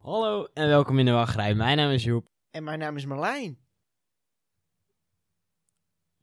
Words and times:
Hallo 0.00 0.48
en 0.54 0.68
welkom 0.68 0.98
in 0.98 1.04
de 1.04 1.10
wachtrij. 1.10 1.54
Mijn 1.54 1.76
naam 1.76 1.90
is 1.90 2.04
Joep. 2.04 2.28
En 2.50 2.64
mijn 2.64 2.78
naam 2.78 2.96
is 2.96 3.04
Marlijn. 3.04 3.58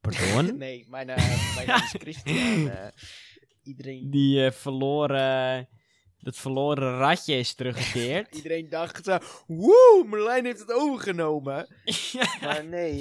Pardon? 0.01 0.57
nee, 0.57 0.85
mijn, 0.89 1.09
eh, 1.09 1.55
mijn 1.55 1.67
naam 1.67 1.81
is 1.83 1.95
Christian. 1.99 2.69
Eh, 2.69 2.87
iedereen, 3.63 4.09
Die 4.09 4.45
eh, 4.45 4.51
verloren... 4.51 5.69
Dat 6.17 6.35
verloren 6.35 6.97
ratje 6.97 7.35
is 7.35 7.53
teruggekeerd. 7.53 8.35
iedereen 8.35 8.69
dacht 8.69 9.05
woe, 9.47 10.05
Marlijn 10.07 10.45
heeft 10.45 10.59
het 10.59 10.73
overgenomen. 10.73 11.67
Maar 12.41 12.65
nee, 12.65 12.99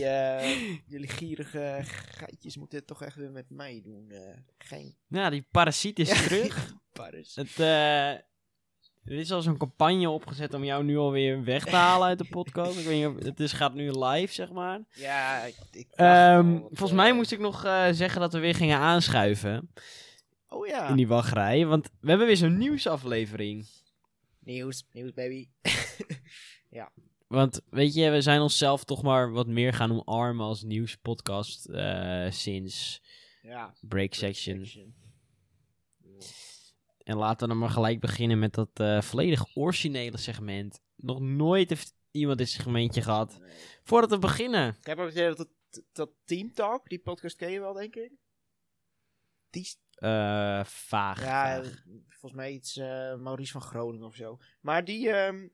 jullie 0.87 1.09
gierige 1.09 1.81
geitjes 2.11 2.57
moeten 2.57 2.79
het 2.79 2.87
toch 2.87 3.03
echt 3.03 3.17
weer 3.17 3.31
met 3.31 3.51
mij 3.51 3.81
doen. 3.85 4.13
geen 4.59 4.97
nou, 5.07 5.31
die 5.31 5.47
parasiet 5.51 5.99
is 5.99 6.09
terug. 6.09 6.75
paris. 6.93 7.35
Het, 7.35 7.59
er 9.07 9.19
is 9.19 9.33
al 9.33 9.43
zo'n 9.43 9.57
campagne 9.57 10.11
opgezet 10.11 10.55
om 10.55 10.65
jou 10.65 10.85
nu 10.85 10.97
alweer 10.97 11.45
weg 11.45 11.65
te 11.65 11.77
halen 11.77 12.07
uit 12.07 12.19
de 12.19 12.29
podcast. 12.31 12.79
Ik 12.79 12.87
weet 12.87 12.97
niet 12.97 13.07
of, 13.07 13.25
het 13.25 13.41
is, 13.41 13.53
gaat 13.53 13.75
nu 13.75 13.91
live, 13.91 14.33
zeg 14.33 14.51
maar. 14.53 14.81
Ja, 14.91 15.43
ik, 15.43 15.57
ik 15.73 15.87
Ehm, 15.91 16.59
volgens 16.59 16.91
eh, 16.91 16.97
mij 16.97 17.13
moest 17.13 17.33
ik 17.33 17.39
nog 17.39 17.65
eh, 17.65 17.87
zeggen 17.91 18.21
dat 18.21 18.33
we 18.33 18.39
weer 18.39 18.55
gingen 18.55 18.79
aanschuiven 18.79 19.71
Oh 20.49 20.67
ja, 20.67 20.89
in 20.89 20.97
die 20.97 21.09
wachtrij. 21.09 21.67
Want 21.67 21.91
we 22.01 22.09
hebben 22.09 22.27
weer 22.27 22.37
zo'n 22.37 22.59
nieuwsaflevering. 22.59 23.67
nieuws, 24.39 24.85
nieuws 24.93 25.13
baby. 25.13 25.49
Want 27.27 27.61
weet 27.71 27.95
je, 27.95 28.11
we 28.11 28.21
zijn 28.21 28.41
onszelf 28.41 28.85
toch 28.85 29.03
maar 29.03 29.33
wat 29.33 29.47
meer 29.47 29.73
gaan 29.73 29.91
omarmen 29.91 30.47
als 30.47 30.63
nieuwspodcast 30.63 31.67
eh, 31.67 32.31
sinds 32.31 33.03
ja, 33.43 33.75
Break 33.81 34.15
Section. 34.15 34.95
En 37.07 37.17
laten 37.17 37.41
we 37.41 37.53
dan 37.53 37.59
maar 37.63 37.71
gelijk 37.71 38.01
beginnen 38.01 38.39
met 38.39 38.55
dat 38.55 38.71
eh, 38.75 39.01
volledig 39.01 39.57
originele 39.57 40.17
segment. 40.17 40.81
Nog 40.97 41.21
nooit 41.21 41.69
heeft 41.69 41.95
iemand 42.11 42.39
dit 42.39 42.49
segmentje 42.49 43.03
gehad. 43.03 43.39
Nee. 43.41 43.51
Voordat 43.83 44.11
we 44.11 44.19
beginnen. 44.19 44.77
Ik 44.81 44.87
heb 44.87 44.99
ook 44.99 45.07
gezegd 45.07 45.37
dat, 45.37 45.49
dat, 45.93 46.11
Team 46.25 46.53
Talk, 46.53 46.89
die 46.89 46.99
podcast 46.99 47.37
ken 47.37 47.51
je 47.51 47.61
wel, 47.61 47.73
denk 47.73 47.95
ik. 47.97 48.13
Die, 49.51 49.63
is- 49.63 49.81
Eh 49.91 50.65
vaag. 50.65 51.21
ja, 51.23 51.63
vaag. 51.65 51.83
volgens 52.09 52.33
mij 52.33 52.53
iets 52.53 52.77
eh, 52.77 53.15
Maurice 53.17 53.53
van 53.53 53.61
Groningen 53.61 54.07
of 54.07 54.15
zo. 54.15 54.39
Maar 54.61 54.85
die, 54.85 55.11
ehm, 55.11 55.49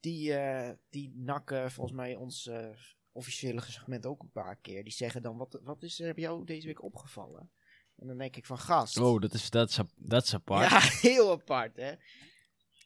die, 0.00 0.34
eh, 0.34 0.74
die 0.90 1.12
nakken 1.16 1.70
volgens 1.70 1.96
mij 1.96 2.14
ons 2.14 2.50
officiële 3.12 3.60
segment 3.60 4.06
ook 4.06 4.22
een 4.22 4.30
paar 4.30 4.56
keer. 4.56 4.84
Die 4.84 4.92
zeggen 4.92 5.22
dan, 5.22 5.36
wat, 5.36 5.60
wat 5.62 5.82
is 5.82 6.00
er 6.00 6.14
bij 6.14 6.22
jou 6.22 6.44
deze 6.44 6.66
week 6.66 6.82
opgevallen? 6.82 7.50
En 7.98 8.06
dan 8.06 8.18
denk 8.18 8.36
ik 8.36 8.46
van, 8.46 8.58
gast. 8.58 8.96
Oh, 8.98 9.20
dat 9.20 9.32
is, 9.34 9.50
dat 9.50 9.68
is, 9.70 9.78
ap- 9.78 9.92
dat 9.96 10.24
is 10.24 10.34
apart. 10.34 10.70
ja, 10.70 10.80
heel 11.10 11.30
apart, 11.30 11.76
hè? 11.76 11.92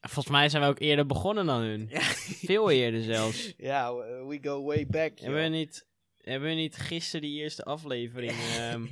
Volgens 0.00 0.28
mij 0.34 0.48
zijn 0.48 0.62
we 0.62 0.68
ook 0.68 0.78
eerder 0.78 1.06
begonnen 1.06 1.46
dan 1.46 1.60
hun. 1.60 1.86
Ja, 1.88 2.00
Veel 2.46 2.70
eerder 2.70 3.02
zelfs. 3.02 3.52
ja 3.56 3.94
we 4.26 4.38
go 4.42 4.62
way 4.64 4.86
back. 4.86 5.18
Hebben 5.18 5.42
we 5.42 5.48
niet, 5.48 5.86
hebben 6.16 6.48
we 6.48 6.54
niet 6.54 6.76
gisteren 6.76 7.20
die 7.20 7.40
eerste 7.40 7.64
aflevering... 7.64 8.32
ehm, 8.58 8.86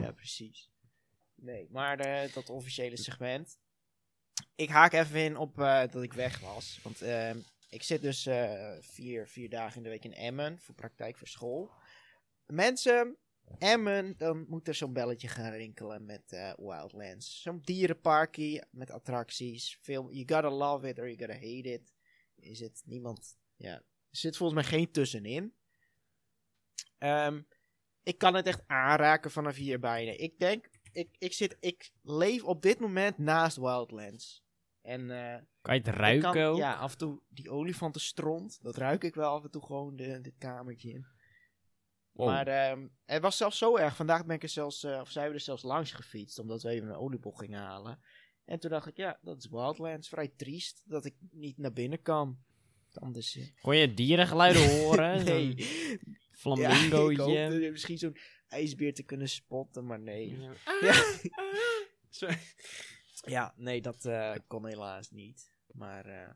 Ja, 0.00 0.12
precies. 0.12 0.70
Nee, 1.34 1.66
maar 1.70 1.98
eh, 2.00 2.32
dat 2.32 2.50
officiële 2.50 2.96
segment. 2.96 3.58
Ik 4.54 4.68
haak 4.68 4.92
even 4.92 5.20
in 5.20 5.36
op 5.36 5.60
eh, 5.60 5.82
dat 5.90 6.02
ik 6.02 6.12
weg 6.12 6.40
was. 6.40 6.78
Want 6.82 7.02
ehm, 7.02 7.38
ik 7.70 7.82
zit 7.82 8.02
dus 8.02 8.26
eh, 8.26 8.72
vier, 8.80 9.26
vier 9.28 9.50
dagen 9.50 9.76
in 9.76 9.82
de 9.82 9.88
week 9.88 10.04
in 10.04 10.14
Emmen 10.14 10.58
voor 10.60 10.74
praktijk 10.74 11.16
voor 11.16 11.28
school. 11.28 11.70
Mensen, 12.46 13.16
Emmen, 13.58 14.14
dan 14.16 14.44
moet 14.48 14.68
er 14.68 14.74
zo'n 14.74 14.92
belletje 14.92 15.28
gaan 15.28 15.52
rinkelen 15.52 16.04
met 16.04 16.32
eh, 16.32 16.52
Wildlands. 16.56 17.42
Zo'n 17.42 17.60
dierenparkie 17.60 18.62
met 18.70 18.90
attracties. 18.90 19.78
Veel, 19.80 20.12
you 20.12 20.28
gotta 20.28 20.50
love 20.50 20.88
it 20.88 20.98
or 20.98 21.10
you 21.10 21.18
gotta 21.18 21.34
hate 21.34 21.72
it. 21.72 21.92
Is 22.36 22.60
het 22.60 22.82
niemand, 22.84 23.38
ja. 23.56 23.74
Er 24.10 24.22
zit 24.22 24.36
volgens 24.36 24.60
mij 24.60 24.78
geen 24.78 24.90
tussenin. 24.90 25.54
Ehm, 26.98 27.40
ik 28.02 28.18
kan 28.18 28.34
het 28.34 28.46
echt 28.46 28.62
aanraken 28.66 29.30
vanaf 29.30 29.56
hier 29.56 29.80
bijna. 29.80 30.12
Ik 30.12 30.38
denk, 30.38 30.68
ik, 30.92 31.16
ik, 31.18 31.32
zit, 31.32 31.56
ik 31.60 31.92
leef 32.02 32.44
op 32.44 32.62
dit 32.62 32.78
moment 32.78 33.18
naast 33.18 33.56
Wildlands. 33.56 34.44
En 34.82 35.10
eh, 35.10 35.42
kan 35.60 35.74
je 35.74 35.80
het 35.80 35.88
ik 35.88 35.94
ruiken 35.94 36.32
kan, 36.32 36.56
ja, 36.56 36.74
af 36.74 36.92
en 36.92 36.98
toe 36.98 37.20
die 37.28 37.50
olifantenstront, 37.50 38.62
dat 38.62 38.76
ruik 38.76 39.04
ik 39.04 39.14
wel 39.14 39.30
af 39.30 39.44
en 39.44 39.50
toe 39.50 39.64
gewoon 39.64 39.96
de, 39.96 40.20
dit 40.20 40.34
kamertje 40.38 40.90
in. 40.90 41.06
Wow. 42.16 42.26
Maar 42.26 42.46
ehm, 42.46 42.86
het 43.04 43.22
was 43.22 43.36
zelfs 43.36 43.58
zo 43.58 43.76
erg. 43.76 43.96
Vandaag 43.96 44.26
ben 44.26 44.36
ik 44.36 44.42
er 44.42 44.48
zelfs, 44.48 44.84
eh, 44.84 45.00
of 45.00 45.10
zijn 45.10 45.28
we 45.28 45.34
er 45.34 45.40
zelfs 45.40 45.62
langs 45.62 45.92
gefietst, 45.92 46.38
omdat 46.38 46.62
we 46.62 46.68
even 46.68 46.88
een 46.88 46.94
oliebol 46.96 47.32
gingen 47.32 47.60
halen. 47.60 48.00
En 48.44 48.58
toen 48.58 48.70
dacht 48.70 48.86
ik, 48.86 48.96
ja, 48.96 49.18
dat 49.22 49.38
is 49.38 49.48
Wildlands. 49.48 50.08
Vrij 50.08 50.28
triest 50.36 50.82
dat 50.84 51.04
ik 51.04 51.14
niet 51.30 51.58
naar 51.58 51.72
binnen 51.72 52.02
kan. 52.02 52.38
Anders. 52.94 53.36
eh, 53.36 53.46
Kon 53.60 53.76
je 53.76 53.94
dierengeluiden 53.94 54.68
horen? 54.78 55.24
nee. 55.24 55.54
Ja, 55.56 55.96
flamingootje. 56.30 57.22
hoopte 57.22 57.68
misschien 57.72 57.98
zo'n 57.98 58.16
ijsbeer 58.48 58.94
te 58.94 59.02
kunnen 59.02 59.28
spotten, 59.28 59.86
maar 59.86 60.00
nee. 60.00 60.38
Ja. 60.40 60.52
Ja. 60.80 60.94
Zo- 62.10 62.28
Ja, 63.26 63.54
nee, 63.56 63.80
dat 63.82 64.04
eh, 64.04 64.34
kon 64.46 64.66
helaas 64.66 65.10
niet. 65.10 65.52
Maar 65.72 66.06
eh, 66.06 66.30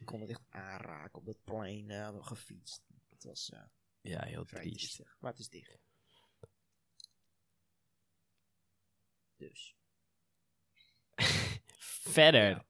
ik 0.00 0.06
kon 0.06 0.20
het 0.20 0.30
echt 0.30 0.42
aanraken 0.48 1.18
op 1.18 1.24
dat 1.26 1.38
plein 1.44 1.90
eh, 1.90 2.08
gefietst. 2.20 2.82
Het 3.10 3.24
was 3.24 3.50
eh, 3.52 3.60
Ja, 4.02 4.24
heel 4.24 4.44
vrij 4.44 4.60
triest. 4.60 4.78
triestig, 4.78 5.16
maar 5.20 5.30
het 5.30 5.40
is 5.40 5.48
dicht. 5.48 5.78
Dus. 9.36 9.76
Verder. 12.12 12.48
Ja. 12.48 12.66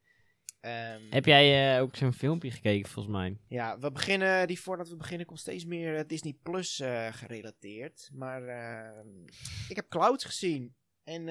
Ehm, 0.61 1.11
Heb 1.11 1.25
jij 1.25 1.77
eh, 1.77 1.83
ook 1.83 1.97
zo'n 1.97 2.13
filmpje 2.13 2.51
gekeken, 2.51 2.91
volgens 2.91 3.15
mij? 3.15 3.41
Ja, 3.49 3.79
we 3.79 3.93
beginnen, 3.93 4.47
die 4.47 4.61
voordat 4.61 4.89
we 4.89 4.97
beginnen 4.97 5.27
komt 5.27 5.41
steeds 5.41 5.65
meer 5.65 5.97
eh, 5.97 6.07
Disney 6.07 6.39
Plus 6.43 6.81
eh, 6.81 7.13
gerelateerd. 7.13 8.11
Maar 8.13 8.43
ehm, 8.49 9.27
ik 9.69 9.77
heb 9.77 9.89
Clouds 9.89 10.25
gezien. 10.25 10.77
En 11.03 11.29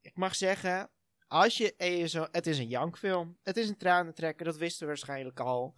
ik 0.00 0.16
mag 0.16 0.34
zeggen, 0.34 0.90
als 1.26 1.56
je, 1.56 2.04
zo, 2.08 2.26
het 2.30 2.46
is 2.46 2.58
een 2.58 2.68
jankfilm. 2.68 3.38
Het 3.42 3.56
is 3.56 3.68
een 3.68 3.76
tranentrekker, 3.76 4.44
dat 4.44 4.56
wisten 4.56 4.80
we 4.80 4.86
waarschijnlijk 4.86 5.40
al. 5.40 5.74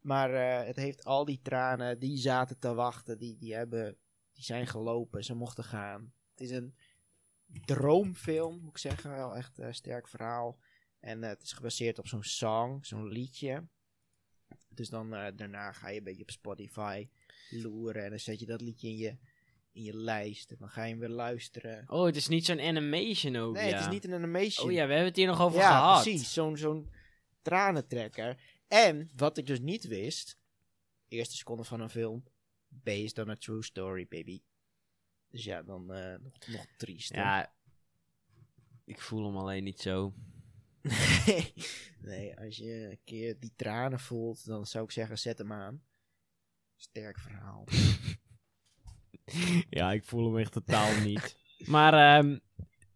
Maar 0.00 0.34
eh, 0.34 0.66
het 0.66 0.76
heeft 0.76 1.04
al 1.04 1.24
die 1.24 1.40
tranen, 1.42 1.98
die 1.98 2.16
zaten 2.16 2.58
te 2.58 2.74
wachten, 2.74 3.18
die, 3.18 3.36
die, 3.36 3.54
hebben, 3.54 3.96
die 4.32 4.44
zijn 4.44 4.66
gelopen, 4.66 5.24
ze 5.24 5.34
mochten 5.34 5.64
gaan. 5.64 6.12
Het 6.30 6.40
is 6.40 6.50
een 6.50 6.74
droomfilm, 7.64 8.60
moet 8.60 8.70
ik 8.70 8.78
zeggen. 8.78 9.10
Wel 9.10 9.36
echt 9.36 9.58
een 9.58 9.74
sterk 9.74 10.08
verhaal. 10.08 10.58
En 11.00 11.22
eh, 11.22 11.28
het 11.28 11.42
is 11.42 11.52
gebaseerd 11.52 11.98
op 11.98 12.06
zo'n 12.06 12.22
song, 12.22 12.78
zo'n 12.84 13.08
liedje. 13.08 13.66
Dus 14.68 14.88
dan 14.88 15.14
eh, 15.14 15.32
daarna 15.36 15.72
ga 15.72 15.88
je 15.88 15.98
een 15.98 16.04
beetje 16.04 16.22
op 16.22 16.30
Spotify 16.30 17.08
loeren. 17.50 18.04
En 18.04 18.10
dan 18.10 18.18
zet 18.18 18.40
je 18.40 18.46
dat 18.46 18.60
liedje 18.60 18.88
in 18.88 18.96
je, 18.96 19.16
in 19.72 19.82
je 19.82 19.96
lijst. 19.96 20.50
En 20.50 20.56
dan 20.58 20.68
ga 20.68 20.84
je 20.84 20.90
hem 20.90 20.98
weer 20.98 21.08
luisteren. 21.08 21.84
Oh, 21.86 22.04
het 22.04 22.16
is 22.16 22.28
niet 22.28 22.44
zo'n 22.44 22.60
animation 22.60 23.36
ook, 23.36 23.54
nee, 23.54 23.68
ja. 23.68 23.74
het 23.74 23.80
is 23.80 23.92
niet 23.92 24.04
een 24.04 24.14
animation. 24.14 24.66
Oh 24.66 24.72
ja, 24.72 24.86
we 24.86 24.90
hebben 24.92 25.08
het 25.08 25.16
hier 25.16 25.26
nog 25.26 25.40
over 25.40 25.58
ja, 25.58 25.68
gehad. 25.68 26.02
precies. 26.02 26.32
Zo'n 26.32 26.56
zo'n 26.56 26.90
tranentrekker. 27.42 28.58
En, 28.70 29.10
wat 29.16 29.36
ik 29.36 29.46
dus 29.46 29.60
niet 29.60 29.84
wist. 29.84 30.38
Eerste 31.08 31.36
seconde 31.36 31.64
van 31.64 31.80
een 31.80 31.90
film. 31.90 32.24
Based 32.68 33.18
on 33.18 33.30
a 33.30 33.36
true 33.36 33.62
story, 33.62 34.06
baby. 34.08 34.42
Dus 35.28 35.44
ja, 35.44 35.62
dan 35.62 35.92
eh, 35.92 36.18
nog, 36.20 36.32
nog 36.46 36.66
triest. 36.76 37.14
Ja, 37.14 37.54
ik 38.84 39.00
voel 39.00 39.24
hem 39.26 39.36
alleen 39.36 39.64
niet 39.64 39.80
zo. 39.80 40.14
nee, 41.26 41.52
nee, 42.10 42.38
als 42.38 42.56
je 42.56 42.88
een 42.90 43.00
keer 43.04 43.38
die 43.38 43.52
tranen 43.56 44.00
voelt, 44.00 44.46
dan 44.46 44.66
zou 44.66 44.84
ik 44.84 44.90
zeggen, 44.90 45.18
zet 45.18 45.38
hem 45.38 45.52
aan. 45.52 45.82
Sterk 46.76 47.18
verhaal. 47.18 47.64
ja, 49.78 49.92
ik 49.92 50.04
voel 50.04 50.26
hem 50.26 50.38
echt 50.38 50.52
totaal 50.52 51.00
niet. 51.00 51.36
Maar 51.66 52.18
ehm, 52.18 52.38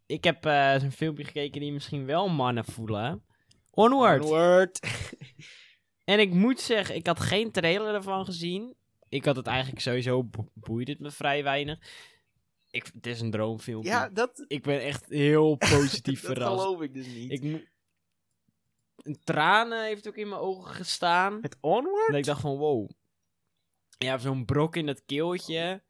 ik 0.07 0.25
heb 0.25 0.47
eh, 0.47 0.81
zo'n 0.81 0.93
filmpje 0.93 1.25
gekeken 1.25 1.61
die 1.61 1.73
misschien 1.73 2.07
wel 2.07 2.29
mannen 2.29 2.65
voelen. 2.65 3.25
Onward. 3.71 4.23
Onward. 4.23 4.81
En 6.05 6.19
ik 6.21 6.33
moet 6.33 6.61
zeggen, 6.61 6.95
ik 6.95 7.07
had 7.07 7.21
geen 7.21 7.51
trailer 7.51 7.95
ervan 7.95 8.25
gezien. 8.25 8.75
Ik 9.09 9.25
had 9.25 9.37
het 9.37 9.47
eigenlijk 9.47 9.81
sowieso, 9.81 10.25
bo- 10.25 10.49
boeide 10.55 10.91
het 10.93 11.01
me 11.01 11.11
vrij 11.11 11.43
weinig. 11.43 11.79
Ik, 12.71 12.91
het 12.95 13.07
is 13.07 13.21
een 13.21 13.31
droomfilmpje. 13.31 13.91
ja, 13.91 14.09
dat, 14.09 14.45
Ik 14.49 14.63
ben 14.63 14.81
echt 14.83 15.09
heel 15.09 15.57
positief 15.77 16.21
dat 16.21 16.31
verrast. 16.33 16.61
geloof 16.63 16.81
ik 16.83 16.95
dus 16.95 17.07
niet. 17.07 17.31
Ik. 17.33 17.73
Een 18.97 19.21
tranen 19.25 19.85
heeft 19.85 20.09
ook 20.09 20.17
in 20.17 20.29
mijn 20.29 20.41
ogen 20.41 20.75
gestaan. 20.75 21.41
Met 21.41 21.57
Onward? 21.61 22.07
Dat 22.07 22.17
ik 22.17 22.25
dacht 22.25 22.41
van, 22.41 22.57
wow. 22.57 22.89
Ja, 23.99 24.19
zo'n 24.19 24.45
brok 24.45 24.77
in 24.77 24.87
dat 24.87 25.05
keeltje. 25.07 25.83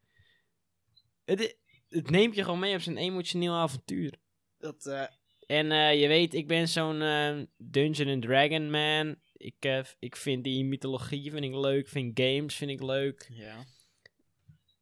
Het, 1.25 1.57
het 1.89 2.09
neemt 2.09 2.35
je 2.35 2.43
gewoon 2.43 2.59
mee 2.59 2.75
op 2.75 2.81
zo'n 2.81 2.97
emotioneel 2.97 3.53
avontuur. 3.53 4.13
Dat, 4.57 4.85
eh, 4.85 5.03
En 5.45 5.71
eh, 5.71 6.01
je 6.01 6.07
weet, 6.07 6.33
ik 6.33 6.47
ben 6.47 6.67
zo'n 6.67 7.01
eh, 7.01 7.37
Dungeon 7.57 8.09
and 8.13 8.21
Dragon 8.21 8.69
man. 8.71 9.15
Ik, 9.37 9.55
eh, 9.59 9.83
ik 9.99 10.15
vind 10.15 10.43
die 10.43 10.65
mythologie 10.65 11.31
vind 11.31 11.43
ik 11.43 11.53
leuk. 11.55 11.87
Vind 11.87 12.19
games 12.19 12.55
vind 12.55 12.71
ik 12.71 12.81
leuk. 12.81 13.27
ja. 13.33 13.63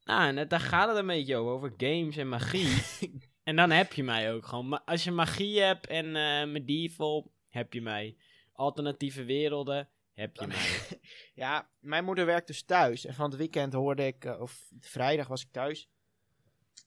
Nou, 0.03 0.27
en 0.27 0.37
het- 0.37 0.49
daar 0.49 0.59
gaat 0.59 0.87
het 0.87 0.97
een 0.97 1.07
beetje 1.07 1.35
over. 1.35 1.51
Over 1.53 1.73
games 1.77 2.17
en 2.17 2.29
magie. 2.29 2.81
en 3.43 3.55
dan 3.55 3.69
heb 3.71 3.93
je 3.93 4.03
mij 4.03 4.33
ook 4.33 4.45
gewoon. 4.45 4.67
Maar 4.67 4.81
als 4.85 5.03
je 5.03 5.11
magie 5.11 5.59
hebt 5.61 5.87
en 5.87 6.15
eh 6.15 6.47
medieval, 6.51 7.31
heb 7.49 7.73
je 7.73 7.81
mij. 7.81 8.17
Alternatieve 8.53 9.23
werelden, 9.23 9.89
Heb 10.13 10.35
je 10.35 10.47
mij. 10.47 10.99
Ja, 11.43 11.69
mijn 11.79 12.05
moeder 12.05 12.25
werkt 12.25 12.47
dus 12.47 12.63
thuis. 12.63 13.05
En 13.05 13.13
van 13.13 13.29
het 13.29 13.39
weekend 13.39 13.73
hoorde 13.73 14.05
ik, 14.05 14.25
eh, 14.25 14.41
of 14.41 14.67
vrijdag 14.79 15.27
was 15.27 15.41
ik 15.41 15.51
thuis. 15.51 15.89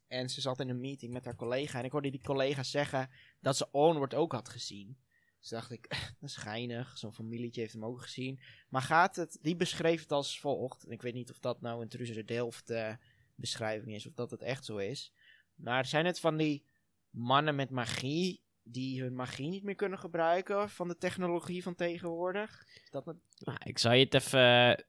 En 0.07 0.29
ze 0.29 0.41
zat 0.41 0.61
in 0.61 0.69
een 0.69 0.81
meeting 0.81 1.13
met 1.13 1.25
haar 1.25 1.37
collega. 1.37 1.79
En 1.79 1.85
ik 1.85 1.93
hoorde 1.93 2.11
die 2.11 2.23
collega 2.23 2.63
zeggen 2.63 3.11
dat 3.41 3.57
ze 3.57 3.71
Onward 3.71 4.15
ook 4.15 4.33
had 4.33 4.49
gezien. 4.49 4.99
Dus 5.49 5.59
dacht 5.59 5.71
ik, 5.71 5.89
dat 6.21 6.29
is 6.29 6.37
geinig. 6.37 6.99
Zo'n 6.99 7.15
familietje 7.15 7.61
heeft 7.61 7.73
hem 7.73 7.85
ook 7.85 8.03
gezien. 8.03 8.41
Maar 8.69 8.83
gaat 8.83 9.17
het, 9.17 9.39
die 9.43 9.57
beschreef 9.57 10.01
het 10.01 10.13
als 10.13 10.41
volgt. 10.41 10.85
En 10.85 10.91
ik 10.91 11.03
weet 11.03 11.15
niet 11.15 11.31
of 11.31 11.39
dat 11.39 11.61
nou 11.61 11.83
een 11.83 11.89
Truze 11.89 12.25
Delft 12.25 12.71
eh, 12.71 12.93
beschrijving 13.35 13.95
is. 13.95 14.07
Of 14.07 14.15
dat 14.15 14.31
het 14.31 14.43
echt 14.43 14.65
zo 14.65 14.77
is. 14.77 15.13
Maar 15.55 15.87
zijn 15.87 16.07
het 16.07 16.21
van 16.21 16.37
die 16.37 16.65
mannen 17.11 17.55
met 17.55 17.71
magie. 17.71 18.45
Die 18.63 19.03
hun 19.03 19.15
magie 19.15 19.49
niet 19.49 19.63
meer 19.63 19.75
kunnen 19.75 19.99
gebruiken. 19.99 20.71
Van 20.71 20.89
de 20.89 20.97
technologie 20.97 21.63
van 21.63 21.75
tegenwoordig. 21.75 22.67
Is 22.85 22.91
dat 22.91 23.07
een 23.07 23.21
Nou, 23.39 23.59
ik 23.65 23.79
zal 23.79 23.93
je 23.93 24.05
het 24.05 24.15
even... 24.15 24.85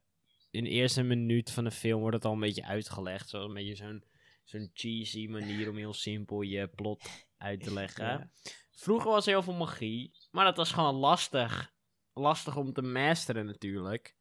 In 0.52 0.64
de 0.64 0.70
eerste 0.70 1.04
minuut 1.04 1.52
van 1.52 1.64
de 1.64 1.72
film 1.72 2.00
wordt 2.00 2.16
het 2.16 2.26
al 2.26 2.34
een 2.34 2.40
beetje 2.40 2.66
uitgelegd. 2.66 3.30
Zoals 3.30 3.48
een 3.48 3.54
beetje 3.54 3.76
zo'n 3.76 4.04
zo'n 4.44 4.72
cheesy 4.74 5.28
manier 5.28 5.70
om 5.70 5.76
heel 5.76 5.94
simpel 5.94 6.42
je 6.42 6.68
plot 6.68 7.28
uit 7.38 7.64
te 7.64 7.74
leggen. 7.74 8.06
Ja. 8.06 8.30
Vroeger 8.78 9.12
was 9.12 9.26
er 9.26 9.32
heel 9.32 9.44
veel 9.44 9.54
magie, 9.54 10.12
maar 10.32 10.46
dat 10.46 10.58
was 10.58 10.72
gewoon 10.72 10.96
lastig. 10.96 11.74
Lastig 12.14 12.56
om 12.56 12.74
te 12.74 12.82
masteren 12.82 13.46
natuurlijk. 13.46 14.16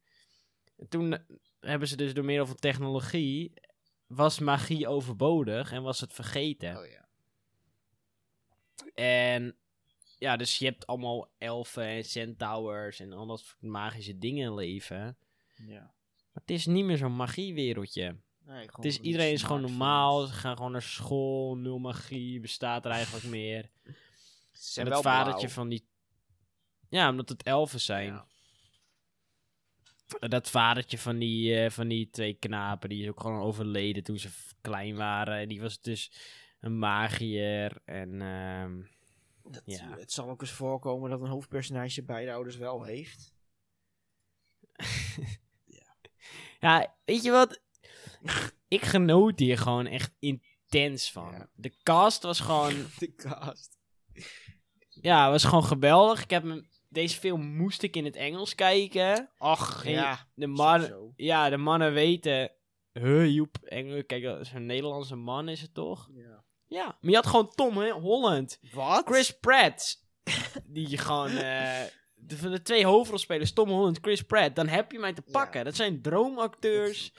En 0.77 0.87
toen 0.87 1.13
eh, 1.13 1.19
hebben 1.59 1.87
ze 1.87 1.95
dus 1.95 2.13
door 2.13 2.25
middel 2.25 2.45
van 2.45 2.55
technologie... 2.55 3.53
was 4.07 4.39
magie 4.39 4.87
overbodig 4.87 5.71
en 5.71 5.83
was 5.83 5.99
het 5.99 6.13
vergeten. 6.13 6.77
Oh 6.77 6.85
ja. 6.85 7.07
En 8.93 9.55
ja, 10.17 10.37
dus 10.37 10.57
je 10.57 10.65
hebt 10.65 10.87
allemaal 10.87 11.29
elfen 11.37 11.83
en 11.83 12.03
centaurs 12.03 12.99
en 12.99 13.13
al 13.13 13.25
dat 13.27 13.39
soort 13.39 13.61
magische 13.61 14.17
dingen 14.17 14.53
leven. 14.53 15.17
ja. 15.55 15.95
Maar 16.31 16.45
het 16.45 16.51
is 16.51 16.65
niet 16.65 16.85
meer 16.85 16.97
zo'n 16.97 17.15
magiewereldje. 17.15 18.15
Nee, 18.45 18.67
Het 18.71 18.85
is, 18.85 18.99
iedereen 18.99 19.31
is 19.31 19.43
gewoon 19.43 19.61
normaal, 19.61 20.25
ze 20.25 20.33
gaan 20.33 20.55
gewoon 20.55 20.71
naar 20.71 20.81
school, 20.81 21.55
nul 21.55 21.79
magie, 21.79 22.39
bestaat 22.39 22.85
er 22.85 22.91
eigenlijk 22.91 23.25
meer. 23.39 23.69
Ze 24.59 24.81
En 24.81 24.91
het 24.91 25.01
vadertje 25.01 25.39
blauw. 25.39 25.53
van 25.53 25.69
die... 25.69 25.87
Ja, 26.89 27.09
omdat 27.09 27.29
het 27.29 27.43
elfen 27.43 27.81
zijn. 27.81 28.05
Ja. 28.05 28.27
Dat 30.27 30.49
vadertje 30.49 30.97
van 30.97 31.17
die, 31.17 31.59
eh, 31.59 31.69
van 31.69 31.87
die 31.87 32.09
twee 32.09 32.33
knapen, 32.33 32.89
die 32.89 33.03
is 33.03 33.09
ook 33.09 33.19
gewoon 33.19 33.41
overleden 33.41 34.03
toen 34.03 34.19
ze 34.19 34.29
klein 34.61 34.95
waren. 34.95 35.37
En 35.37 35.47
die 35.47 35.61
was 35.61 35.81
dus 35.81 36.11
een 36.59 36.79
magier 36.79 37.81
en... 37.85 38.21
ehm, 38.21 38.81
Dat, 39.43 39.61
Ja. 39.65 39.97
Het 39.97 40.11
zal 40.11 40.29
ook 40.29 40.41
eens 40.41 40.51
voorkomen 40.51 41.09
dat 41.09 41.21
een 41.21 41.27
hoofdpersonage 41.27 42.03
beide 42.03 42.31
ouders 42.31 42.55
wel 42.55 42.83
heeft. 42.83 43.33
Ja, 46.59 46.95
weet 47.05 47.23
je 47.23 47.31
wat? 47.31 47.61
Ik 48.67 48.81
genoot 48.81 49.39
hier 49.39 49.57
gewoon 49.57 49.85
echt 49.85 50.15
intens 50.19 51.11
van. 51.11 51.31
Ja. 51.31 51.49
De 51.53 51.73
cast 51.83 52.23
was 52.23 52.39
gewoon... 52.39 52.73
De 52.99 53.15
cast. 53.15 53.77
Ja, 55.07 55.29
was 55.31 55.43
gewoon 55.43 55.63
geweldig. 55.63 56.23
Ik 56.23 56.29
heb 56.29 56.61
deze 56.89 57.17
film 57.17 57.41
moest 57.55 57.81
ik 57.83 57.95
in 57.95 58.05
het 58.05 58.15
Engels 58.15 58.55
kijken. 58.55 59.29
Ach, 59.37 59.85
En 59.85 59.91
ja. 59.91 60.27
De 60.33 60.47
mannen, 60.47 61.13
ja, 61.15 61.49
de 61.49 61.57
mannen 61.57 61.93
weten... 61.93 62.51
Huh, 62.93 63.29
Joep, 63.33 63.57
Engels, 63.63 64.03
kijk, 64.05 64.23
dat 64.23 64.39
is 64.39 64.51
een 64.53 64.65
Nederlandse 64.65 65.15
man 65.15 65.49
is 65.49 65.61
het 65.61 65.73
toch? 65.73 66.09
Ja. 66.13 66.43
Ja, 66.67 66.85
maar 66.85 67.09
je 67.11 67.15
had 67.15 67.27
gewoon 67.27 67.49
Tom 67.55 67.77
hè, 67.77 67.91
Holland. 67.91 68.59
Wat? 68.71 69.05
Chris 69.07 69.31
Pratt. 69.39 70.05
die 70.65 70.97
gewoon... 70.97 71.29
eh, 71.29 71.81
de, 72.15 72.37
van 72.37 72.51
de 72.51 72.61
twee 72.61 72.85
hoofdrolspelers, 72.85 73.53
Tom 73.53 73.69
Holland, 73.69 73.97
Chris 74.01 74.21
Pratt. 74.21 74.55
Dan 74.55 74.67
heb 74.67 74.91
je 74.91 74.99
mij 74.99 75.13
te 75.13 75.21
Ja. 75.25 75.31
pakken. 75.31 75.65
Dat 75.65 75.75
zijn 75.75 76.01
droomacteurs. 76.01 77.13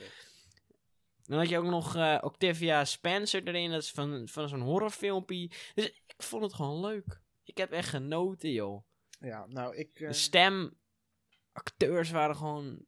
Dan 1.23 1.37
had 1.39 1.49
je 1.49 1.57
ook 1.57 1.65
nog 1.65 1.95
eh, 1.95 2.17
Octavia 2.21 2.85
Spencer 2.85 3.47
erin. 3.47 3.71
Dat 3.71 3.81
is 3.81 3.91
van, 3.91 4.27
van 4.27 4.49
zo'n 4.49 4.61
horrorfilmpje. 4.61 5.49
Dus 5.75 5.85
ik 5.85 6.13
vond 6.17 6.43
het 6.43 6.53
gewoon 6.53 6.79
leuk. 6.79 7.21
Ik 7.49 7.57
heb 7.57 7.71
echt 7.71 7.89
genoten, 7.89 8.51
joh. 8.51 8.83
Ja, 9.19 9.45
nou, 9.45 9.75
ik... 9.75 9.97
De 9.97 10.13
stemacteurs 10.13 12.09
waren 12.11 12.35
gewoon, 12.35 12.85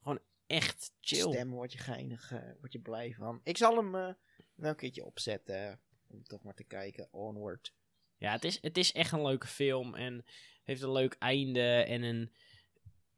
gewoon 0.00 0.20
echt 0.46 0.92
chill. 1.00 1.32
Stem 1.32 1.50
word 1.50 1.72
je 1.72 1.78
geinig, 1.78 2.32
eh, 2.32 2.50
word 2.60 2.72
je 2.72 2.80
blij 2.80 3.14
van. 3.14 3.40
Ik 3.42 3.56
zal 3.56 3.76
hem 3.76 3.94
eh, 3.94 4.14
wel 4.54 4.70
een 4.70 4.76
keertje 4.76 5.04
opzetten. 5.04 5.70
eh, 5.70 5.76
om 6.06 6.22
toch 6.22 6.42
maar 6.42 6.54
te 6.54 6.64
kijken. 6.64 7.12
Onward. 7.12 7.74
Ja, 8.16 8.32
het 8.32 8.44
is, 8.44 8.62
het 8.62 8.76
is 8.76 8.92
echt 8.92 9.12
een 9.12 9.22
leuke 9.22 9.46
film. 9.46 9.94
En 9.94 10.24
heeft 10.62 10.82
een 10.82 10.92
leuk 10.92 11.14
einde. 11.18 11.70
En 11.70 12.02
een, 12.02 12.32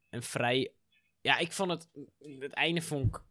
een 0.08 0.22
vrij... 0.22 0.72
Ja, 1.20 1.38
ik 1.38 1.52
vond 1.52 1.70
het... 1.70 1.88
Het 2.18 2.52
einde 2.52 2.82
vond 2.82 3.06
ik... 3.06 3.22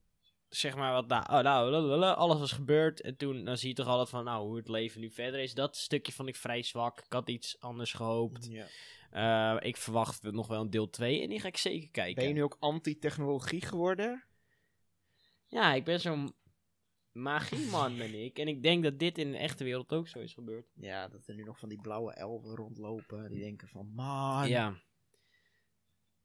Zeg 0.50 0.76
maar 0.76 0.94
wat... 0.94 1.08
Nou, 1.08 1.24
oh, 1.24 1.40
nou, 1.40 2.16
alles 2.16 2.40
was 2.40 2.52
gebeurd. 2.52 3.02
En 3.02 3.18
toen 3.18 3.44
dan 3.44 3.58
zie 3.58 3.70
je 3.70 3.76
toch 3.76 3.88
altijd 3.88 4.10
van... 4.10 4.24
Nou, 4.24 4.48
hoe 4.48 4.58
het 4.58 4.68
leven 4.68 5.02
nu 5.02 5.12
verder 5.12 5.40
is. 5.40 5.54
Dat 5.54 5.78
stukje 5.78 6.12
vond 6.12 6.30
ik 6.30 6.36
vrij 6.36 6.64
zwak. 6.64 7.00
Ik 7.00 7.14
had 7.14 7.30
iets 7.30 7.60
anders 7.60 7.94
gehoopt. 7.94 8.48
Ja. 8.52 8.66
Eh, 9.12 9.68
ik 9.68 9.78
verwacht 9.78 10.24
nog 10.24 10.48
wel 10.48 10.62
een 10.62 10.70
deel 10.70 10.90
2. 10.90 11.22
En 11.22 11.30
die 11.30 11.40
ga 11.40 11.48
ik 11.48 11.58
zeker 11.58 11.90
kijken. 11.90 12.16
Ben 12.16 12.28
je 12.28 12.34
nu 12.34 12.44
ook 12.44 12.58
anti-technologie 12.60 13.62
geworden? 13.62 14.24
Ja, 15.46 15.74
ik 15.74 15.84
ben 15.84 16.00
zo'n 16.00 16.34
magieman 17.12 17.98
ben 17.98 18.24
ik. 18.24 18.40
En 18.40 18.48
ik 18.48 18.64
denk 18.64 18.84
dat 18.84 19.00
dit 19.00 19.18
in 19.18 19.32
de 19.32 19.38
echte 19.38 19.64
wereld 19.64 19.94
ook 19.94 20.08
zo 20.08 20.20
is 20.20 20.34
gebeurd. 20.34 20.68
Ja, 20.76 21.08
dat 21.08 21.28
er 21.28 21.36
nu 21.36 21.44
nog 21.44 21.60
van 21.60 21.70
die 21.70 21.82
blauwe 21.82 22.14
elfen 22.14 22.56
rondlopen. 22.56 23.30
Die 23.30 23.40
denken 23.40 23.68
van, 23.68 23.92
man. 23.94 24.48
Ja. 24.48 24.82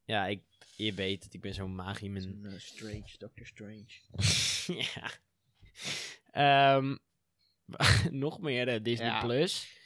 Ja, 0.05 0.27
ik, 0.27 0.43
je 0.77 0.93
weet 0.93 1.25
het. 1.25 1.35
Ik 1.35 1.41
ben 1.41 1.55
zo'n 1.55 1.75
magieman. 1.75 2.21
Zo'n, 2.23 2.45
eh, 2.45 2.53
Strange, 2.59 3.05
Doctor 3.19 3.47
Strange. 3.47 3.87
ja. 4.95 5.11
Ehm, 6.31 6.97
nog 8.25 8.41
meer 8.41 8.69
eh, 8.69 8.83
Disney 8.83 9.07
Ja. 9.09 9.21
Plus. 9.21 9.83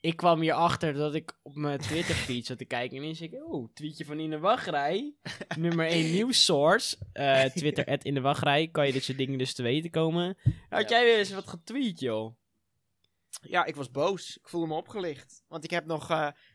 Ik 0.00 0.16
kwam 0.16 0.40
hier 0.40 0.52
achter 0.52 0.92
dat 0.92 1.14
ik 1.14 1.38
op 1.42 1.54
mijn 1.54 1.78
Twitter 1.78 2.14
feed 2.14 2.46
zat 2.46 2.58
te 2.58 2.64
kijken. 2.64 2.96
En 2.96 3.02
ineens 3.02 3.18
zei 3.18 3.30
ik, 3.30 3.44
oh, 3.44 3.68
tweetje 3.74 4.04
van 4.04 4.18
In 4.20 4.30
de 4.30 4.38
Wachtrij. 4.38 5.14
Nummer 5.58 5.86
1 5.86 6.12
nieuwssource. 6.12 6.96
Eh 7.12 7.44
Twitter, 7.44 7.84
at 7.86 8.04
In 8.04 8.14
de 8.14 8.20
Wachtrij. 8.20 8.68
Kan 8.68 8.86
je 8.86 8.92
dit 8.92 9.04
soort 9.04 9.18
dingen 9.18 9.38
dus 9.38 9.54
te 9.54 9.62
weten 9.62 9.90
komen. 9.90 10.36
Had 10.68 10.82
Ja. 10.82 10.88
jij 10.88 11.04
weer 11.04 11.18
eens 11.18 11.30
wat 11.32 11.48
getweet, 11.48 12.00
joh? 12.00 12.34
Ja, 13.42 13.64
ik 13.64 13.74
was 13.76 13.90
boos. 13.90 14.36
Ik 14.36 14.48
voelde 14.48 14.66
me 14.66 14.74
opgelicht. 14.74 15.44
Want 15.48 15.64
ik 15.64 15.70
heb 15.70 15.84
nog, 15.84 16.06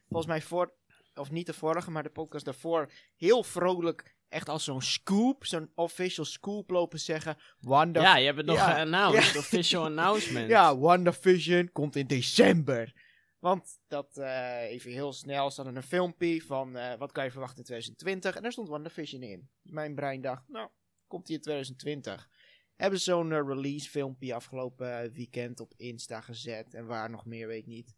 volgens 0.07 0.27
mij 0.27 0.41
voor, 0.41 0.73
of 1.15 1.31
niet 1.31 1.45
de 1.45 1.53
vorige, 1.53 1.91
maar 1.91 2.03
de 2.03 2.09
podcast 2.09 2.45
daarvoor, 2.45 2.91
heel 3.15 3.43
vrolijk, 3.43 4.15
echt 4.29 4.49
als 4.49 4.63
zo'n 4.63 4.81
scoop, 4.81 5.45
zo'n 5.45 5.71
official 5.75 6.25
scoop 6.25 6.69
lopen 6.69 6.99
zeggen. 6.99 7.37
Wanda 7.59 8.01
Ja, 8.01 8.17
je 8.17 8.25
hebt 8.25 8.37
het 8.37 8.45
nog 8.45 8.55
Ja. 8.55 8.71
geannounced. 8.73 9.33
Ja. 9.33 9.39
Official 9.39 9.83
announcement. 9.83 10.49
Ja, 10.49 10.77
WandaVision 10.77 11.71
komt 11.71 11.95
in 11.95 12.07
december. 12.07 13.07
Want 13.39 13.79
dat, 13.87 14.17
eh, 14.17 14.61
even 14.61 14.91
heel 14.91 15.13
snel, 15.13 15.49
staat 15.51 15.65
er 15.65 15.75
een 15.75 15.83
filmpje 15.83 16.41
van 16.41 16.77
eh, 16.77 16.97
wat 16.97 17.11
kan 17.11 17.23
je 17.23 17.31
verwachten 17.31 17.57
in 17.57 17.63
2020. 17.63 18.35
En 18.35 18.41
daar 18.41 18.51
stond 18.51 18.67
WandaVision 18.67 19.21
in. 19.23 19.49
Mijn 19.61 19.95
brein 19.95 20.21
dacht, 20.21 20.43
nou, 20.47 20.69
komt 21.07 21.25
die 21.25 21.35
in 21.35 21.41
2020. 21.41 22.29
Hebben 22.75 22.99
ze 22.99 23.05
zo'n 23.05 23.31
eh, 23.31 23.41
release 23.47 23.89
filmpje 23.89 24.33
afgelopen 24.33 25.11
weekend 25.13 25.59
op 25.59 25.73
Insta 25.75 26.21
gezet. 26.21 26.73
En 26.73 26.85
waar 26.85 27.09
nog 27.09 27.25
meer, 27.25 27.47
weet 27.47 27.59
ik 27.61 27.67
niet. 27.67 27.93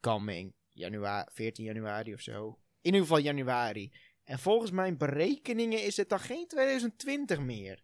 Coming, 0.00 0.54
januari, 0.78 1.30
14 1.32 1.64
januari 1.64 2.14
of 2.14 2.20
zo. 2.20 2.46
In 2.80 2.92
ieder 2.92 3.00
geval 3.00 3.18
januari. 3.18 3.92
En 4.24 4.38
volgens 4.38 4.70
mijn 4.70 4.96
berekeningen 4.96 5.84
is 5.84 5.96
het 5.96 6.08
dan 6.08 6.20
geen 6.20 6.46
2020 6.46 7.38
meer. 7.38 7.82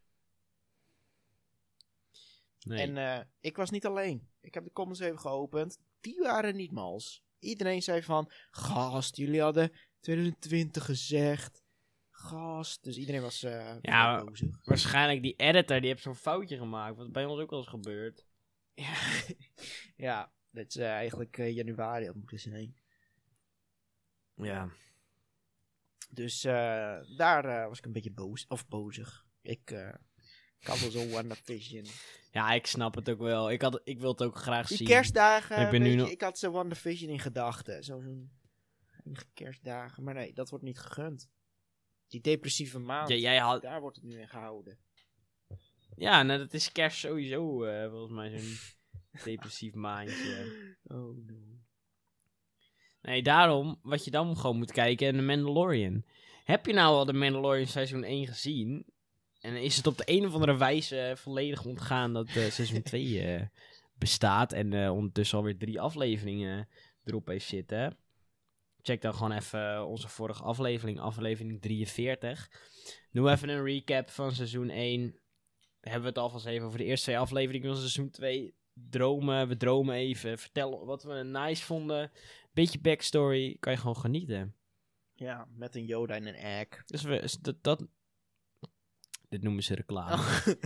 Nee. 2.61 2.79
En 2.79 2.97
eh, 2.97 3.21
ik 3.41 3.57
was 3.57 3.71
niet 3.71 3.87
alleen. 3.87 4.29
Ik 4.41 4.55
heb 4.55 4.65
de 4.65 4.73
comments 4.73 5.01
even 5.01 5.19
geopend. 5.19 5.79
Die 6.01 6.21
waren 6.21 6.57
niet 6.57 6.73
mals. 6.73 7.25
Iedereen 7.39 7.83
zei 7.83 8.03
van, 8.03 8.31
gast, 8.51 9.17
jullie 9.17 9.41
hadden 9.41 9.73
2020 10.01 10.85
gezegd. 10.85 11.63
Gast. 12.11 12.85
Dus 12.85 12.97
iedereen 12.97 13.23
was 13.23 13.43
eh 13.43 13.77
Ja. 13.81 14.25
Waarschijnlijk 14.65 15.23
die 15.23 15.37
editor, 15.37 15.81
die 15.81 15.89
heeft 15.89 16.03
zo'n 16.03 16.15
foutje 16.15 16.57
gemaakt. 16.57 16.97
Wat 16.97 17.13
bij 17.13 17.25
ons 17.25 17.41
ook 17.41 17.51
wel 17.51 17.59
eens 17.59 17.69
gebeurt. 17.69 18.27
Ja, 18.75 18.95
ja 20.07 20.33
dat 20.51 20.67
is 20.67 20.77
eh, 20.77 20.93
eigenlijk 20.93 21.37
januari 21.37 22.07
had 22.07 22.15
moeten 22.15 22.39
zijn. 22.39 22.77
Ja. 24.37 24.69
Dus 26.11 26.45
eh, 26.45 27.01
daar 27.17 27.45
eh, 27.45 27.69
was 27.69 27.79
ik 27.79 27.85
een 27.85 27.93
beetje 27.93 28.13
boos. 28.13 28.47
Of 28.47 28.69
bozig. 28.69 29.27
Ik, 29.43 29.71
eh 29.71 29.95
had 30.59 30.81
wel 30.81 30.91
zo'n 30.91 31.11
WandaVision. 31.11 31.85
Ja, 32.31 32.53
ik 32.53 32.67
snap 32.67 32.95
het 32.95 33.11
ook 33.11 33.19
wel. 33.19 33.51
Ik, 33.51 33.63
had, 33.63 33.81
ik 33.85 34.01
wil 34.01 34.11
het 34.11 34.23
ook 34.23 34.37
graag 34.37 34.67
Die 34.69 34.77
zien. 34.77 34.87
kerstdagen, 34.87 35.61
Ik 35.65 35.71
ben 35.71 35.83
nu 35.83 35.95
nog- 35.95 36.11
ik 36.11 36.21
had 36.21 36.39
zo'n 36.39 36.53
WandaVision 36.53 37.11
in 37.11 37.19
gedachten. 37.21 37.85
Zo- 37.85 38.01
Zo'n 38.01 39.17
kerstdagen. 39.35 40.05
Maar 40.05 40.15
nee, 40.15 40.33
dat 40.33 40.51
wordt 40.51 40.65
niet 40.65 40.79
gegund. 40.79 41.29
Die 42.07 42.21
depressieve 42.21 42.79
maand, 42.79 43.09
Ja, 43.09 43.15
jij 43.15 43.39
had... 43.39 43.63
daar 43.63 43.81
wordt 43.81 43.97
het 43.97 44.05
nu 44.05 44.21
in 44.21 44.29
gehouden. 44.29 44.79
ja 45.97 46.23
nou, 46.23 46.39
dat 46.39 46.53
is 46.55 46.73
kerst 46.73 46.99
sowieso 46.99 47.59
volgens 47.91 48.13
mij 48.13 48.39
zo'n 48.39 48.57
depressief 49.25 49.75
maandje. 49.75 50.77
Oh 50.85 51.17
no. 51.27 51.63
Nee, 53.05 53.23
daarom, 53.23 53.79
wat 53.83 54.05
je 54.05 54.11
dan 54.11 54.37
gewoon 54.37 54.57
moet 54.57 54.73
kijken, 54.73 55.17
The 55.17 55.23
Mandalorian. 55.23 56.05
heb 56.45 56.67
je 56.67 56.73
nou 56.73 56.95
al 56.95 57.05
de 57.05 57.13
Mandalorian 57.13 57.67
seizoen 57.67 58.05
1 58.05 58.27
gezien? 58.27 58.85
En 59.41 59.57
is 59.57 59.77
het 59.77 59.87
op 59.87 59.97
de 59.97 60.03
een 60.07 60.27
of 60.27 60.35
andere 60.35 60.57
wijze 60.57 61.13
volledig 61.17 61.65
ontgaan 61.65 62.13
dat 62.13 62.27
eh, 62.27 62.51
seizoen 62.51 62.83
2 62.93 63.21
eh, 63.21 63.43
bestaat 63.99 64.53
en 64.53 64.73
eh, 64.73 64.93
ondertussen 64.93 65.39
alweer 65.39 65.59
drie 65.59 65.81
afleveringen 65.81 66.69
erop 67.05 67.27
heeft 67.27 67.47
zitten? 67.47 67.97
Check 68.83 69.03
dan 69.03 69.15
gewoon 69.15 69.33
even 69.33 69.87
onze 69.87 70.09
vorige 70.09 70.43
aflevering, 70.43 71.01
aflevering 71.01 71.61
43. 71.61 72.51
Doe 73.13 73.31
even 73.31 73.49
een 73.49 73.65
recap 73.65 74.11
van 74.11 74.33
seizoen 74.33 74.71
1. 74.71 75.19
Hebben 75.81 76.03
we 76.03 76.09
het 76.09 76.19
alvast 76.19 76.47
even 76.47 76.67
over 76.67 76.79
de 76.79 76.85
eerste 76.85 77.05
twee 77.05 77.19
afleveringen 77.19 77.69
van 77.69 77.77
seizoen 77.77 78.11
2. 78.11 78.55
Dromen, 78.91 79.49
we 79.49 79.57
dromen 79.57 79.95
even, 79.95 80.39
vertellen 80.39 80.87
wat 80.87 81.03
we 81.03 81.13
nice 81.15 81.65
vonden. 81.65 82.11
Beetje 82.55 82.81
backstory, 82.81 83.57
kan 83.61 83.73
je 83.73 83.79
gewoon 83.79 83.97
genieten. 83.97 84.55
Ja, 85.15 85.49
met 85.57 85.75
een 85.75 85.85
Yoda 85.85 86.15
en 86.15 86.27
een 86.27 86.35
egg. 86.35 86.85
Dus 86.87 87.03
we, 87.03 87.19
is 87.21 87.33
dat, 87.39 87.63
dat... 87.63 87.87
Dit 89.29 89.43
noemen 89.43 89.63
ze 89.63 89.75
reclame. 89.75 90.23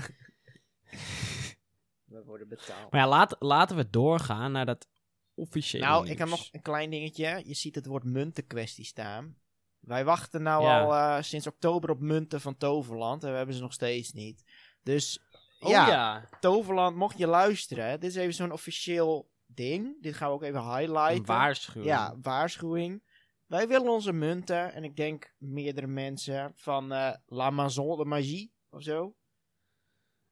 We 2.05 2.23
worden 2.25 2.49
betaald. 2.49 2.91
Maar 2.93 3.01
ja, 3.01 3.09
laat, 3.09 3.37
laten 3.39 3.77
we 3.77 3.91
doorgaan 3.91 4.53
naar 4.53 4.67
dat 4.67 4.89
officiële 5.35 5.85
Nou, 5.85 5.99
nieuws. 5.99 6.13
ik 6.13 6.19
heb 6.19 6.29
nog 6.29 6.49
een 6.53 6.63
klein 6.63 6.91
dingetje. 6.91 7.43
Je 7.45 7.55
ziet 7.55 7.75
het 7.75 7.87
woord 7.87 8.05
muntenkwestie 8.05 8.85
staan. 8.85 9.37
Wij 9.79 10.05
wachten 10.05 10.43
nou 10.43 10.63
Ja. 10.63 10.81
al 10.83 10.95
eh, 10.95 11.23
sinds 11.23 11.47
oktober 11.47 11.91
op 11.91 12.01
munten 12.01 12.41
van 12.41 12.57
Toverland. 12.57 13.25
En 13.25 13.31
we 13.31 13.37
hebben 13.37 13.55
ze 13.55 13.61
nog 13.61 13.73
steeds 13.73 14.13
niet. 14.13 14.45
Dus 14.83 15.23
Oh 15.61 15.71
ja, 15.71 15.89
ja, 15.89 16.29
Toverland, 16.41 16.97
mocht 16.97 17.19
je 17.19 17.27
luisteren. 17.27 18.01
Dit 18.01 18.11
is 18.11 18.17
even 18.17 18.35
zo'n 18.35 18.53
officieel 18.53 19.31
ding. 19.55 20.03
Dit 20.03 20.15
gaan 20.15 20.29
we 20.29 20.35
ook 20.35 20.43
even 20.43 20.63
highlighten. 20.77 21.17
een 21.19 21.25
waarschuwing. 21.25 21.85
Ja, 21.87 22.17
waarschuwing. 22.21 23.03
Wij 23.47 23.69
willen 23.69 23.91
onze 23.93 24.13
munten. 24.13 24.73
En 24.73 24.85
ik 24.85 24.97
denk 24.97 25.35
meerdere 25.39 25.87
mensen 25.87 26.53
van 26.57 26.93
eh, 26.93 27.15
La 27.27 27.51
Maison 27.51 27.99
de 27.99 28.05
Magie 28.05 28.53
of 28.71 28.83
zo. 28.83 29.17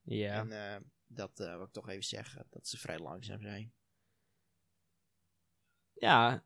Ja. 0.03 0.35
En 0.35 0.53
eh, 0.75 0.81
dat 1.07 1.41
eh, 1.41 1.55
wil 1.57 1.65
ik 1.65 1.73
toch 1.73 1.89
even 1.89 2.05
zeggen. 2.05 2.47
Dat 2.51 2.67
ze 2.69 2.79
vrij 2.79 2.99
langzaam 2.99 3.41
zijn. 3.41 3.73
ja, 5.93 6.45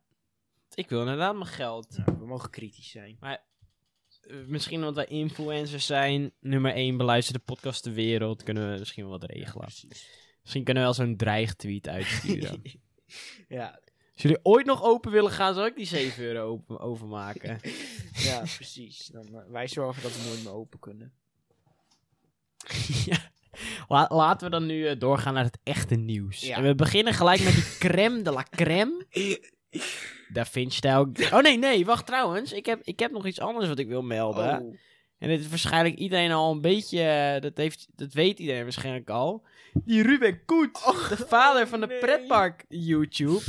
ik 0.73 0.89
wil 0.89 0.99
inderdaad 0.99 1.33
mijn 1.35 1.45
geld. 1.45 1.97
Nou, 1.97 2.17
we 2.17 2.25
mogen 2.25 2.49
kritisch 2.49 2.89
zijn. 2.89 3.17
Eh, 3.19 3.35
Misschien 4.47 4.79
omdat 4.79 4.95
wij 4.95 5.05
influencers 5.05 5.85
zijn, 5.85 6.33
nummer 6.39 6.73
1 6.73 6.97
beluisterde 6.97 7.39
podcast 7.39 7.83
ter 7.83 7.93
wereld, 7.93 8.43
kunnen 8.43 8.71
we 8.73 8.79
misschien 8.79 9.03
wel 9.03 9.19
wat 9.19 9.29
regelen. 9.29 9.65
precies. 9.65 10.29
Misschien 10.41 10.63
kunnen 10.63 10.83
we 10.83 10.89
wel 10.89 11.05
zo'n 11.05 11.15
dreigtweet 11.17 11.87
uitsturen. 11.87 12.61
ja, 13.47 13.79
Als 14.13 14.21
jullie 14.21 14.39
ooit 14.43 14.65
nog 14.65 14.83
open 14.83 15.11
willen 15.11 15.31
gaan, 15.31 15.53
zal 15.53 15.65
ik 15.65 15.75
die 15.75 15.85
7 15.85 16.23
euro 16.23 16.39
open, 16.47 16.79
overmaken. 16.79 17.59
ja, 18.27 18.39
precies. 18.55 19.05
Dan, 19.05 19.27
eh, 19.35 19.41
wij 19.49 19.67
zorgen 19.67 20.01
dat 20.03 20.17
we 20.17 20.27
nooit 20.27 20.43
meer 20.43 20.53
open 20.53 20.79
kunnen. 20.79 21.13
ja. 23.05 23.17
La- 23.87 24.09
laten 24.09 24.45
we 24.45 24.51
dan 24.51 24.65
nu 24.65 24.87
eh, 24.87 24.99
doorgaan 24.99 25.33
naar 25.33 25.43
het 25.43 25.59
echte 25.63 25.95
nieuws. 25.95 26.39
Ja. 26.39 26.57
En 26.57 26.63
we 26.63 26.75
beginnen 26.75 27.13
gelijk 27.13 27.43
met 27.43 27.53
die 27.53 27.77
crème 27.79 28.21
de 28.21 28.31
la 28.31 28.45
crème. 28.49 29.05
Da 30.33 30.45
Vinci-stijl. 30.45 31.11
Oh 31.31 31.41
nee, 31.41 31.57
nee, 31.57 31.85
wacht 31.85 32.05
trouwens. 32.05 32.51
Ik 32.53 32.65
heb, 32.65 32.81
ik 32.83 32.99
heb 32.99 33.11
nog 33.11 33.25
iets 33.25 33.39
anders 33.39 33.67
wat 33.67 33.79
ik 33.79 33.87
wil 33.87 34.01
melden. 34.01 34.61
Oh. 34.61 34.75
En 35.21 35.27
dit 35.27 35.39
is 35.39 35.47
waarschijnlijk 35.47 35.95
iedereen 35.95 36.31
al 36.31 36.51
een 36.51 36.61
beetje... 36.61 37.01
eh, 37.01 37.41
dat, 37.41 37.57
heeft, 37.57 37.87
dat 37.95 38.13
weet 38.13 38.39
iedereen 38.39 38.63
waarschijnlijk 38.63 39.09
al. 39.09 39.43
Die 39.73 40.01
Ruben 40.03 40.45
Koet, 40.45 40.73
de 41.09 41.17
vader 41.27 41.67
van 41.67 41.79
de 41.79 41.87
nee. 41.87 41.99
pretpark 41.99 42.65
YouTube. 42.69 43.41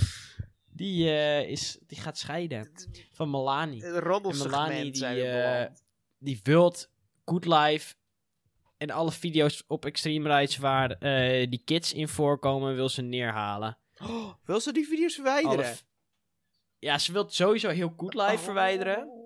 Die, 0.70 1.08
eh, 1.10 1.48
is, 1.48 1.78
die 1.86 2.00
gaat 2.00 2.18
scheiden 2.18 2.70
van 3.12 3.30
Melanie. 3.30 3.84
En 3.84 3.92
Melanie 4.02 4.92
die, 4.92 5.00
beland. 5.00 5.84
Die 6.18 6.40
wilt 6.42 6.90
Good 7.24 7.46
Life 7.46 7.94
en 8.76 8.90
alle 8.90 9.12
video's 9.12 9.64
op 9.66 9.84
Extreme 9.84 10.36
Rides 10.36 10.56
waar 10.56 10.98
die 11.48 11.62
kids 11.64 11.92
in 11.92 12.08
voorkomen, 12.08 12.74
wil 12.74 12.88
ze 12.88 13.02
neerhalen. 13.02 13.78
Oh, 14.02 14.32
wil 14.44 14.60
ze 14.60 14.72
die 14.72 14.88
video's 14.88 15.14
verwijderen? 15.14 15.76
Ja, 16.78 16.98
ze 16.98 17.12
wil 17.12 17.28
sowieso 17.28 17.68
heel 17.68 17.94
Good 17.96 18.14
Life 18.14 18.32
Oh. 18.32 18.38
verwijderen. 18.38 19.21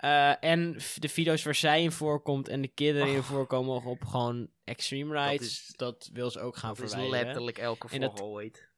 Eh, 0.00 0.44
en 0.44 0.72
de 0.98 1.08
video's 1.08 1.42
waar 1.42 1.54
zij 1.54 1.82
in 1.82 1.92
voorkomt 1.92 2.48
en 2.48 2.60
de 2.60 2.68
kinderen 2.68 3.08
in 3.08 3.18
Oh. 3.18 3.24
voorkomen 3.24 3.82
op 3.84 4.04
gewoon 4.04 4.50
Extreme 4.64 5.22
Rides, 5.28 5.46
is- 5.46 5.72
dat, 5.76 6.10
wil 6.12 6.30
ze 6.30 6.40
ook 6.40 6.56
gaan 6.56 6.74
Dat 6.74 6.84
is 6.84 6.90
verwijderen. 6.90 7.24
letterlijk 7.26 7.58
elke 7.58 7.88
vlog 7.88 8.20
ooit. 8.20 8.68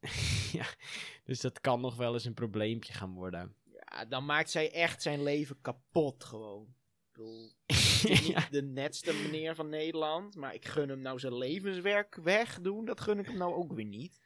ja, 0.52 0.66
dus 1.24 1.40
dat 1.40 1.60
kan 1.60 1.80
nog 1.80 1.96
wel 1.96 2.12
eens 2.12 2.24
een 2.24 2.34
probleempje 2.34 2.92
gaan 2.92 3.14
worden. 3.14 3.54
Ja, 3.72 4.04
dan 4.04 4.24
maakt 4.24 4.50
zij 4.50 4.72
echt 4.72 5.02
zijn 5.02 5.22
leven 5.22 5.60
kapot 5.60 6.24
gewoon. 6.24 6.62
Ik 6.62 7.12
bedoel, 7.12 7.52
ja. 8.10 8.20
niet 8.20 8.50
de 8.50 8.62
netste 8.62 9.12
meneer 9.12 9.54
van 9.54 9.68
Nederland, 9.68 10.36
maar 10.36 10.54
ik 10.54 10.64
gun 10.64 10.88
hem 10.88 11.00
nou 11.00 11.18
zijn 11.18 11.36
levenswerk 11.38 12.14
wegdoen. 12.14 12.84
Dat 12.84 13.00
gun 13.00 13.18
ik 13.18 13.26
hem 13.26 13.36
nou 13.36 13.54
ook 13.54 13.72
weer 13.72 13.84
niet. 13.84 14.20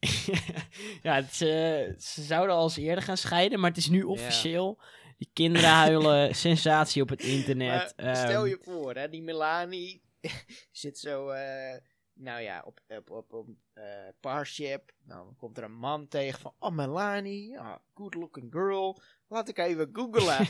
ja, 1.02 1.14
het, 1.14 1.32
eh, 1.32 1.98
ze 1.98 2.22
zouden 2.22 2.56
al 2.56 2.62
eens 2.62 2.76
eerder 2.76 3.04
gaan 3.04 3.16
scheiden, 3.16 3.60
maar 3.60 3.68
het 3.70 3.78
is 3.78 3.88
nu 3.88 4.02
officieel. 4.02 4.80
Die 5.18 5.30
kinderen 5.32 5.68
huilen, 5.68 6.34
sensatie 6.48 7.02
op 7.02 7.08
het 7.08 7.22
internet. 7.22 7.92
Maar 7.96 8.16
stel 8.16 8.40
Ehm, 8.42 8.46
je 8.46 8.58
voor, 8.62 8.94
hè, 8.94 9.08
die 9.08 9.22
Melanie 9.22 10.02
zit 10.72 10.98
zo, 10.98 11.28
eh, 11.28 11.76
nou 12.14 12.40
ja, 12.42 12.62
op, 12.66 12.80
op, 12.88 13.10
op, 13.10 13.32
op 13.32 13.48
eh, 13.72 13.84
Parship. 14.20 14.92
Nou, 15.04 15.24
dan 15.24 15.36
komt 15.36 15.58
er 15.58 15.64
een 15.64 15.78
man 15.78 16.08
tegen 16.08 16.40
van, 16.40 16.54
oh 16.58 16.70
Melanie, 16.70 17.56
good 17.94 18.14
looking 18.14 18.52
girl. 18.52 19.00
Laat 19.28 19.48
ik 19.48 19.58
even 19.58 19.90
googlen. 19.92 20.48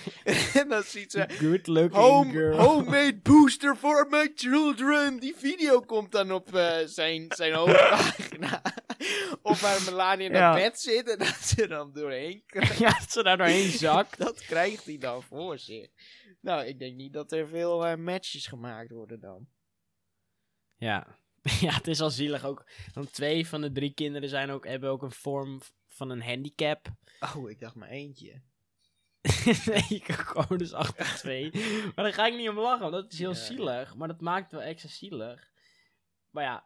en 0.62 0.68
dan 0.68 0.82
ziet 0.82 1.10
ze, 1.10 1.24
Good 1.28 1.66
looking 1.66 1.94
Home, 1.94 2.30
girl. 2.30 2.58
homemade 2.58 3.20
booster 3.22 3.76
for 3.76 4.06
my 4.10 4.32
children. 4.34 5.18
Die 5.18 5.34
video 5.36 5.80
komt 5.80 6.12
dan 6.12 6.32
op 6.32 6.48
zijn, 6.84 7.26
zijn 7.28 7.52
hoofdpagina. 7.54 8.62
Of 9.50 9.60
waar 9.60 9.82
Melanie 9.82 10.28
in 10.28 10.32
Ja. 10.34 10.52
het 10.54 10.62
bed 10.62 10.80
zit 10.80 11.08
en 11.08 11.18
dat 11.18 11.28
ze 11.36 11.66
dan 11.68 11.92
doorheen 11.92 12.42
ja, 12.78 12.98
dat 12.98 13.10
ze 13.12 13.22
daar 13.22 13.36
doorheen 13.36 13.70
zakt. 13.70 14.18
Dat 14.18 14.40
krijgt 14.40 14.84
hij 14.84 14.98
dan 14.98 15.22
voor 15.22 15.58
zich. 15.58 15.88
Nou, 16.40 16.64
ik 16.64 16.78
denk 16.78 16.96
niet 16.96 17.12
dat 17.12 17.32
er 17.32 17.48
veel 17.48 17.86
eh, 17.86 17.96
matches 17.96 18.46
gemaakt 18.46 18.90
worden 18.90 19.20
dan. 19.20 19.46
Ja. 20.76 21.06
ja, 21.60 21.74
het 21.74 21.86
is 21.86 22.00
al 22.00 22.10
zielig 22.10 22.44
ook. 22.44 22.66
Want 22.94 23.12
twee 23.12 23.46
van 23.46 23.60
de 23.60 23.72
drie 23.72 23.94
kinderen 23.94 24.28
zijn 24.28 24.50
ook, 24.50 24.66
hebben 24.66 24.90
ook 24.90 25.02
een 25.02 25.12
vorm 25.12 25.60
van 25.88 26.10
een 26.10 26.22
handicap. 26.22 26.86
Oh, 27.36 27.50
ik 27.50 27.60
dacht 27.60 27.74
maar 27.74 27.88
eentje. 27.88 28.40
nee, 29.66 29.84
ik 29.88 30.12
gewoon 30.12 30.58
dus 30.58 30.72
achter 30.72 31.14
twee. 31.16 31.50
Maar 31.94 32.04
daar 32.04 32.12
ga 32.12 32.26
ik 32.26 32.36
niet 32.36 32.48
om 32.48 32.58
lachen, 32.58 32.90
want 32.90 32.92
dat 32.92 33.12
is 33.12 33.18
heel 33.18 33.28
Ja. 33.28 33.36
zielig. 33.36 33.94
Maar 33.94 34.08
dat 34.08 34.20
maakt 34.20 34.50
het 34.50 34.60
wel 34.60 34.68
extra 34.68 34.88
zielig. 34.90 35.50
Maar 36.30 36.44
ja, 36.44 36.64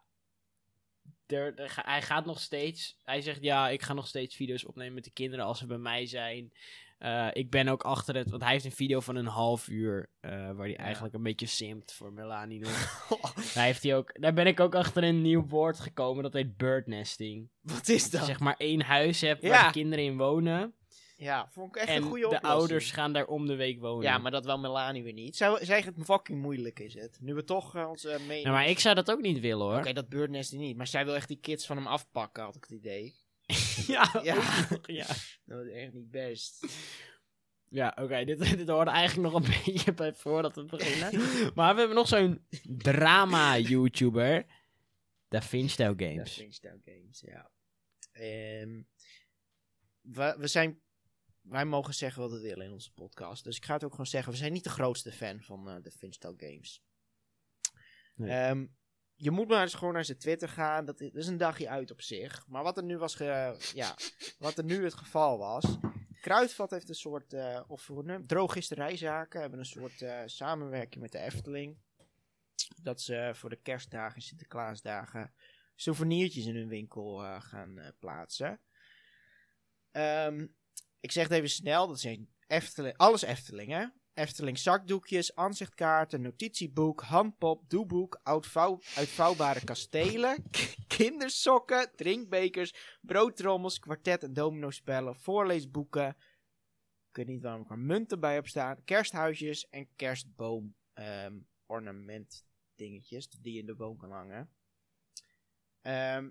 er, 1.27 1.55
er 1.55 1.73
hij 1.83 2.03
gaat 2.03 2.25
nog 2.27 2.41
steeds... 2.41 2.99
Hij 3.03 3.21
zegt, 3.21 3.43
ja, 3.43 3.69
ik 3.69 3.83
ga 3.83 3.93
nog 3.93 4.07
steeds 4.07 4.37
video's 4.37 4.67
opnemen 4.67 4.95
met 4.95 5.05
de 5.05 5.11
kinderen 5.11 5.45
als 5.45 5.59
ze 5.59 5.67
bij 5.67 5.79
mij 5.79 6.07
zijn. 6.07 6.53
Eh, 6.99 7.29
ik 7.33 7.51
ben 7.51 7.69
ook 7.69 7.83
achter 7.83 8.15
het... 8.17 8.31
Want 8.31 8.43
hij 8.43 8.53
heeft 8.53 8.65
een 8.65 8.73
video 8.73 9.01
van 9.01 9.17
een 9.17 9.27
half 9.27 9.69
uur... 9.69 10.11
eh, 10.21 10.31
waar 10.31 10.67
hij 10.67 10.77
eigenlijk 10.77 11.15
een 11.15 11.23
beetje 11.23 11.47
simpt 11.47 11.93
voor 11.93 12.13
Melanie 12.13 12.61
daar, 13.55 13.65
heeft 13.65 13.83
hij 13.83 13.97
ook, 13.97 14.21
daar 14.21 14.33
ben 14.35 14.47
ik 14.47 14.61
ook 14.61 14.75
achter 14.75 15.05
een 15.05 15.23
nieuw 15.23 15.47
woord 15.47 15.81
gekomen. 15.81 16.23
Dat 16.23 16.33
heet 16.33 16.57
birdnesting. 16.57 17.49
Wat 17.61 17.89
is 17.89 18.11
Dat 18.11 18.25
zeg 18.25 18.41
maar 18.41 18.57
één 18.57 18.81
huis 18.83 19.21
hebt 19.21 19.43
Ja. 19.43 19.49
waar 19.49 19.67
de 19.67 19.73
kinderen 19.73 20.05
in 20.05 20.17
wonen. 20.17 20.75
Ja, 21.17 21.49
vond 21.51 21.77
ik 21.77 21.83
echt 21.83 21.89
en 21.89 21.97
een 21.97 22.03
goede 22.03 22.21
de 22.21 22.27
oplossing. 22.27 22.53
ouders 22.53 22.91
gaan 22.91 23.13
daar 23.13 23.27
om 23.27 23.47
de 23.47 23.55
week 23.55 23.81
wonen. 23.81 24.03
Ja, 24.03 24.19
maar 24.19 24.31
dat 24.31 24.45
wel 24.45 24.59
Melanie 24.59 25.03
weer 25.03 25.13
niet. 25.13 25.37
Zij, 25.37 25.65
zij 25.65 25.81
het 25.81 25.95
fucking 26.05 26.43
moeilijk 26.43 26.79
is 26.79 26.95
het. 26.95 27.19
Nu 27.21 27.35
we 27.35 27.45
toch 27.45 27.77
eh, 27.77 27.89
onze 27.89 28.19
mening... 28.21 28.45
Nou, 28.45 28.57
maar 28.57 28.69
ik 28.69 28.79
zou 28.79 28.95
dat 28.95 29.11
ook 29.11 29.21
niet 29.21 29.41
willen 29.41 29.67
hoor. 29.67 29.79
Oké, 29.79 29.93
dat 29.93 30.09
birdnest 30.09 30.53
niet. 30.53 30.77
Maar 30.77 30.87
zij 30.87 31.05
wil 31.05 31.15
echt 31.15 31.29
die 31.29 31.41
kids 31.41 31.67
van 31.67 31.77
hem 31.77 31.87
afpakken, 31.87 32.43
had 32.43 32.57
ik 32.57 32.63
het 32.63 32.71
idee. 32.79 33.15
ja, 33.87 34.21
Ja. 34.23 34.37
Dat 35.47 35.65
is 35.65 35.73
echt 35.73 35.93
niet 35.93 36.11
best. 36.11 36.67
Ja, 37.69 37.97
oké, 38.01 38.25
dit, 38.25 38.57
dit 38.57 38.69
hoorde 38.69 38.91
eigenlijk 38.91 39.33
nog 39.33 39.43
een 39.43 39.55
beetje 39.65 39.93
bij 39.93 40.15
voordat 40.15 40.55
we 40.55 40.65
beginnen. 40.65 41.11
maar 41.55 41.73
we 41.73 41.79
hebben 41.79 41.97
nog 41.97 42.09
zo'n 42.09 42.47
drama-YouTuber. 42.77 44.47
Da 45.29 45.43
Vinci-style 45.43 45.95
Ja, 45.97 46.09
Games. 46.09 46.33
Finchtown 46.33 46.83
Games, 46.85 47.21
ja. 47.27 47.51
Ehm, 48.13 48.83
we, 50.01 50.35
we 50.39 50.47
zijn... 50.47 50.83
Wij 51.45 51.65
mogen 51.65 51.95
zeggen 51.95 52.23
wat 52.23 52.31
we 52.31 52.41
willen 52.41 52.67
in 52.67 52.73
onze 52.73 52.93
podcast. 52.93 53.45
Dus 53.45 53.57
ik 53.57 53.65
ga 53.65 53.75
het 53.75 53.85
ook 53.85 53.91
gewoon 53.91 54.07
zeggen. 54.07 54.33
We 54.33 54.39
zijn 54.39 54.53
niet 54.53 54.65
de 54.65 54.71
grootste 54.71 55.13
fan 55.13 55.41
van 55.41 55.69
eh, 55.69 55.83
de 55.83 55.91
Finchtown 55.91 56.37
Games. 56.39 56.83
Nee. 58.15 58.31
Ehm, 58.31 58.67
je 59.15 59.31
moet 59.31 59.49
maar 59.49 59.63
eens 59.63 59.75
gewoon 59.75 59.95
naar 59.95 60.05
zijn 60.05 60.19
Twitter 60.19 60.49
gaan. 60.49 60.85
Dat 60.85 61.01
is, 61.01 61.27
een 61.27 61.37
dagje 61.37 61.69
uit 61.69 61.91
op 61.91 62.01
zich. 62.01 62.47
Maar 62.47 62.63
wat 62.63 62.77
er 62.77 62.85
nu 62.85 62.99
was, 62.99 63.15
ge- 63.15 63.57
ja, 63.75 63.97
wat 64.39 64.59
er 64.59 64.65
nu 64.65 64.85
het 64.85 64.95
geval 64.95 65.39
was. 65.39 65.65
Kruidvat 66.21 66.71
heeft 66.71 66.89
een 66.89 66.95
soort, 66.95 67.33
eh 67.33 67.61
of 67.67 67.91
drooggisterijzaken 68.27 69.41
hebben 69.41 69.59
een 69.59 69.65
soort 69.67 70.03
eh, 70.03 70.23
samenwerking 70.25 71.03
met 71.03 71.13
de 71.13 71.19
Efteling. 71.19 71.79
Dat 72.83 73.01
ze 73.01 73.31
voor 73.35 73.51
de 73.51 73.61
kerstdagen 73.63 74.17
en 74.17 74.23
Sinterklaasdagen 74.23 75.35
souvenirtjes 75.75 76.47
in 76.47 76.55
hun 76.57 76.69
winkel 76.69 77.17
gaan 77.41 77.95
plaatsen. 77.99 78.61
Ehm, 79.91 80.47
ik 81.05 81.13
zeg 81.13 81.23
het 81.23 81.33
even 81.33 81.51
snel, 81.51 81.87
dat 81.87 82.01
zijn 82.01 82.29
Efteling, 82.47 82.97
alles 82.97 83.23
Efteling, 83.23 83.71
hè? 83.71 83.87
Efteling 84.15 84.59
zakdoekjes, 84.59 85.35
aanzichtkaarten, 85.35 86.21
notitieboek, 86.21 87.01
handpop, 87.01 87.71
doeboek, 87.71 88.21
uitvouw, 88.23 88.81
uitvouwbare 88.95 89.65
kastelen, 89.65 90.45
kindersokken, 90.97 91.91
drinkbekers, 91.97 92.99
broodtrommels, 93.01 93.79
kwartet 93.79 94.23
en 94.23 94.33
dominospellen, 94.33 95.17
voorleesboeken. 95.17 96.09
Ik 97.09 97.17
weet 97.17 97.27
niet 97.27 97.43
waarom 97.43 97.63
ik 97.63 97.71
er 97.71 97.79
munten 97.79 98.21
bij 98.21 98.35
heb 98.35 98.49
staan. 98.49 98.85
Kersthuisjes 98.85 99.69
en 99.69 99.89
kerstboom 99.97 100.77
ehm, 100.93 101.39
ornament 101.67 102.45
dingetjes 102.75 103.29
die 103.29 103.53
je 103.53 103.61
in 103.61 103.67
de 103.67 103.75
boom 103.75 103.97
kan 103.97 104.11
hangen. 104.11 104.51
Ehm, 105.81 106.31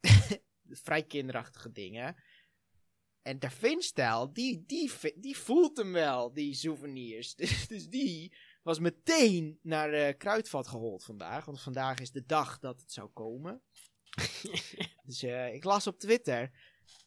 vrij 0.84 1.02
kinderachtige 1.02 1.72
dingen. 1.72 2.16
En 3.22 3.38
de 3.38 3.50
Vinstijl, 3.50 4.32
die, 4.32 4.64
die, 4.66 4.92
die 5.16 5.36
voelt 5.36 5.76
hem 5.76 5.92
wel, 5.92 6.32
die 6.32 6.54
souvenirs. 6.54 7.34
Dus, 7.42 7.68
dus 7.68 7.88
die 7.88 8.34
was 8.62 8.78
meteen 8.78 9.58
naar 9.62 9.92
eh 9.92 10.16
Kruidvat 10.18 10.68
gehold 10.68 11.04
vandaag. 11.04 11.44
Want 11.44 11.60
vandaag 11.60 11.98
is 11.98 12.10
de 12.10 12.26
dag 12.26 12.58
dat 12.58 12.80
het 12.80 12.92
zou 12.92 13.08
komen. 13.08 13.62
dus 15.04 15.22
eh, 15.22 15.54
ik 15.54 15.64
las 15.64 15.86
op 15.86 15.98
Twitter. 15.98 16.50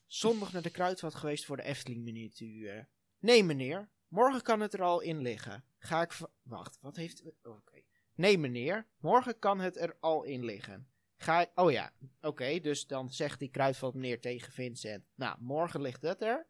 Zondag 0.05 0.53
naar 0.53 0.61
de 0.61 0.69
Kruidvat 0.69 1.15
geweest 1.15 1.45
voor 1.45 1.57
de 1.57 1.63
Efteling 1.63 2.03
miniatuur. 2.03 2.89
Nee 3.19 3.43
meneer, 3.43 3.89
morgen 4.07 4.41
kan 4.41 4.59
het 4.59 4.73
er 4.73 4.81
al 4.81 4.99
in 5.01 5.21
liggen. 5.21 5.65
Ga 5.77 6.01
ik... 6.01 6.17
Wacht, 6.41 6.77
wat 6.81 6.95
heeft... 6.95 7.23
Oké. 7.43 7.81
Nee 8.15 8.37
meneer, 8.37 8.87
morgen 8.97 9.39
kan 9.39 9.59
het 9.59 9.77
er 9.77 9.97
al 9.99 10.23
in 10.23 10.45
liggen. 10.45 10.89
Ga. 11.17 11.51
Oh 11.55 11.71
ja, 11.71 11.91
oké. 12.21 12.59
dus 12.59 12.87
dan 12.87 13.09
zegt 13.09 13.39
die 13.39 13.49
Kruidvat 13.49 13.93
meneer 13.93 14.21
tegen 14.21 14.51
Vincent. 14.51 15.03
Nou, 15.15 15.37
morgen 15.39 15.81
ligt 15.81 16.01
het 16.01 16.21
er. 16.21 16.47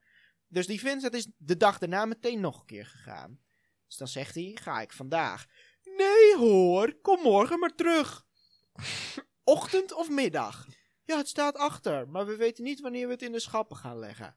Dus 0.47 0.67
die 0.67 0.79
Vincent 0.79 1.13
is 1.13 1.27
de 1.37 1.57
dag 1.57 1.77
daarna 1.77 2.05
meteen 2.05 2.39
nog 2.39 2.59
een 2.59 2.65
keer 2.65 2.85
gegaan. 2.85 3.39
Dus 3.87 3.97
dan 3.97 4.07
zegt 4.07 4.35
hij, 4.35 4.57
ga 4.61 4.81
ik 4.81 4.91
vandaag. 4.93 5.45
Nee 5.83 6.35
hoor, 6.37 6.95
kom 7.01 7.21
morgen 7.21 7.59
maar 7.59 7.75
terug. 7.75 8.25
Ochtend 9.43 9.93
of 9.93 10.09
middag? 10.09 10.67
Ja, 11.03 11.17
het 11.17 11.27
staat 11.27 11.55
achter, 11.55 12.09
maar 12.09 12.25
we 12.25 12.35
weten 12.35 12.63
niet 12.63 12.79
wanneer 12.79 13.07
we 13.07 13.13
het 13.13 13.21
in 13.21 13.31
de 13.31 13.39
schappen 13.39 13.77
gaan 13.77 13.99
leggen. 13.99 14.35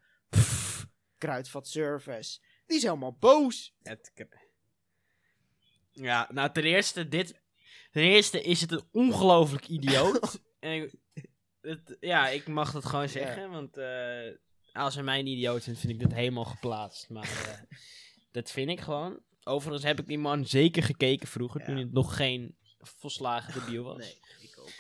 Kruidvat 1.19 1.69
Service. 1.69 2.41
Die 2.67 2.77
is 2.77 2.83
helemaal 2.83 3.17
boos. 3.17 3.75
Ja, 5.91 6.29
nou 6.33 6.53
ten 6.53 6.65
eerste, 6.65 7.09
dit... 7.09 7.41
Ten 7.91 8.03
eerste 8.03 8.43
is 8.43 8.61
het 8.61 8.73
een 8.73 8.83
ongelooflijk 8.93 9.69
idioot. 9.79 10.41
en 10.61 10.73
ik, 10.73 10.95
het, 11.61 11.97
ja, 12.01 12.29
ik 12.29 12.47
mag 12.47 12.73
dat 12.73 12.85
gewoon 12.85 13.09
zeggen, 13.09 13.51
want 13.51 13.77
eh, 13.77 14.35
als 14.73 14.95
hij 14.95 15.03
mij 15.05 15.19
een 15.19 15.27
idioot 15.27 15.63
vindt, 15.63 15.81
vind 15.81 15.93
ik 15.93 16.01
dat 16.01 16.13
helemaal 16.13 16.45
geplaatst. 16.45 17.09
Maar 17.09 17.23
eh, 17.47 17.79
dat 18.33 18.51
vind 18.51 18.71
ik 18.71 18.81
gewoon. 18.81 19.21
Overigens 19.43 19.85
heb 19.85 19.99
ik 20.01 20.07
die 20.07 20.19
man 20.19 20.47
zeker 20.47 20.83
gekeken 20.83 21.29
vroeger, 21.29 21.61
Ja. 21.61 21.67
toen 21.67 21.75
hij 21.77 21.89
nog 21.91 22.17
geen 22.17 22.57
volslagen 22.79 23.61
debiel 23.61 23.83
was. 23.85 23.97
Nee, 23.99 24.21
ik 24.41 24.59
ook. 24.59 24.71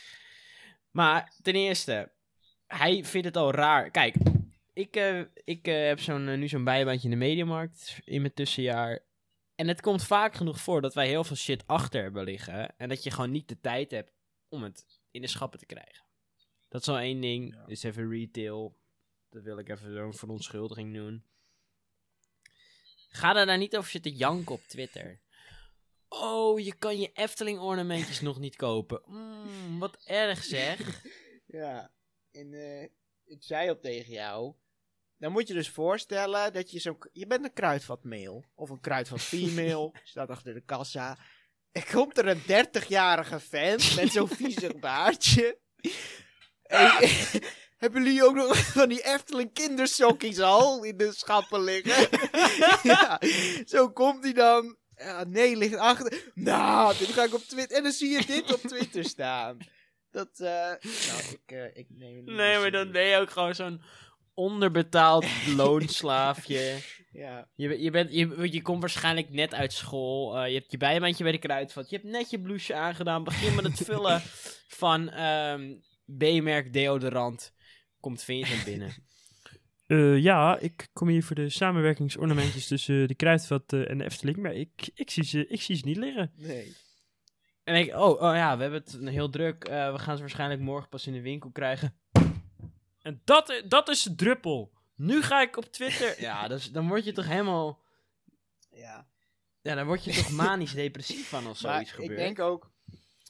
Maar 0.90 1.34
ten 1.42 1.54
eerste, 1.54 2.12
hij 2.66 3.04
vindt 3.04 3.26
het 3.26 3.36
al 3.36 3.50
raar. 3.52 3.90
Kijk, 3.90 4.14
ik, 4.72 4.96
eh, 4.96 5.20
ik 5.44 5.66
heb 5.66 6.00
zo'n, 6.00 6.38
nu 6.38 6.48
zo'n 6.48 6.64
bijbaantje 6.64 7.04
in 7.08 7.18
de 7.18 7.24
mediamarkt 7.24 7.98
in 8.04 8.20
mijn 8.20 8.34
tussenjaar. 8.34 9.06
En 9.58 9.68
het 9.68 9.80
komt 9.80 10.04
vaak 10.04 10.34
genoeg 10.34 10.60
voor 10.60 10.80
dat 10.80 10.94
wij 10.94 11.08
heel 11.08 11.24
veel 11.24 11.36
shit 11.36 11.66
achter 11.66 12.02
hebben 12.02 12.24
liggen. 12.24 12.76
En 12.76 12.88
dat 12.88 13.02
je 13.02 13.10
gewoon 13.10 13.30
niet 13.30 13.48
de 13.48 13.60
tijd 13.60 13.90
hebt 13.90 14.12
om 14.48 14.62
het 14.62 14.86
in 15.10 15.20
de 15.20 15.26
schappen 15.26 15.58
te 15.58 15.66
krijgen. 15.66 16.04
Dat 16.68 16.80
is 16.80 16.88
al 16.88 16.98
één 16.98 17.20
ding. 17.20 17.54
Ja. 17.54 17.66
Is 17.66 17.82
even 17.82 18.10
retail. 18.10 18.78
Dat 19.30 19.42
wil 19.42 19.58
ik 19.58 19.68
even 19.68 19.94
zo'n 19.94 20.14
verontschuldiging 20.14 20.94
doen. 20.94 21.24
Ga 23.08 23.36
er 23.36 23.46
nou 23.46 23.58
niet 23.58 23.76
over 23.76 23.90
zitten 23.90 24.12
janken 24.12 24.54
op 24.54 24.62
Twitter. 24.62 25.20
Oh, 26.08 26.60
je 26.60 26.74
kan 26.74 26.98
je 26.98 27.12
Efteling 27.12 27.58
ornamentjes 27.58 28.20
nog 28.20 28.38
niet 28.38 28.56
kopen. 28.56 29.02
Mm, 29.06 29.78
wat 29.78 29.96
erg 30.04 30.44
zeg. 30.44 30.78
Ja, 31.50 31.92
en 32.30 32.52
eh, 32.52 32.82
ik 33.24 33.42
zei 33.42 33.68
al 33.68 33.78
tegen 33.78 34.12
jou. 34.12 34.54
Dan 35.18 35.32
moet 35.32 35.48
je 35.48 35.54
dus 35.54 35.68
voorstellen 35.68 36.52
dat 36.52 36.70
je 36.70 36.78
zo'n... 36.78 36.98
Je 37.12 37.26
bent 37.26 37.44
een 37.44 37.52
kruidvatmail. 37.52 38.44
Of 38.54 38.70
een 38.70 38.80
kruidvat 38.80 39.20
female. 39.20 39.92
staat 40.04 40.28
achter 40.28 40.54
de 40.54 40.64
kassa. 40.64 41.18
Er 41.72 41.86
komt 41.92 42.18
er 42.18 42.26
een 42.26 42.42
30-jarige 42.42 43.40
fan 43.40 43.78
met 43.96 44.12
zo'n 44.12 44.28
viezig 44.28 44.78
baardje. 44.88 45.58
En, 46.62 46.90
hebben 47.82 48.04
jullie 48.04 48.24
ook 48.24 48.34
nog 48.34 48.56
van 48.56 48.88
die 48.88 49.04
Efteling 49.04 49.52
kindersokkies 49.52 50.40
al 50.40 50.84
in 50.84 50.96
de 50.96 51.12
schappen 51.12 51.64
liggen? 51.64 52.08
ja, 52.82 53.20
zo 53.64 53.90
komt 53.90 54.24
hij 54.24 54.32
dan. 54.32 54.76
Ja, 54.96 55.24
nee, 55.24 55.56
ligt 55.56 55.76
achter. 55.76 56.30
Nou, 56.34 56.98
dit 56.98 57.08
ga 57.08 57.24
ik 57.24 57.34
op 57.34 57.42
Twitter. 57.42 57.76
En 57.76 57.82
dan 57.82 57.92
zie 57.92 58.10
je 58.10 58.26
dit 58.26 58.54
op 58.54 58.60
Twitter 58.60 59.04
staan. 59.04 59.58
Dat, 60.10 60.28
eh. 60.40 60.72
Nou, 61.06 61.22
ik, 61.30 61.40
eh, 61.46 61.76
ik 61.76 61.86
neem 61.88 62.24
Nee, 62.24 62.58
maar 62.58 62.70
dan 62.70 62.92
ben 62.92 63.04
je 63.04 63.16
ook 63.16 63.30
gewoon 63.30 63.54
zo'n 63.54 63.82
onderbetaald 64.38 65.26
loonslaafje. 65.56 66.76
Ja, 67.12 67.48
Je, 67.54 67.82
je, 67.82 67.90
bent, 67.90 68.12
je, 68.12 68.52
je 68.52 68.62
komt 68.62 68.80
waarschijnlijk 68.80 69.30
net 69.30 69.54
uit 69.54 69.72
school. 69.72 70.38
eh, 70.38 70.48
je 70.48 70.54
hebt 70.54 70.70
je 70.70 70.76
bijbaantje 70.76 71.22
bij 71.22 71.32
de 71.32 71.38
kruidvat. 71.38 71.90
Je 71.90 71.96
hebt 71.96 72.08
net 72.08 72.30
je 72.30 72.40
blouseje 72.40 72.78
aangedaan. 72.78 73.24
Begin 73.24 73.54
met 73.54 73.64
het 73.64 73.84
vullen 73.84 74.20
van 74.82 75.08
ehm, 75.10 75.74
B-merk 76.18 76.72
deodorant. 76.72 77.54
Komt 78.00 78.22
Vincent 78.22 78.64
binnen. 78.64 78.92
Eh, 79.86 80.18
ja, 80.18 80.58
ik 80.58 80.88
kom 80.92 81.08
hier 81.08 81.24
voor 81.24 81.36
de 81.36 81.48
samenwerkingsornamentjes 81.48 82.66
tussen 82.66 83.08
de 83.08 83.14
Kruidvat 83.14 83.72
eh, 83.72 83.90
en 83.90 83.98
de 83.98 84.04
Efteling, 84.04 84.36
maar 84.36 84.52
ik, 84.54 84.90
ik, 84.94 85.10
zie 85.10 85.24
ze, 85.24 85.46
ik 85.46 85.60
zie 85.62 85.76
ze 85.76 85.84
niet 85.84 85.96
liggen. 85.96 86.32
nee. 86.36 86.76
En 87.64 87.74
ik, 87.74 87.94
oh, 87.94 88.22
oh 88.22 88.34
ja, 88.34 88.56
we 88.56 88.62
hebben 88.62 88.82
het 88.84 88.98
heel 89.10 89.30
druk. 89.30 89.64
Eh, 89.64 89.92
we 89.92 89.98
gaan 89.98 90.14
ze 90.14 90.20
waarschijnlijk 90.20 90.60
morgen 90.60 90.88
pas 90.88 91.06
in 91.06 91.12
de 91.12 91.20
winkel 91.20 91.50
krijgen. 91.50 91.94
En 93.08 93.20
dat, 93.24 93.62
dat 93.68 93.88
is 93.88 94.02
de 94.02 94.14
druppel. 94.14 94.72
Nu 94.96 95.22
ga 95.22 95.42
ik 95.42 95.56
op 95.56 95.64
Twitter. 95.64 96.20
Ja, 96.28 96.48
dus, 96.48 96.72
dan 96.72 96.88
word 96.88 97.04
je 97.04 97.12
toch 97.12 97.26
helemaal. 97.26 97.82
Ja. 98.70 99.06
Ja, 99.62 99.74
dan 99.74 99.86
word 99.86 100.04
je 100.04 100.12
toch 100.14 100.30
manisch 100.30 100.72
depressief 100.72 101.28
van 101.28 101.46
als 101.46 101.60
Maar 101.62 101.72
zoiets 101.72 101.90
ik 101.90 101.96
gebeurt. 101.96 102.18
denk 102.18 102.38
ook 102.38 102.70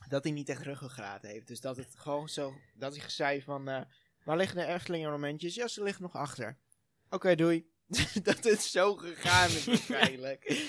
dat 0.08 0.24
hij 0.24 0.32
niet 0.32 0.48
echt 0.48 0.62
ruggengraat 0.62 1.22
heeft. 1.22 1.46
Dus 1.48 1.60
dat 1.60 1.76
het 1.76 1.94
gewoon 1.96 2.28
zo... 2.28 2.54
Dat 2.74 2.96
hij 2.96 3.08
zei 3.08 3.42
van... 3.42 3.68
eh, 3.68 3.80
waar 4.24 4.36
liggen 4.36 4.56
de 4.56 4.64
Efteling 4.64 5.04
ornamentjes? 5.04 5.54
Ja, 5.54 5.68
ze 5.68 5.82
liggen 5.82 6.02
nog 6.02 6.14
achter. 6.16 6.58
Oké, 7.10 7.34
doei. 7.34 7.70
dat 8.22 8.44
het 8.44 8.62
zo 8.62 8.94
gegaan 8.96 9.48
is 9.48 9.64
waarschijnlijk. 9.64 10.66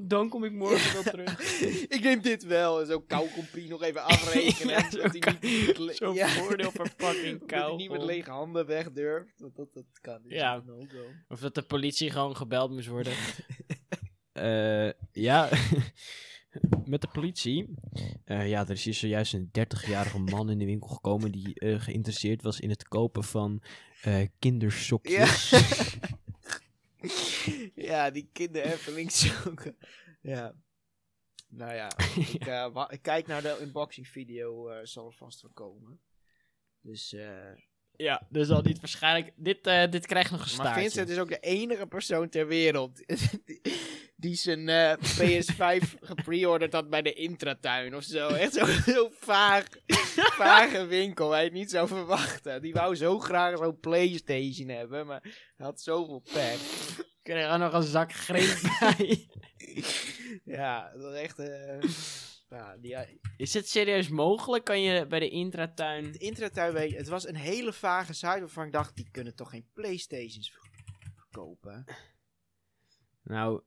Dan 0.00 0.28
kom 0.28 0.44
ik 0.44 0.52
morgen 0.52 0.92
wel 0.92 1.02
terug. 1.02 1.60
ik 1.88 2.00
neem 2.02 2.22
dit 2.22 2.44
wel. 2.44 2.80
En 2.80 2.86
zo 2.86 3.00
kauwkompie 3.00 3.68
nog 3.68 3.82
even 3.82 4.02
afrekenen. 4.02 4.72
Ja, 4.84 5.94
zo'n 5.94 6.14
ja. 6.14 6.28
voordeel 6.28 6.72
Dat 6.96 7.20
hij 7.46 7.74
niet 7.76 7.90
met 7.90 8.02
lege 8.02 8.30
handen 8.30 8.66
weg 8.66 8.92
durft. 8.92 9.38
Dat, 9.38 9.56
dat, 9.56 9.74
dat 9.74 9.84
kan 10.00 10.20
niet. 10.22 10.32
Ja. 10.32 10.62
No 10.66 10.84
go. 10.88 11.04
Of 11.28 11.40
dat 11.40 11.54
de 11.54 11.62
politie 11.62 12.10
gewoon 12.10 12.36
gebeld 12.36 12.70
moest 12.70 12.88
worden. 12.88 13.12
Eh, 14.32 14.90
ja, 15.12 15.48
met 16.84 17.00
de 17.00 17.08
politie. 17.12 17.74
Eh, 18.24 18.48
ja, 18.48 18.60
er 18.60 18.70
is 18.70 18.84
hier 18.84 18.94
zojuist 18.94 19.34
een 19.34 19.50
30-jarige 19.58 20.18
man 20.18 20.50
in 20.50 20.58
de 20.58 20.64
winkel 20.64 20.88
gekomen 20.88 21.32
die 21.32 21.54
eh, 21.54 21.80
geïnteresseerd 21.80 22.42
was 22.42 22.60
in 22.60 22.70
het 22.70 22.88
kopen 22.88 23.24
van 23.24 23.62
eh, 24.04 24.28
kindersokjes. 24.38 25.50
ja, 27.74 28.10
die 28.16 28.28
kinder 28.32 28.62
Efteling 28.62 29.12
zoeken. 29.12 29.76
Ja. 30.20 30.54
Nou 31.48 31.74
ja, 31.74 31.90
ik, 32.32 32.46
eh, 32.46 32.84
ik 32.88 33.02
kijk 33.02 33.26
naar 33.26 33.42
de 33.42 33.58
unboxing 33.60 34.08
video, 34.08 34.68
eh, 34.68 34.80
zal 34.82 35.06
er 35.06 35.14
vast 35.14 35.42
wel 35.42 35.50
komen. 35.54 36.00
Dus, 36.80 37.12
eh 37.12 37.52
Ja, 37.96 38.26
dus 38.30 38.50
al 38.50 38.62
niet 38.62 38.80
waarschijnlijk. 38.80 39.32
Dit, 39.36 39.66
eh, 39.66 39.90
dit 39.90 40.06
krijgt 40.06 40.30
nog 40.30 40.40
een 40.40 40.46
maar 40.46 40.54
staartje. 40.54 40.80
Vincent 40.80 41.08
is 41.08 41.18
ook 41.18 41.28
de 41.28 41.38
enige 41.38 41.86
persoon 41.86 42.28
ter 42.28 42.46
wereld 42.46 42.96
die, 43.46 43.60
die 44.24 44.34
zijn 44.34 44.68
eh, 44.68 44.96
PS5 44.98 45.98
gepreorderd 46.12 46.72
had 46.72 46.90
bij 46.90 47.02
de 47.02 47.12
Intratuin 47.12 47.94
of 47.96 48.02
zo. 48.02 48.28
Echt 48.28 48.52
zo'n 48.52 48.68
heel 48.68 49.10
vaag, 49.20 49.66
vage 50.14 50.86
winkel 50.96 51.28
waar 51.28 51.38
je 51.38 51.44
het 51.44 51.52
niet 51.52 51.70
zou 51.70 51.88
verwachten. 51.88 52.62
Die 52.62 52.72
wou 52.72 52.96
zo 52.96 53.18
graag 53.18 53.58
zo'n 53.58 53.80
Playstation 53.80 54.68
hebben, 54.68 55.06
maar 55.06 55.20
hij 55.56 55.66
had 55.66 55.80
zoveel 55.80 56.22
pech. 56.32 56.60
Ik 56.98 57.06
kreeg 57.22 57.46
er 57.46 57.58
nog 57.58 57.72
een 57.72 57.82
zak 57.82 58.12
greep 58.12 58.60
bij. 58.80 59.28
Ja, 60.44 60.90
dat 60.92 61.02
was 61.02 61.14
echt... 61.14 61.38
eh 61.38 61.82
ja, 62.48 62.76
die, 62.76 63.20
Is 63.36 63.54
het 63.54 63.68
serieus 63.68 64.08
mogelijk? 64.08 64.64
Kan 64.64 64.80
je 64.80 65.06
bij 65.06 65.18
de 65.20 65.28
intratuin... 65.28 66.12
de 66.12 66.18
Intratuin, 66.18 66.72
weet 66.72 66.90
je, 66.90 66.96
het 66.96 67.08
was 67.08 67.28
een 67.28 67.36
hele 67.36 67.72
vage 67.72 68.12
site 68.12 68.40
waarvan 68.40 68.66
ik 68.66 68.72
dacht, 68.72 68.96
die 68.96 69.08
kunnen 69.10 69.34
toch 69.34 69.50
geen 69.50 69.68
Playstations 69.72 70.50
ver- 70.50 70.70
verkopen? 71.14 71.84
Nou, 73.22 73.62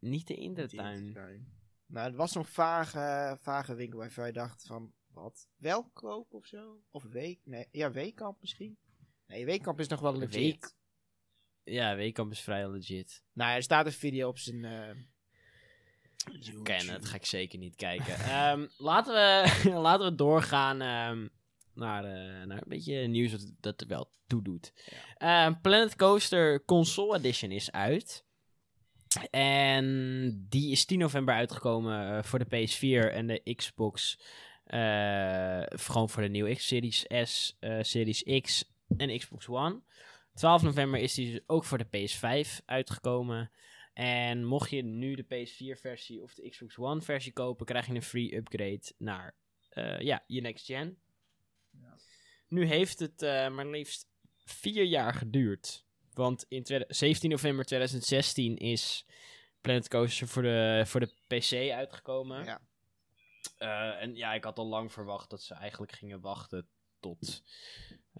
niet 0.00 0.26
de 0.26 0.34
intratuin. 0.34 0.98
Intratuin. 1.06 1.58
Nou, 1.86 2.06
het 2.06 2.16
was 2.16 2.32
zo'n 2.32 2.44
vage, 2.44 3.36
vage 3.40 3.74
winkel 3.74 3.98
waarvan 3.98 4.26
je 4.26 4.32
dacht 4.32 4.66
van, 4.66 4.92
wat? 5.12 5.48
Welkoop 5.56 6.32
of 6.34 6.46
zo? 6.46 6.82
Of 6.90 7.02
week? 7.02 7.40
Nee, 7.44 7.68
ja, 7.70 7.90
Weekamp 7.90 8.40
misschien? 8.40 8.76
Nee, 9.26 9.44
Weekamp 9.44 9.80
is 9.80 9.88
nog 9.88 10.00
wel 10.00 10.16
legit. 10.16 10.34
Week- 10.34 10.74
Ja, 11.64 11.96
Weekamp 11.96 12.32
is 12.32 12.40
vrij 12.40 12.68
legit. 12.70 13.22
Nou, 13.32 13.54
er 13.54 13.62
staat 13.62 13.86
een 13.86 13.92
video 13.92 14.28
op 14.28 14.38
zijn... 14.38 14.64
eh 14.64 14.90
Ken, 16.62 16.86
dat 16.86 17.04
ga 17.04 17.14
ik 17.16 17.24
zeker 17.26 17.58
niet 17.58 17.76
kijken. 17.76 18.14
Ehm, 18.34 18.66
laten, 18.76 19.14
we, 19.14 19.70
laten 19.88 20.06
we 20.10 20.14
doorgaan 20.14 20.80
ehm, 20.80 21.28
naar, 21.74 22.04
eh, 22.04 22.46
naar 22.46 22.56
een 22.62 22.68
beetje 22.68 22.94
nieuws 23.06 23.30
dat, 23.30 23.52
dat 23.60 23.80
er 23.80 23.86
wel 23.86 24.10
toe 24.26 24.42
doet. 24.42 24.72
Ehm, 25.16 25.60
Planet 25.60 25.96
Coaster 25.96 26.64
Console 26.64 27.16
Edition 27.18 27.50
is 27.50 27.70
uit. 27.72 28.24
En 29.30 30.46
die 30.48 30.70
is 30.70 30.84
10 30.84 30.98
november 30.98 31.34
uitgekomen 31.34 32.16
eh, 32.16 32.22
voor 32.22 32.38
de 32.38 32.46
PS4 32.46 33.12
en 33.12 33.26
de 33.26 33.54
Xbox. 33.54 34.18
eh, 34.64 35.62
gewoon 35.66 36.10
voor 36.10 36.22
de 36.22 36.28
nieuwe 36.28 36.54
X 36.54 36.66
Series 36.66 37.04
S, 37.22 37.56
eh, 37.60 37.78
Series 37.82 38.22
X 38.40 38.64
en 38.96 39.18
Xbox 39.18 39.48
One. 39.48 39.80
12 40.34 40.62
november 40.62 41.00
is 41.00 41.14
die 41.14 41.32
dus 41.32 41.40
ook 41.46 41.64
voor 41.64 41.78
de 41.78 41.86
PS5 41.86 42.62
uitgekomen. 42.64 43.50
En 43.92 44.44
mocht 44.44 44.70
je 44.70 44.82
nu 44.82 45.14
de 45.14 45.24
PS4-versie 45.24 46.22
of 46.22 46.34
de 46.34 46.48
Xbox 46.48 46.78
One-versie 46.78 47.32
kopen, 47.32 47.66
krijg 47.66 47.86
je 47.86 47.94
een 47.94 48.02
free 48.02 48.36
upgrade 48.36 48.92
naar 48.98 49.34
ja, 49.98 50.24
je 50.26 50.40
next 50.40 50.66
gen. 50.66 50.98
Nu 52.48 52.64
heeft 52.64 52.98
het 52.98 53.20
maar 53.52 53.66
liefst 53.66 54.06
vier 54.44 54.84
jaar 54.84 55.14
geduurd. 55.14 55.84
Want 56.20 56.44
in 56.48 56.62
tweede- 56.62 56.84
17 56.88 57.30
november 57.30 57.64
2016 57.64 58.56
is 58.56 59.06
Planet 59.60 59.88
Coaster 59.88 60.28
voor 60.28 60.42
de, 60.42 60.82
voor 60.86 61.00
de 61.00 61.12
PC 61.26 61.72
uitgekomen. 61.72 62.44
Ja. 62.44 62.60
Eh, 63.58 64.02
en 64.02 64.14
ja, 64.14 64.32
ik 64.34 64.44
had 64.44 64.58
al 64.58 64.66
lang 64.66 64.92
verwacht 64.92 65.30
dat 65.30 65.42
ze 65.42 65.54
eigenlijk 65.54 65.92
gingen 65.92 66.20
wachten 66.20 66.68
tot, 66.98 67.42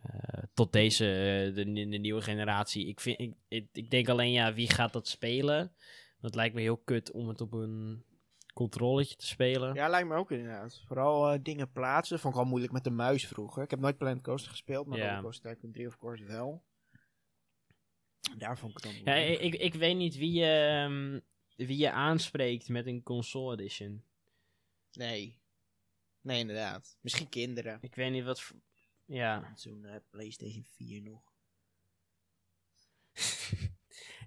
eh, 0.02 0.42
tot 0.54 0.72
deze, 0.72 1.04
eh, 1.06 1.54
de, 1.54 1.72
de 1.72 1.98
nieuwe 1.98 2.20
generatie. 2.22 2.86
Ik, 2.86 3.00
vind, 3.00 3.20
ik, 3.20 3.34
ik, 3.48 3.68
ik 3.72 3.90
denk 3.90 4.08
alleen, 4.08 4.32
ja, 4.32 4.52
wie 4.54 4.70
gaat 4.70 4.92
dat 4.92 5.08
spelen? 5.08 5.74
Dat 6.20 6.34
lijkt 6.34 6.54
me 6.54 6.60
heel 6.60 6.78
kut 6.78 7.10
om 7.10 7.28
het 7.28 7.40
op 7.40 7.52
een 7.52 8.04
controletje 8.54 9.16
te 9.16 9.26
spelen. 9.26 9.74
Ja, 9.74 9.88
lijkt 9.88 10.08
me 10.08 10.14
ook 10.16 10.30
inderdaad. 10.30 10.82
Vooral 10.86 11.42
dingen 11.42 11.72
plaatsen. 11.72 12.18
Vond 12.18 12.34
ik 12.34 12.40
al 12.40 12.46
moeilijk 12.46 12.72
met 12.72 12.84
de 12.84 12.90
muis 12.90 13.26
vroeger. 13.26 13.62
Ik 13.62 13.70
heb 13.70 13.80
nooit 13.80 13.98
Planet 13.98 14.22
Coaster 14.22 14.50
gespeeld, 14.50 14.86
maar 14.86 14.98
Ja. 14.98 15.20
Coaster 15.20 15.54
Tycoon 15.54 15.72
3 15.72 15.86
of 15.86 15.98
course 15.98 16.24
wel. 16.24 16.62
Daar 18.38 18.59
vond 18.59 18.78
ik 18.78 18.85
het 18.85 19.04
dan 19.04 19.14
Ja, 19.14 19.20
ik, 19.20 19.54
ik 19.54 19.74
weet 19.74 19.96
niet 19.96 20.16
wie 20.16 20.33
je, 20.33 20.83
ehm, 20.85 21.20
wie 21.66 21.76
je 21.78 21.90
aanspreekt 21.90 22.68
met 22.68 22.87
een 22.87 23.02
console 23.02 23.56
edition. 23.56 24.04
Nee. 24.92 25.38
Nee, 26.20 26.38
inderdaad. 26.38 26.96
Misschien 27.00 27.28
kinderen. 27.28 27.78
Ik 27.80 27.94
weet 27.94 28.11
niet 28.11 28.24
wat 28.24 28.40
voor... 28.40 28.56
Ja, 29.04 29.52
Zo'n 29.54 29.85
eh, 29.85 29.96
PlayStation 30.11 30.64
4 30.64 31.02
nog. 31.02 31.33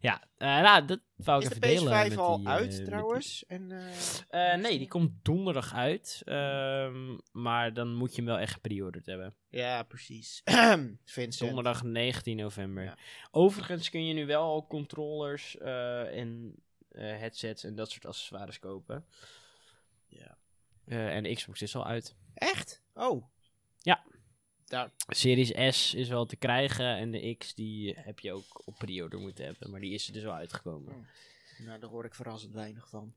Ja 0.04 0.24
eh, 0.38 0.62
nou, 0.62 0.86
dat 0.86 1.00
wou 1.16 1.38
ik 1.44 1.50
Is 1.50 1.56
even 1.56 1.62
de 1.62 1.68
delen. 1.76 2.06
PS5 2.06 2.10
met 2.10 2.18
al 2.18 2.38
die, 2.38 2.46
eh, 2.48 2.54
uit 2.54 2.86
trouwens? 2.86 3.46
En, 3.48 3.72
Eh, 3.72 4.54
eh, 4.54 4.60
nee, 4.62 4.78
die 4.78 4.88
komt 4.88 5.12
donderdag 5.22 5.74
uit. 5.74 6.22
ehm, 6.26 7.18
maar 7.32 7.74
dan 7.74 7.96
moet 7.96 8.10
je 8.10 8.16
hem 8.16 8.26
wel 8.26 8.38
echt 8.40 8.54
gepreorderd 8.54 9.06
hebben. 9.06 9.36
Ja, 9.50 9.84
precies. 9.84 10.42
Vincent. 11.06 11.38
Donderdag 11.40 11.84
19 11.84 12.38
november. 12.38 12.84
Ja. 12.84 12.98
Overigens 13.32 13.90
kun 13.90 14.06
je 14.06 14.14
nu 14.14 14.26
wel 14.26 14.42
al 14.44 14.68
controllers 14.68 15.58
eh, 15.58 16.18
en 16.20 16.56
eh, 16.90 17.02
headsets 17.18 17.64
en 17.64 17.76
dat 17.76 17.92
soort 17.92 18.06
accessoires 18.06 18.60
kopen. 18.60 19.06
Ja. 20.08 20.38
Eh, 20.86 21.16
en 21.16 21.34
Xbox 21.36 21.62
is 21.62 21.76
al 21.76 21.86
uit. 21.86 22.16
Echt? 22.34 22.82
Oh. 22.94 23.24
Ja. 24.74 24.92
Series 25.08 25.76
S 25.78 25.94
is 25.94 26.10
wel 26.10 26.26
te 26.26 26.36
krijgen 26.36 26.86
en 26.98 27.12
de 27.12 27.36
X 27.36 27.54
die 27.54 27.94
heb 27.98 28.20
je 28.20 28.32
ook 28.32 28.62
op 28.68 28.76
pre-order 28.78 29.20
moeten 29.20 29.46
hebben. 29.46 29.72
Maar 29.72 29.80
die 29.80 29.94
is 29.94 30.08
er 30.08 30.14
dus 30.14 30.26
al 30.26 30.34
uitgekomen. 30.34 31.08
Nou, 31.58 31.80
daar 31.80 31.90
hoor 31.90 32.06
ik 32.06 32.16
verrassend 32.16 32.54
weinig 32.54 32.90
van. 32.90 33.14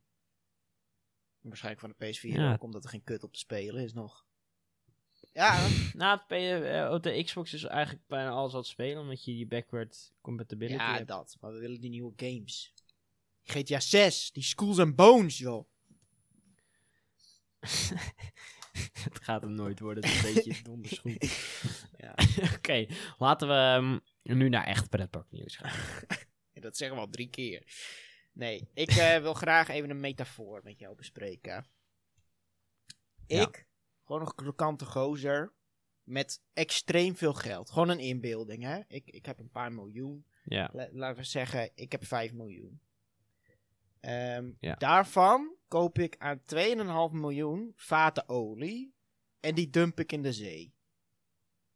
Waarschijnlijk 1.41 1.85
van 1.87 1.95
de 1.99 2.15
PS4 2.15 2.21
Ja. 2.33 2.53
ook, 2.53 2.63
omdat 2.63 2.85
er 2.85 2.91
geen 2.91 3.05
kut 3.05 3.23
op 3.23 3.33
te 3.33 3.39
spelen 3.39 3.83
is 3.85 3.93
nog. 3.93 4.27
Ja, 5.33 5.69
Nou, 5.93 6.21
op, 6.21 6.31
eh, 6.31 7.01
de 7.01 7.23
Xbox 7.25 7.53
is 7.53 7.65
eigenlijk 7.65 8.07
bijna 8.07 8.31
alles 8.31 8.53
wat 8.53 8.67
spelen, 8.67 9.03
omdat 9.03 9.25
je 9.25 9.33
die 9.33 9.47
backward 9.47 10.13
compatibility 10.21 10.83
ja 10.83 10.95
hebt. 10.95 11.09
dat. 11.09 11.37
Maar 11.41 11.53
we 11.53 11.59
willen 11.59 11.81
die 11.81 11.91
nieuwe 11.91 12.13
games. 12.17 12.73
GTA 13.45 13.81
6, 13.81 14.33
die 14.33 14.43
Schools 14.43 14.79
and 14.79 14.97
Bones, 14.97 15.39
joh. 15.39 15.69
Het 19.09 19.25
gaat 19.25 19.43
hem 19.43 19.53
nooit 19.55 19.81
worden, 19.81 20.05
het 20.05 20.13
is 20.15 20.25
een 20.25 20.35
beetje 20.45 20.63
donders 20.63 20.99
goed. 20.99 21.25
Ja. 21.97 22.15
Oké, 22.57 22.87
laten 23.19 23.49
we 23.49 23.55
ehm, 23.55 23.99
nu 24.39 24.49
naar 24.49 24.65
echt 24.65 24.89
pretparknieuws 24.89 25.57
gaan. 25.57 26.05
Dat 26.53 26.77
zeggen 26.77 26.97
we 26.97 27.03
al 27.05 27.11
drie 27.11 27.31
keer. 27.31 27.63
Nee, 28.33 28.69
ik 28.75 28.91
eh, 28.91 29.19
wil 29.21 29.35
graag 29.35 29.69
even 29.69 29.91
een 29.91 30.01
metafoor 30.01 30.61
met 30.65 30.79
jou 30.79 30.97
bespreken. 30.97 31.67
Ja. 33.27 33.43
Ik, 33.43 33.67
gewoon 34.05 34.21
een 34.21 34.35
krokante 34.35 34.85
gozer, 34.85 35.53
met 36.03 36.43
extreem 36.53 37.17
veel 37.17 37.35
geld. 37.35 37.71
Gewoon 37.71 37.89
een 37.89 37.99
inbeelding, 37.99 38.63
hè. 38.63 38.81
Ik, 38.89 39.11
ik 39.11 39.27
heb 39.27 39.39
een 39.39 39.51
paar 39.51 39.73
miljoen. 39.73 40.27
Ja, 40.45 40.71
La- 40.73 40.89
laten 40.93 41.17
we 41.17 41.25
zeggen, 41.25 41.71
ik 41.75 41.93
heb 41.93 42.05
5 42.05 42.33
miljoen. 42.33 42.81
Ehm, 44.07 44.51
Ja. 44.61 44.75
Daarvan 44.75 45.57
koop 45.69 45.99
ik 45.99 46.17
aan 46.19 46.43
2,5 46.45 47.13
miljoen 47.13 47.73
vaten 47.77 48.29
olie. 48.29 48.95
En 49.41 49.55
die 49.55 49.71
dump 49.71 50.01
ik 50.01 50.13
in 50.13 50.23
de 50.23 50.33
zee. 50.33 50.75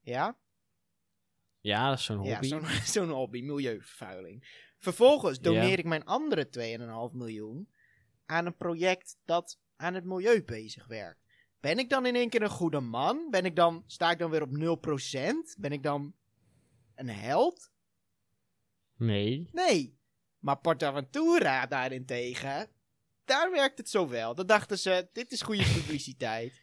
Ja? 0.00 0.38
ja 1.60 1.88
dat 1.88 1.98
is 1.98 2.04
zo'n 2.04 2.22
Ja, 2.22 2.32
hobby. 2.32 2.46
zo'n 2.48 2.64
zo'n 3.06 3.10
hobby, 3.10 3.40
milieuvervuiling. 3.42 4.68
Vervolgens 4.78 5.40
doneer 5.40 5.62
Ja. 5.70 5.76
ik 5.76 5.84
mijn 5.84 6.04
andere 6.04 6.48
2,5 6.48 7.12
miljoen 7.14 7.68
aan 8.26 8.46
een 8.46 8.56
project 8.56 9.16
dat 9.24 9.58
aan 9.76 9.94
het 9.94 10.04
milieu 10.04 10.44
bezig 10.44 10.86
werkt. 10.86 11.20
Ben 11.60 11.78
ik 11.78 11.88
dan 11.90 12.06
in 12.06 12.14
één 12.14 12.28
keer 12.30 12.42
een 12.42 12.48
goede 12.50 12.80
man? 12.80 13.30
Ben 13.30 13.44
ik 13.44 13.56
dan, 13.56 13.82
sta 13.86 14.10
ik 14.10 14.18
dan 14.18 14.30
weer 14.30 14.42
op 14.42 14.50
0%? 14.50 15.56
Ben 15.58 15.72
ik 15.72 15.82
dan 15.82 16.14
een 16.94 17.08
held? 17.08 17.70
Nee. 18.96 19.48
Nee. 19.52 19.98
Maar 20.40 20.58
PortAventura 20.58 21.66
daarentegen, 21.66 22.68
daar 23.24 23.50
werkt 23.50 23.78
het 23.78 23.88
zo 23.88 24.08
wel. 24.08 24.34
Dan 24.34 24.46
dachten 24.46 24.78
ze, 24.78 25.08
dit 25.12 25.32
is 25.32 25.42
goede 25.42 25.72
publiciteit. 25.78 26.60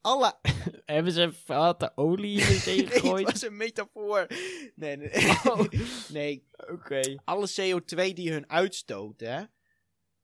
Alle... 0.00 0.38
Hebben 0.84 1.12
ze 1.12 1.32
vaten 1.32 1.96
olie 1.96 2.40
in 2.40 2.46
de 2.46 2.58
zee 2.64 2.76
nee, 2.76 2.84
het 2.84 2.92
gegooid? 2.92 3.30
was 3.30 3.42
een 3.42 3.56
metafoor. 3.56 4.26
Nee, 4.74 4.96
nee. 4.96 5.10
Oh. 5.44 5.64
nee 6.08 6.48
Oké. 6.56 7.20
alle 7.24 7.48
CO2 7.48 8.12
die 8.12 8.32
hun 8.32 8.50
uitstoten, 8.50 9.52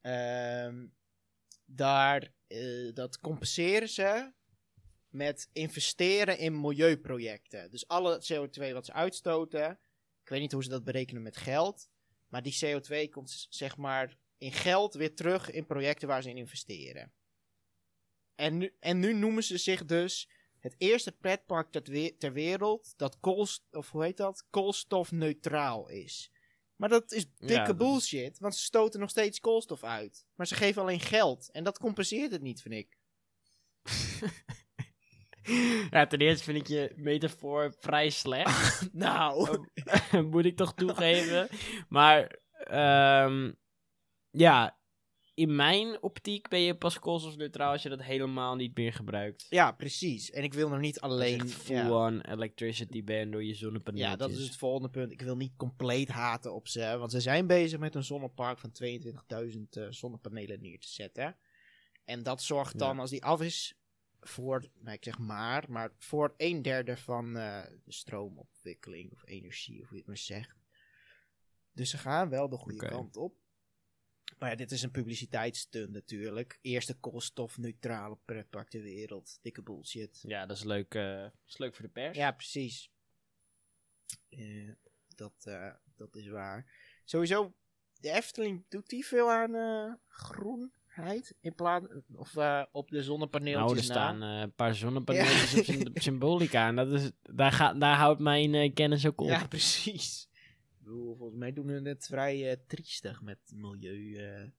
ehm, 0.01 0.87
daar, 1.65 2.33
eh, 2.47 2.95
dat 2.95 3.19
compenseren 3.19 3.89
ze 3.89 4.33
met 5.09 5.49
investeren 5.53 6.39
in 6.39 6.61
milieuprojecten. 6.61 7.71
Dus 7.71 7.89
alle 7.89 8.23
CO2 8.33 8.73
wat 8.73 8.87
ze 8.87 8.93
uitstoten, 8.93 9.71
ik 10.23 10.29
weet 10.29 10.41
niet 10.41 10.53
hoe 10.53 10.63
ze 10.63 10.69
dat 10.69 10.85
berekenen 10.85 11.23
met 11.23 11.37
geld, 11.37 11.89
maar 12.35 12.43
die 12.43 12.59
CO2 12.65 13.09
komt 13.11 13.47
zeg 13.51 13.77
maar 13.77 14.17
in 14.39 14.53
geld 14.53 14.95
weer 14.95 15.15
terug 15.15 15.51
in 15.51 15.67
projecten 15.67 16.09
waar 16.09 16.23
ze 16.23 16.29
in 16.31 16.37
investeren. 16.37 17.13
En 18.35 18.57
nu, 18.57 18.77
en 18.81 18.99
nu 18.99 19.13
noemen 19.13 19.45
ze 19.45 19.59
zich 19.59 19.85
dus 19.85 20.29
het 20.61 20.75
eerste 20.79 21.13
pretpark 21.13 21.71
ter, 21.71 21.83
we- 21.83 22.15
ter 22.19 22.33
wereld 22.33 22.95
dat 22.97 23.21
koolst, 23.21 23.63
of 23.71 23.91
hoe 23.91 24.05
heet 24.05 24.17
dat? 24.17 24.47
koolstofneutraal 24.51 25.89
is. 25.89 26.31
Maar 26.77 26.89
dat 26.89 27.13
is 27.13 27.27
dikke 27.37 27.53
Ja, 27.55 27.65
dat 27.65 27.81
is- 27.81 27.87
bullshit, 27.87 28.39
want 28.39 28.57
ze 28.57 28.63
stoten 28.63 29.01
nog 29.01 29.11
steeds 29.11 29.41
koolstof 29.41 29.85
uit. 29.85 30.27
Maar 30.35 30.47
ze 30.47 30.55
geven 30.55 30.83
alleen 30.83 31.01
geld. 31.01 31.51
En 31.51 31.65
dat 31.65 31.79
compenseert 31.79 32.33
het 32.33 32.43
niet, 32.43 32.63
vind 32.63 32.75
ik. 32.75 32.99
Ja, 35.91 36.07
ten 36.07 36.19
eerste 36.19 36.45
vind 36.45 36.59
ik 36.59 36.67
je 36.67 36.93
metafoor 36.97 37.75
vrij 37.79 38.11
slecht. 38.11 38.89
nou, 38.93 39.59
moet 40.31 40.45
ik 40.45 40.57
toch 40.57 40.75
toegeven. 40.75 41.49
Maar, 41.89 42.39
ehm, 42.65 43.53
ja, 44.31 44.79
in 45.35 45.57
mijn 45.57 46.03
optiek 46.03 46.49
ben 46.49 46.61
je 46.61 46.77
pas 46.77 46.99
koolstofneutraal 46.99 47.73
als 47.73 47.83
je 47.83 47.89
dat 47.89 48.03
helemaal 48.03 48.55
niet 48.55 48.77
meer 48.77 48.93
gebruikt. 48.93 49.47
ja, 49.49 49.73
precies. 49.73 50.31
En 50.31 50.43
ik 50.43 50.55
wil 50.55 50.69
nog 50.69 50.79
niet 50.81 51.01
alleen... 51.01 51.37
ja. 51.37 51.45
full-on 51.47 52.21
electricity 52.21 53.05
bent 53.05 53.33
door 53.33 53.45
je 53.45 53.55
zonnepanelen. 53.55 54.09
Ja, 54.09 54.17
dat 54.17 54.31
is 54.31 54.43
het 54.45 54.57
volgende 54.57 54.91
punt. 54.91 55.13
Ik 55.13 55.21
wil 55.21 55.37
niet 55.37 55.57
compleet 55.57 56.09
haten 56.09 56.55
op 56.55 56.69
ze. 56.69 56.97
Want 56.99 57.11
ze 57.11 57.21
zijn 57.21 57.47
bezig 57.47 57.79
met 57.79 57.95
een 57.95 58.05
zonnepark 58.05 58.59
van 58.59 58.71
22.000 58.83 59.61
eh, 59.71 59.87
zonnepanelen 59.89 60.61
neer 60.61 60.79
te 60.79 60.89
zetten. 60.89 61.37
En 62.05 62.23
dat 62.23 62.43
zorgt 62.43 62.79
dan, 62.79 62.95
Ja. 62.95 63.01
als 63.01 63.11
die 63.11 63.25
af 63.25 63.43
is, 63.43 63.75
voor, 64.29 64.69
nou 64.79 64.97
ik 64.97 65.05
zeg 65.05 65.19
maar, 65.19 65.65
maar 65.69 65.93
voor 65.99 66.35
een 66.37 66.63
derde 66.63 66.97
van 66.97 67.37
eh, 67.37 67.65
de 67.85 67.93
stroomopwikkeling 67.93 69.13
of 69.13 69.27
energie, 69.27 69.81
of 69.81 69.87
hoe 69.87 69.93
je 69.93 69.99
het 69.99 70.07
maar 70.07 70.19
zegt. 70.19 70.57
Dus 71.73 71.91
ze 71.91 71.99
gaan 71.99 72.29
wel 72.29 72.49
de 72.49 72.57
goede 72.57 72.87
kant 72.89 73.17
op. 73.17 73.43
Maar 74.39 74.51
ja, 74.51 74.57
dit 74.57 74.71
is 74.71 74.83
een 74.83 74.91
publiciteitsstunt 74.91 75.91
natuurlijk. 75.91 76.59
Eerste 76.63 76.95
koolstofneutrale 76.95 78.19
pretpark 78.25 78.69
ter 78.69 78.83
wereld. 78.83 79.39
Dikke 79.43 79.63
bullshit. 79.63 80.21
Ja, 80.27 80.47
dat 80.47 80.57
is 80.57 80.63
leuk, 80.65 80.95
eh, 80.95 81.21
dat 81.23 81.33
is 81.47 81.59
leuk 81.59 81.75
voor 81.75 81.85
de 81.85 81.91
pers. 81.91 82.17
Ja, 82.17 82.33
precies. 82.33 82.91
Eh, 84.29 84.73
Dat, 85.15 85.49
dat 85.97 86.17
is 86.17 86.29
waar. 86.29 86.73
Sowieso, 87.05 87.55
de 88.01 88.11
Efteling 88.11 88.65
doet 88.69 88.89
die 88.89 89.07
veel 89.07 89.31
aan 89.31 89.55
eh, 89.55 89.95
in 91.41 91.55
plaats 91.55 91.87
of 92.15 92.37
eh, 92.37 92.65
op 92.73 92.91
de 92.91 93.03
zonnepaneeltjes 93.03 93.67
Nou, 93.67 93.77
er 93.77 93.85
staan 93.85 94.23
eh, 94.23 94.41
een 94.41 94.55
paar 94.55 94.75
zonnepaneeltjes 94.75 95.59
op 95.59 95.65
sym- 95.65 95.91
symbolica. 95.95 96.67
En 96.69 96.77
dat 96.77 96.93
is, 96.93 97.11
daar, 97.23 97.53
gaat, 97.53 97.81
daar 97.81 97.97
houdt 97.97 98.21
mijn 98.21 98.55
eh, 98.55 98.75
kennis 98.75 99.07
ook 99.07 99.21
op. 99.21 99.29
Ja, 99.29 99.47
precies. 99.47 100.29
Ik 100.33 100.79
bedoel, 100.79 101.17
volgens 101.17 101.39
mij 101.39 101.53
doen 101.53 101.67
we 101.67 101.89
het 101.89 102.07
vrij 102.07 102.57
triestig 102.67 103.23
met 103.23 103.39
milieu 103.55 104.53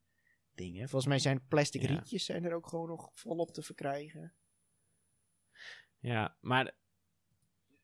dingen. 0.55 0.89
Volgens 0.89 1.05
mij 1.09 1.19
zijn 1.19 1.47
plastic 1.47 1.81
Ja. 1.81 1.87
rietjes 1.87 2.25
zijn 2.25 2.43
er 2.45 2.53
ook 2.53 2.67
gewoon 2.67 2.87
nog 2.87 3.09
volop 3.13 3.51
te 3.51 3.61
verkrijgen. 3.61 4.33
Ja, 5.99 6.37
maar 6.41 6.71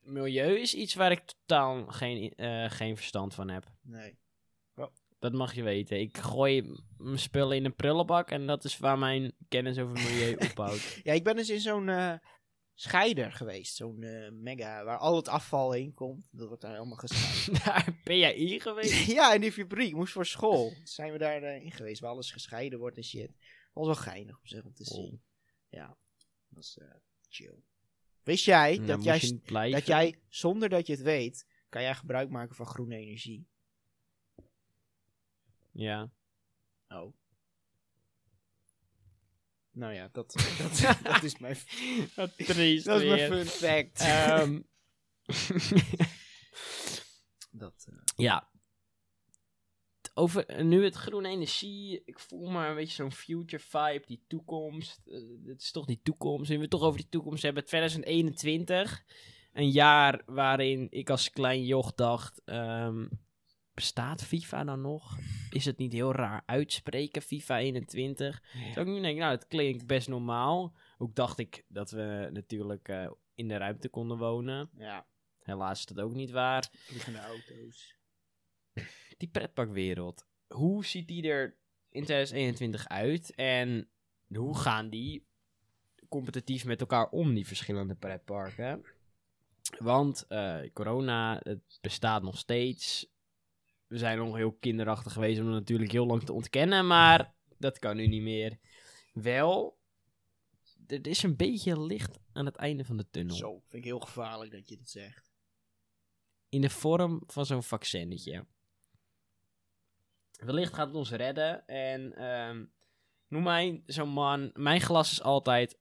milieu 0.00 0.58
is 0.60 0.74
iets 0.74 0.94
waar 0.94 1.10
ik 1.10 1.20
totaal 1.20 1.86
geen, 1.86 2.32
geen 2.70 2.96
verstand 2.96 3.34
van 3.34 3.48
heb. 3.48 3.70
Nee. 3.80 4.18
Dat 5.22 5.32
mag 5.32 5.54
je 5.54 5.62
weten. 5.62 6.00
Ik 6.00 6.18
gooi 6.18 6.80
mijn 6.96 7.18
spullen 7.18 7.56
in 7.56 7.64
een 7.64 7.74
prullenbak 7.74 8.30
en 8.30 8.46
dat 8.46 8.64
is 8.64 8.78
waar 8.78 8.98
mijn 8.98 9.32
kennis 9.48 9.78
over 9.78 9.92
milieu 9.92 10.34
ophoudt. 10.44 11.00
Ja, 11.02 11.12
ik 11.12 11.24
ben 11.24 11.36
dus 11.36 11.50
in 11.50 11.60
zo'n 11.60 11.88
eh, 11.88 12.14
scheider 12.74 13.32
geweest. 13.32 13.76
Zo'n 13.76 14.02
eh, 14.02 14.30
mega, 14.32 14.84
waar 14.84 14.98
al 14.98 15.16
het 15.16 15.28
afval 15.28 15.72
heen 15.72 15.94
komt. 15.94 16.28
Dat 16.30 16.46
wordt 16.46 16.62
daar 16.62 16.72
helemaal 16.72 16.96
gescheiden. 16.96 17.54
Daar 17.64 18.00
ben 18.04 18.18
jij 18.18 18.34
in 18.34 18.60
geweest? 18.60 19.06
ja, 19.18 19.34
in 19.34 19.40
die 19.40 19.52
fabriek. 19.52 19.94
Moest 19.94 20.12
voor 20.12 20.26
school. 20.26 20.72
Zijn 20.84 21.12
we 21.12 21.18
daar 21.18 21.42
eh, 21.42 21.64
in 21.64 21.70
geweest, 21.72 22.00
waar 22.00 22.10
alles 22.10 22.30
gescheiden 22.30 22.78
wordt 22.78 22.96
en 22.96 23.04
shit. 23.04 23.30
was 23.72 23.86
wel 23.86 23.94
geinig 23.94 24.36
op 24.38 24.46
zich 24.48 24.64
om 24.64 24.74
te 24.74 24.84
Oh. 24.90 24.96
zien. 24.96 25.22
Ja, 25.68 25.86
dat 25.86 25.96
was 26.48 26.78
eh, 26.78 26.86
chill. 27.28 27.54
Wist 28.22 28.44
jij 28.44 28.74
Nou, 28.76 28.86
dat, 28.86 29.04
jij, 29.04 29.70
dat 29.70 29.86
jij, 29.86 30.18
zonder 30.28 30.68
dat 30.68 30.86
je 30.86 30.92
het 30.92 31.02
weet, 31.02 31.46
kan 31.68 31.82
jij 31.82 31.94
gebruik 31.94 32.30
maken 32.30 32.54
van 32.54 32.66
groene 32.66 32.96
energie? 32.96 33.46
Ja. 35.72 36.10
Oh. 36.88 37.14
Nou 39.70 39.92
ja, 39.94 40.08
dat, 40.12 40.32
dat, 40.58 40.96
dat 41.02 41.22
is 41.22 41.38
mijn, 41.38 41.56
Wat 42.16 42.36
triest 42.36 42.84
dat 42.84 43.00
is 43.00 43.08
mijn 43.08 43.32
fun 43.32 43.46
fact. 43.46 44.00
Ehm, 44.00 44.60
dat, 47.62 47.86
eh, 47.88 47.94
ja. 48.16 48.50
Over 50.14 50.64
nu 50.64 50.84
het 50.84 50.94
groene 50.94 51.28
energie. 51.28 52.02
Ik 52.04 52.18
voel 52.18 52.50
maar 52.50 52.68
een 52.70 52.74
beetje 52.74 52.94
zo'n 52.94 53.12
future 53.12 53.62
vibe. 53.62 54.02
Die 54.06 54.24
toekomst. 54.28 55.00
eh, 55.06 55.20
het 55.46 55.62
is 55.62 55.70
toch 55.70 55.86
die 55.86 56.00
toekomst. 56.02 56.50
En 56.50 56.56
we 56.56 56.62
het 56.62 56.70
toch 56.70 56.82
over 56.82 57.00
die 57.00 57.08
toekomst 57.08 57.42
hebben. 57.42 57.64
2021. 57.64 59.04
Een 59.52 59.70
jaar 59.70 60.22
waarin 60.26 60.86
ik 60.90 61.10
als 61.10 61.30
klein 61.30 61.64
joch 61.64 61.94
dacht. 61.94 62.42
ehm, 62.44 63.06
bestaat 63.74 64.22
FIFA 64.24 64.64
dan 64.64 64.80
nog? 64.80 65.18
Is 65.50 65.64
het 65.64 65.78
niet 65.78 65.92
heel 65.92 66.12
raar 66.12 66.42
uitspreken, 66.46 67.22
FIFA 67.22 67.58
21? 67.58 68.42
Zou 68.74 68.86
ik 68.86 68.92
nu 68.94 69.00
denken, 69.00 69.20
nou, 69.20 69.36
dat 69.36 69.46
klinkt 69.46 69.86
best 69.86 70.08
normaal. 70.08 70.74
Ook 70.98 71.14
dacht 71.14 71.38
ik 71.38 71.64
dat 71.68 71.90
we 71.90 72.28
natuurlijk 72.32 72.88
eh, 72.88 73.10
in 73.34 73.48
de 73.48 73.56
ruimte 73.56 73.88
konden 73.88 74.18
wonen. 74.18 74.70
ja, 74.76 75.06
Helaas 75.42 75.78
is 75.78 75.86
dat 75.86 76.04
ook 76.04 76.14
niet 76.14 76.30
waar. 76.30 76.68
vliegende 76.72 77.18
auto's. 77.20 77.96
Die 79.18 79.28
pretparkwereld, 79.28 80.26
hoe 80.46 80.84
ziet 80.84 81.08
die 81.08 81.28
er 81.28 81.44
in 81.90 82.04
2021 82.04 82.88
uit? 82.88 83.34
En 83.34 83.88
hoe 84.28 84.58
gaan 84.58 84.88
die 84.90 85.26
competitief 86.08 86.64
met 86.64 86.80
elkaar 86.80 87.08
om, 87.08 87.34
die 87.34 87.46
verschillende 87.46 87.94
pretparken? 87.94 88.84
Want 89.78 90.26
eh, 90.28 90.60
corona, 90.72 91.40
het 91.42 91.78
bestaat 91.80 92.22
nog 92.22 92.38
steeds. 92.38 93.11
We 93.92 93.98
zijn 93.98 94.18
nog 94.18 94.36
heel 94.36 94.52
kinderachtig 94.52 95.12
geweest 95.12 95.40
om 95.40 95.46
het 95.46 95.54
natuurlijk 95.54 95.92
heel 95.92 96.06
lang 96.06 96.22
te 96.22 96.32
ontkennen, 96.32 96.86
maar 96.86 97.34
dat 97.58 97.78
kan 97.78 97.96
nu 97.96 98.06
niet 98.06 98.22
meer. 98.22 98.58
Wel, 99.12 99.78
er 100.86 101.06
is 101.06 101.22
een 101.22 101.36
beetje 101.36 101.80
licht 101.80 102.18
aan 102.32 102.46
het 102.46 102.56
einde 102.56 102.84
van 102.84 102.96
de 102.96 103.10
tunnel. 103.10 103.36
Zo, 103.36 103.52
vind 103.52 103.72
ik 103.72 103.84
heel 103.84 104.00
gevaarlijk 104.00 104.50
dat 104.50 104.68
je 104.68 104.76
dit 104.76 104.90
zegt. 104.90 105.32
in 106.48 106.60
de 106.60 106.70
vorm 106.70 107.22
van 107.26 107.46
zo'n 107.46 107.62
vaccinetje. 107.62 108.46
Wellicht 110.32 110.74
gaat 110.74 110.86
het 110.86 110.96
ons 110.96 111.10
redden. 111.10 111.66
En 111.66 112.14
ehm 112.16 112.64
noem 113.28 113.42
mij 113.42 113.82
zo'n 113.86 114.08
man. 114.08 114.50
Mijn 114.54 114.80
glas 114.80 115.12
is 115.12 115.22
altijd 115.22 115.78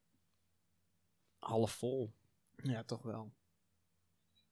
half 1.40 1.72
vol. 1.72 2.14
Ja, 2.56 2.84
toch 2.84 3.02
wel. 3.02 3.32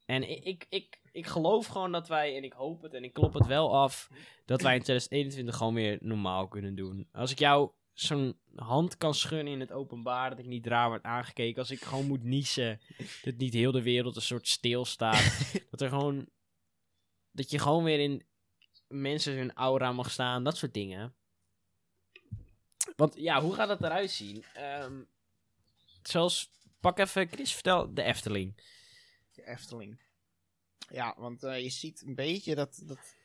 En 0.05 0.29
ik, 0.29 0.43
ik, 0.45 0.67
ik, 0.69 0.99
ik 1.19 1.27
geloof 1.27 1.67
gewoon 1.67 1.91
dat 1.91 2.07
wij, 2.07 2.35
en 2.35 2.43
ik 2.43 2.53
hoop 2.53 2.81
het 2.81 2.93
en 2.93 3.03
ik 3.03 3.13
klop 3.13 3.33
het 3.33 3.45
wel 3.45 3.75
af, 3.75 4.09
dat 4.45 4.61
wij 4.61 4.75
in 4.75 4.81
2021 4.81 5.55
gewoon 5.55 5.73
weer 5.73 5.97
normaal 6.01 6.47
kunnen 6.47 6.75
doen. 6.75 7.07
Als 7.11 7.31
ik 7.31 7.39
jou 7.39 7.71
zo'n 7.93 8.39
hand 8.55 8.97
kan 8.97 9.13
schudden 9.13 9.47
in 9.47 9.59
het 9.59 9.71
openbaar, 9.71 10.29
dat 10.29 10.39
ik 10.39 10.45
niet 10.45 10.67
raar 10.67 10.89
word 10.89 11.03
aangekeken. 11.03 11.59
Als 11.59 11.71
ik 11.71 11.81
gewoon 11.81 12.07
moet 12.07 12.23
niezen, 12.23 12.79
dat 13.23 13.35
niet 13.35 13.53
heel 13.53 13.71
de 13.71 13.81
wereld 13.81 14.15
een 14.15 14.21
soort 14.21 14.47
stilstaat. 14.47 15.51
dat 15.71 15.81
er 15.81 15.89
gewoon, 15.89 16.29
dat 17.31 17.51
je 17.51 17.59
gewoon 17.59 17.83
weer 17.83 17.99
in 17.99 18.23
mensen 18.87 19.37
hun 19.37 19.53
aura 19.53 19.91
mag 19.91 20.11
staan, 20.11 20.43
dat 20.43 20.57
soort 20.57 20.73
dingen. 20.73 21.15
Want 22.95 23.15
ja, 23.15 23.41
hoe 23.41 23.53
gaat 23.53 23.69
het 23.69 23.81
eruit 23.83 24.11
zien? 24.11 24.43
Ehm, 24.53 25.03
zoals, 26.01 26.49
pak 26.79 26.99
even, 26.99 27.27
Chris, 27.27 27.53
vertel 27.53 27.93
de 27.93 28.03
Efteling. 28.03 28.61
De 29.31 29.47
Efteling. 29.47 30.01
Ja, 30.91 31.15
want 31.17 31.43
eh, 31.43 31.61
je 31.61 31.69
ziet 31.69 32.01
een 32.01 32.15
beetje 32.15 32.55
dat, 32.55 32.81
dat 32.85 33.15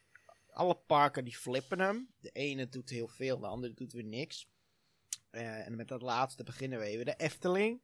alle 0.50 0.74
parken 0.74 1.24
die 1.24 1.37
flippen 1.37 1.79
hem. 1.79 2.09
De 2.20 2.31
ene 2.31 2.68
doet 2.68 2.90
heel 2.90 3.09
veel, 3.09 3.38
de 3.38 3.46
andere 3.46 3.74
doet 3.74 3.92
weer 3.92 4.05
niks. 4.05 4.48
Eh, 5.31 5.66
en 5.66 5.77
met 5.77 5.88
dat 5.88 6.03
laatste 6.03 6.44
beginnen 6.44 6.79
we 6.79 6.85
even. 6.85 7.05
De 7.05 7.16
Efteling. 7.16 7.83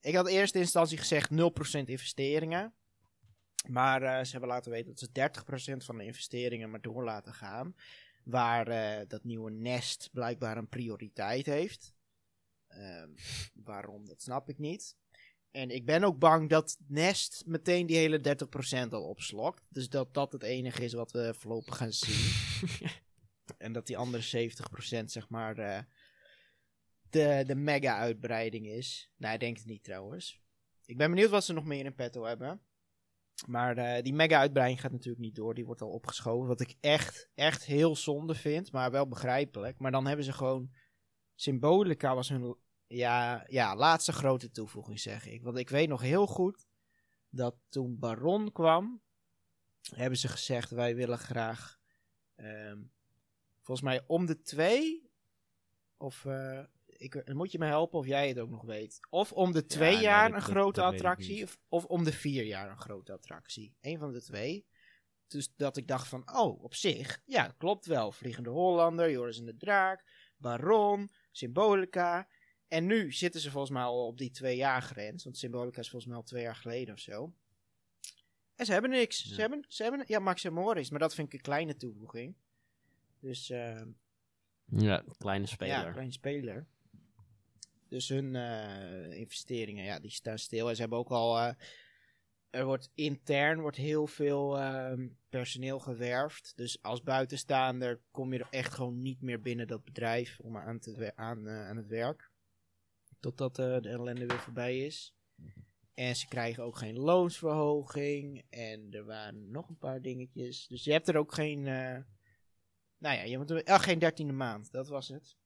Ik 0.00 0.14
had 0.14 0.28
in 0.28 0.34
eerste 0.34 0.58
instantie 0.58 0.98
gezegd 0.98 1.30
0% 1.30 1.34
investeringen. 1.84 2.74
Maar 3.68 4.02
eh, 4.02 4.24
ze 4.24 4.30
hebben 4.30 4.48
laten 4.48 4.70
weten 4.70 4.94
dat 4.94 4.98
ze 4.98 5.72
30% 5.74 5.84
van 5.84 5.98
de 5.98 6.04
investeringen 6.04 6.70
maar 6.70 6.80
door 6.80 7.04
laten 7.04 7.34
gaan. 7.34 7.76
Waar 8.24 9.08
dat 9.08 9.24
nieuwe 9.24 9.50
Nest 9.50 10.08
blijkbaar 10.12 10.56
een 10.56 10.68
prioriteit 10.68 11.46
heeft. 11.46 11.94
Ehm, 12.68 13.08
waarom, 13.54 14.06
dat 14.06 14.22
snap 14.22 14.48
ik 14.48 14.58
niet. 14.58 14.96
En 15.54 15.70
ik 15.70 15.84
ben 15.84 16.04
ook 16.04 16.18
bang 16.18 16.48
dat 16.48 16.78
Nest 16.86 17.42
meteen 17.46 17.86
die 17.86 17.96
hele 17.96 18.36
30% 18.88 18.88
al 18.90 19.08
opslokt. 19.08 19.62
Dus 19.68 19.88
dat 19.88 20.14
dat 20.14 20.32
het 20.32 20.42
enige 20.42 20.84
is 20.84 20.92
wat 20.92 21.12
we 21.12 21.34
voorlopig 21.38 21.76
gaan 21.76 21.92
zien. 21.92 22.32
en 23.64 23.72
dat 23.72 23.86
die 23.86 23.96
andere 23.96 24.50
70% 25.02 25.04
zeg 25.04 25.28
maar 25.28 25.58
eh, 25.58 25.82
de, 27.10 27.44
de 27.46 27.54
mega-uitbreiding 27.54 28.66
is. 28.66 29.10
Nou, 29.16 29.34
ik 29.34 29.40
denk 29.40 29.56
het 29.56 29.66
niet 29.66 29.84
trouwens. 29.84 30.40
Ik 30.84 30.96
ben 30.96 31.10
benieuwd 31.10 31.30
wat 31.30 31.44
ze 31.44 31.52
nog 31.52 31.64
meer 31.64 31.84
in 31.84 31.94
petto 31.94 32.24
hebben. 32.24 32.60
Maar 33.46 33.76
eh, 33.76 34.02
die 34.02 34.14
mega-uitbreiding 34.14 34.80
gaat 34.80 34.92
natuurlijk 34.92 35.24
niet 35.24 35.34
door. 35.34 35.54
Die 35.54 35.66
wordt 35.66 35.82
al 35.82 35.90
opgeschoven. 35.90 36.48
Wat 36.48 36.60
ik 36.60 36.76
echt, 36.80 37.28
echt 37.34 37.64
heel 37.64 37.96
zonde 37.96 38.34
vind. 38.34 38.72
Maar 38.72 38.90
wel 38.90 39.08
begrijpelijk. 39.08 39.78
Maar 39.78 39.90
dan 39.90 40.06
hebben 40.06 40.24
ze 40.24 40.32
gewoon... 40.32 40.70
Symbolica 41.34 42.14
was 42.14 42.28
hun 42.28 42.56
ja, 42.86 43.44
ja, 43.48 43.76
laatste 43.76 44.12
grote 44.12 44.50
toevoeging 44.50 45.00
zeg 45.00 45.26
ik. 45.26 45.42
Want 45.42 45.58
ik 45.58 45.70
weet 45.70 45.88
nog 45.88 46.00
heel 46.00 46.26
goed 46.26 46.66
dat 47.30 47.54
toen 47.68 47.98
Baron 47.98 48.52
kwam, 48.52 49.02
hebben 49.94 50.18
ze 50.18 50.28
gezegd 50.28 50.70
wij 50.70 50.94
willen 50.94 51.18
graag, 51.18 51.78
ehm, 52.34 52.82
volgens 53.62 53.86
mij 53.86 54.04
om 54.06 54.26
de 54.26 54.42
twee, 54.42 55.10
of 55.96 56.24
eh, 56.24 56.64
ik, 56.86 57.34
moet 57.34 57.52
je 57.52 57.58
me 57.58 57.66
helpen 57.66 57.98
of 57.98 58.06
jij 58.06 58.28
het 58.28 58.38
ook 58.38 58.50
nog 58.50 58.62
weet. 58.62 58.98
Of 59.10 59.32
om 59.32 59.52
de 59.52 59.66
twee 59.66 59.98
jaar 59.98 60.34
een 60.34 60.42
grote 60.42 60.80
dat 60.80 60.92
attractie, 60.92 61.42
of, 61.42 61.58
of 61.68 61.84
om 61.84 62.04
de 62.04 62.12
vier 62.12 62.44
jaar 62.44 62.70
een 62.70 62.80
grote 62.80 63.12
attractie. 63.12 63.76
Eén 63.80 63.98
van 63.98 64.12
de 64.12 64.22
twee. 64.22 64.66
Dus 65.26 65.54
dat 65.56 65.76
ik 65.76 65.88
dacht 65.88 66.08
van, 66.08 66.36
oh, 66.36 66.62
op 66.62 66.74
zich, 66.74 67.20
ja, 67.24 67.54
klopt 67.58 67.86
wel. 67.86 68.12
Vliegende 68.12 68.50
Hollander, 68.50 69.10
Joris 69.10 69.38
en 69.38 69.44
de 69.44 69.56
Draak, 69.56 70.04
Baron, 70.36 71.10
Symbolica. 71.30 72.28
En 72.68 72.86
nu 72.86 73.12
zitten 73.12 73.40
ze 73.40 73.50
volgens 73.50 73.72
mij 73.72 73.82
al 73.82 74.06
op 74.06 74.18
die 74.18 74.30
twee 74.30 74.56
jaar 74.56 74.82
grens. 74.82 75.24
Want 75.24 75.36
Symbolica 75.36 75.80
is 75.80 75.90
volgens 75.90 76.10
mij 76.10 76.20
al 76.20 76.26
twee 76.26 76.42
jaar 76.42 76.56
geleden 76.56 76.94
of 76.94 77.00
zo. 77.00 77.32
En 78.54 78.66
ze 78.66 78.72
hebben 78.72 78.90
niks. 78.90 79.22
Ja. 79.22 79.34
Ze, 79.34 79.40
hebben, 79.40 79.64
ze 79.68 79.82
hebben, 79.82 80.04
ja, 80.06 80.18
Max 80.18 80.44
en 80.44 80.52
Morris, 80.52 80.90
maar 80.90 81.00
dat 81.00 81.14
vind 81.14 81.26
ik 81.26 81.34
een 81.34 81.40
kleine 81.40 81.76
toevoeging. 81.76 82.34
Dus, 83.20 83.50
eh, 83.50 83.82
Ja, 84.64 85.04
kleine 85.18 85.46
speler. 85.46 85.74
ja, 85.74 85.90
kleine 85.90 86.12
speler. 86.12 86.66
Dus 87.88 88.08
hun 88.08 88.36
eh, 88.36 89.18
investeringen, 89.18 89.84
ja, 89.84 89.98
die 89.98 90.10
staan 90.10 90.38
stil. 90.38 90.68
En 90.68 90.74
ze 90.74 90.80
hebben 90.80 90.98
ook 90.98 91.10
al, 91.10 91.38
eh, 91.38 91.54
er 92.50 92.64
wordt 92.64 92.90
intern 92.94 93.60
wordt 93.60 93.76
heel 93.76 94.06
veel 94.06 94.58
ehm, 94.58 95.08
personeel 95.28 95.78
gewerfd. 95.78 96.52
Dus 96.56 96.82
als 96.82 97.02
buitenstaander 97.02 98.00
kom 98.10 98.32
je 98.32 98.38
er 98.38 98.48
echt 98.50 98.74
gewoon 98.74 99.02
niet 99.02 99.22
meer 99.22 99.40
binnen 99.40 99.66
dat 99.66 99.84
bedrijf 99.84 100.40
om 100.40 100.56
aan, 100.56 100.78
te, 100.78 101.12
aan, 101.14 101.48
aan 101.48 101.76
het 101.76 101.86
werk. 101.86 102.32
Totdat 103.24 103.58
eh, 103.58 103.80
de 103.80 103.88
ellende 103.88 104.26
weer 104.26 104.38
voorbij 104.40 104.78
is. 104.78 105.14
En 105.94 106.16
ze 106.16 106.28
krijgen 106.28 106.62
ook 106.64 106.76
geen 106.78 106.98
loonsverhoging. 106.98 108.44
En 108.50 108.88
er 108.92 109.04
waren 109.04 109.50
nog 109.50 109.68
een 109.68 109.78
paar 109.78 110.02
dingetjes. 110.02 110.66
Dus 110.66 110.84
je 110.84 110.92
hebt 110.92 111.08
er 111.08 111.16
ook 111.16 111.34
geen. 111.34 111.66
eh, 111.66 111.98
nou 112.98 113.16
ja, 113.16 113.22
je 113.22 113.38
moet 113.38 113.50
er, 113.50 113.64
ah, 113.64 113.80
geen 113.80 113.98
dertiende 113.98 114.32
maand. 114.32 114.72
Dat 114.72 114.88
was 114.88 115.08
het. 115.08 115.36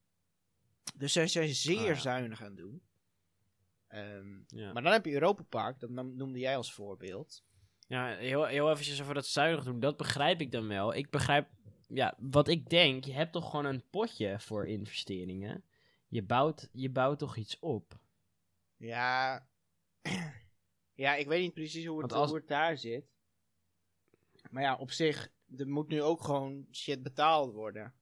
Dus 0.97 1.13
zij 1.13 1.27
zijn 1.27 1.49
zeer 1.55 1.79
Ah, 1.79 1.87
ja. 1.87 1.95
zuinig 1.95 2.41
aan 2.43 2.47
het 2.49 2.57
doen. 2.57 2.83
Ehm, 3.89 4.39
Ja. 4.47 4.73
Maar 4.73 4.83
dan 4.83 4.93
heb 4.93 5.05
je 5.05 5.13
Europa 5.13 5.43
Park, 5.43 5.81
dat 5.81 5.91
noemde 5.91 6.39
jij 6.39 6.57
als 6.57 6.73
voorbeeld. 6.73 7.45
Ja, 7.87 8.17
heel, 8.17 8.45
heel 8.45 8.71
eventjes 8.71 9.03
over 9.03 9.15
dat 9.15 9.27
zuinig 9.27 9.65
doen, 9.65 9.81
dat 9.81 9.97
begrijp 9.97 10.41
ik 10.41 10.53
dan 10.53 10.69
wel. 10.69 10.95
Ik 10.95 11.11
begrijp, 11.11 11.49
ja, 11.89 12.15
wat 12.19 12.49
ik 12.49 12.69
denk, 12.71 13.05
je 13.05 13.13
hebt 13.13 13.33
toch 13.33 13.51
gewoon 13.51 13.65
een 13.65 13.85
potje 13.91 14.41
voor 14.41 14.67
investeringen. 14.67 15.65
Je 16.09 16.23
bouwt, 16.23 16.69
je 16.73 16.91
bouwt 16.91 17.19
toch 17.19 17.37
iets 17.37 17.59
op. 17.59 17.99
Ja, 18.77 19.47
ja 20.95 21.15
ik 21.15 21.27
weet 21.27 21.41
niet 21.43 21.55
precies 21.55 21.87
hoe 21.87 22.01
het, 22.03 22.11
Want 22.11 22.23
als- 22.23 22.31
hoe 22.31 22.39
het 22.39 22.49
daar 22.49 22.79
zit. 22.79 23.05
Maar 24.51 24.63
ja, 24.63 24.77
op 24.77 24.91
zich, 24.91 25.29
er 25.57 25.69
moet 25.69 25.89
nu 25.89 26.03
ook 26.03 26.23
gewoon 26.23 26.67
shit 26.73 27.03
betaald 27.03 27.53
worden. 27.53 27.93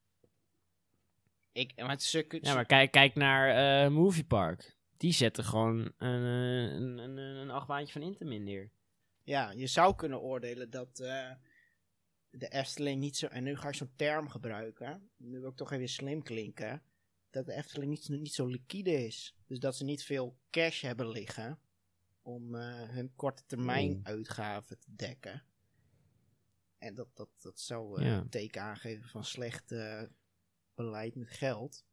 Ik, 1.53 1.77
maar 1.77 1.89
het 1.91 2.11
Ja, 2.41 2.55
maar 2.55 2.65
kijk, 2.67 2.91
kijk 2.91 3.15
naar 3.15 3.85
eh 3.85 3.91
Movie 3.91 4.25
Park. 4.25 4.77
Die 4.97 5.13
zetten 5.13 5.45
gewoon 5.45 5.79
een, 5.97 6.23
eh, 6.25 6.75
een, 6.75 6.99
een, 6.99 7.17
een 7.17 7.51
achtbaantje 7.51 7.93
van 7.93 8.03
Intamin 8.03 8.45
neer. 8.45 8.71
ja, 9.23 9.51
je 9.51 9.67
zou 9.67 9.95
kunnen 9.95 10.21
oordelen 10.21 10.71
dat 10.71 10.99
eh, 10.99 11.31
de 12.31 12.49
Efteling 12.49 13.01
niet 13.01 13.17
zo... 13.17 13.27
En 13.27 13.43
nu 13.45 13.57
ga 13.57 13.69
ik 13.69 13.75
zo'n 13.75 13.93
term 13.97 14.29
gebruiken. 14.29 15.11
Nu 15.17 15.41
wil 15.41 15.51
ik 15.51 15.57
toch 15.57 15.73
even 15.73 15.89
slim 15.89 16.23
klinken. 16.23 16.83
Dat 17.37 17.47
de 17.47 17.53
Efteling 17.53 17.91
niet, 17.91 18.09
niet 18.09 18.35
zo 18.35 18.47
liquide 18.47 19.05
is. 19.07 19.35
Dus 19.47 19.59
dat 19.59 19.77
ze 19.77 19.85
niet 19.85 20.05
veel 20.05 20.37
cash 20.51 20.83
hebben 20.83 21.09
liggen 21.09 21.59
om 22.23 22.55
eh, 22.55 22.83
hun 22.89 23.13
korte 23.17 23.43
termijn 23.47 23.91
Oeh. 23.91 24.01
uitgaven 24.03 24.79
te 24.79 24.87
dekken. 24.97 25.43
En 26.79 26.95
dat, 26.95 27.09
dat, 27.15 27.29
dat 27.41 27.61
zou 27.61 28.01
eh, 28.01 28.07
Ja. 28.07 28.17
een 28.19 28.29
teken 28.29 28.63
aangeven 28.63 29.09
van 29.09 29.25
slecht 29.25 29.73
eh, 29.73 30.03
beleid 30.75 31.15
met 31.15 31.31
geld. 31.31 31.85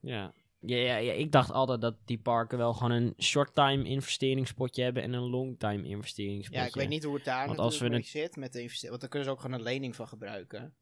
Ja. 0.00 0.34
Ja, 0.58 0.76
ja, 0.76 0.96
ja, 0.96 1.12
ik 1.12 1.32
dacht 1.32 1.50
altijd 1.50 1.80
dat 1.80 1.96
die 2.04 2.18
parken 2.18 2.58
wel 2.58 2.72
gewoon 2.74 2.90
een 2.90 3.14
short-time 3.18 3.84
investeringspotje 3.84 4.82
hebben 4.82 5.02
en 5.02 5.12
een 5.12 5.22
long-time 5.30 5.88
investeringspotje. 5.88 6.60
Ja, 6.62 6.66
ik 6.68 6.74
weet 6.74 6.88
niet 6.88 7.04
hoe 7.04 7.14
het 7.14 7.24
daar 7.24 7.46
Want 7.46 7.58
als 7.58 7.78
we 7.78 7.88
het- 7.88 8.06
zit 8.06 8.36
met 8.36 8.52
de. 8.52 8.76
Want 8.88 9.00
daar 9.00 9.08
kunnen 9.10 9.28
ze 9.28 9.34
ook 9.34 9.40
gewoon 9.40 9.56
een 9.58 9.62
lening 9.64 9.96
van 9.96 10.08
gebruiken. 10.08 10.74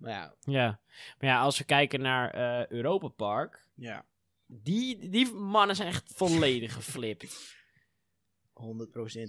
Maar 0.00 0.10
ja, 0.12 0.34
Ja, 0.40 0.80
maar 1.18 1.30
ja, 1.30 1.40
als 1.40 1.58
we 1.58 1.64
kijken 1.64 2.00
naar 2.00 2.30
eh 2.30 2.66
Europa 2.66 3.08
Park, 3.08 3.66
ja 3.74 4.04
100% 4.04 4.08
die, 4.50 5.08
die 5.08 5.32
mannen 5.32 5.76
zijn 5.76 5.88
echt 5.88 6.12
volledig 6.14 6.72
geflipt. 6.72 7.22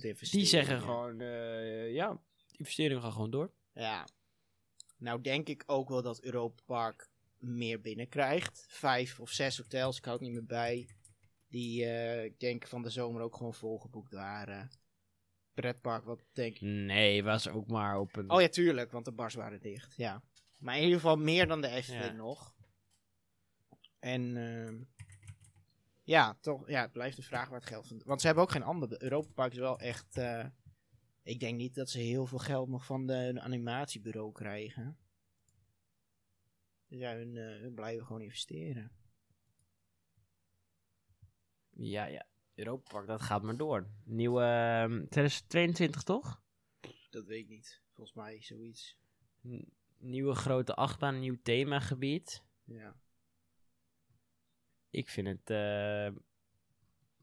investering. 0.05 0.29
Die 0.29 0.45
zeggen 0.45 0.81
gewoon, 0.81 1.21
eh, 1.21 1.93
ja, 1.93 2.21
die 2.47 2.57
investeringen 2.57 3.01
gaan 3.01 3.11
gewoon 3.11 3.31
door. 3.31 3.51
Ja. 3.73 4.07
Nou 4.97 5.21
denk 5.21 5.47
ik 5.47 5.63
ook 5.65 5.89
wel 5.89 6.01
dat 6.01 6.21
Europa 6.21 6.61
Park 6.65 7.09
meer 7.37 7.81
binnenkrijgt. 7.81 8.65
Vijf 8.69 9.19
of 9.19 9.29
zes 9.29 9.57
hotels, 9.57 9.97
ik 9.97 10.05
houd 10.05 10.19
niet 10.19 10.31
meer 10.31 10.45
bij. 10.45 10.95
Die, 11.47 11.85
eh, 11.85 12.23
ik 12.23 12.39
denk 12.39 12.67
van 12.67 12.81
de 12.81 12.89
zomer 12.89 13.21
ook 13.21 13.35
gewoon 13.35 13.53
volgeboekt 13.53 14.13
waren. 14.13 14.71
Pretpark, 15.53 16.05
wat 16.05 16.25
denk 16.33 16.55
ik. 16.55 16.61
Nee, 16.61 17.23
was 17.23 17.49
ook 17.49 17.67
maar 17.67 17.99
op 17.99 18.15
een... 18.15 18.31
Oh 18.31 18.41
ja, 18.41 18.47
tuurlijk, 18.47 18.91
want 18.91 19.05
de 19.05 19.11
bars 19.11 19.33
waren 19.33 19.61
dicht. 19.61 19.93
Ja. 19.97 20.23
Maar 20.61 20.75
in 20.77 20.83
ieder 20.83 20.95
geval 20.99 21.15
meer 21.17 21.47
dan 21.47 21.61
de 21.61 21.67
Efteling 21.67 22.03
Ja. 22.05 22.11
nog. 22.11 22.55
En 23.99 24.37
ehm, 24.37 24.83
ja, 26.03 26.37
toch, 26.41 26.69
ja, 26.69 26.81
het 26.81 26.91
blijft 26.91 27.15
de 27.15 27.21
vraag 27.21 27.49
waar 27.49 27.59
het 27.59 27.67
geld 27.69 27.87
van. 27.87 28.01
Want 28.05 28.19
ze 28.21 28.25
hebben 28.25 28.43
ook 28.43 28.51
geen 28.51 28.63
andere. 28.63 29.03
Europa 29.03 29.31
Park 29.33 29.51
is 29.51 29.57
wel 29.57 29.79
echt. 29.79 30.17
eh, 30.17 30.45
ik 31.23 31.39
denk 31.39 31.57
niet 31.57 31.75
dat 31.75 31.89
ze 31.89 31.99
heel 31.99 32.25
veel 32.25 32.37
geld 32.39 32.69
nog 32.69 32.85
van 32.85 33.05
de, 33.05 33.13
hun 33.13 33.41
animatiebureau 33.41 34.31
krijgen. 34.31 34.97
Dus 36.87 36.99
ja, 36.99 37.15
hun, 37.15 37.37
eh, 37.37 37.61
hun 37.61 37.73
blijven 37.73 38.05
gewoon 38.05 38.21
investeren. 38.21 38.91
Ja, 41.69 42.05
ja. 42.05 42.25
Europa 42.53 42.91
Park, 42.91 43.07
dat 43.07 43.21
gaat 43.21 43.41
maar 43.43 43.57
door. 43.57 43.89
Nieuwe, 44.05 44.41
ehm, 44.43 44.89
2022 45.07 46.03
toch? 46.03 46.43
Dat 47.09 47.25
weet 47.25 47.39
ik 47.43 47.49
niet. 47.49 47.81
Volgens 47.93 48.15
mij 48.15 48.41
zoiets. 48.41 48.97
N- 49.47 49.73
nieuwe 50.01 50.35
grote 50.35 50.75
achtbaan, 50.75 51.19
nieuw 51.19 51.37
themagebied. 51.43 52.43
Ja. 52.63 52.95
Ik 54.89 55.09
vind 55.09 55.27
het 55.27 55.49
eh, 55.49 56.21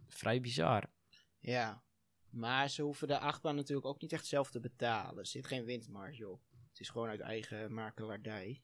vrij 0.06 0.40
bizar. 0.40 0.90
Ja. 1.38 1.82
Maar 2.30 2.68
ze 2.68 2.82
hoeven 2.82 3.08
de 3.08 3.18
achtbaan 3.18 3.56
natuurlijk 3.56 3.86
ook 3.86 4.00
niet 4.00 4.12
echt 4.12 4.26
zelf 4.26 4.50
te 4.50 4.60
betalen. 4.60 5.18
Er 5.18 5.26
zit 5.26 5.46
geen 5.46 5.64
winstmarge 5.64 6.28
op. 6.28 6.42
Het 6.68 6.80
is 6.80 6.88
gewoon 6.88 7.08
uit 7.08 7.20
eigen 7.20 7.72
makelaardij. 7.72 8.62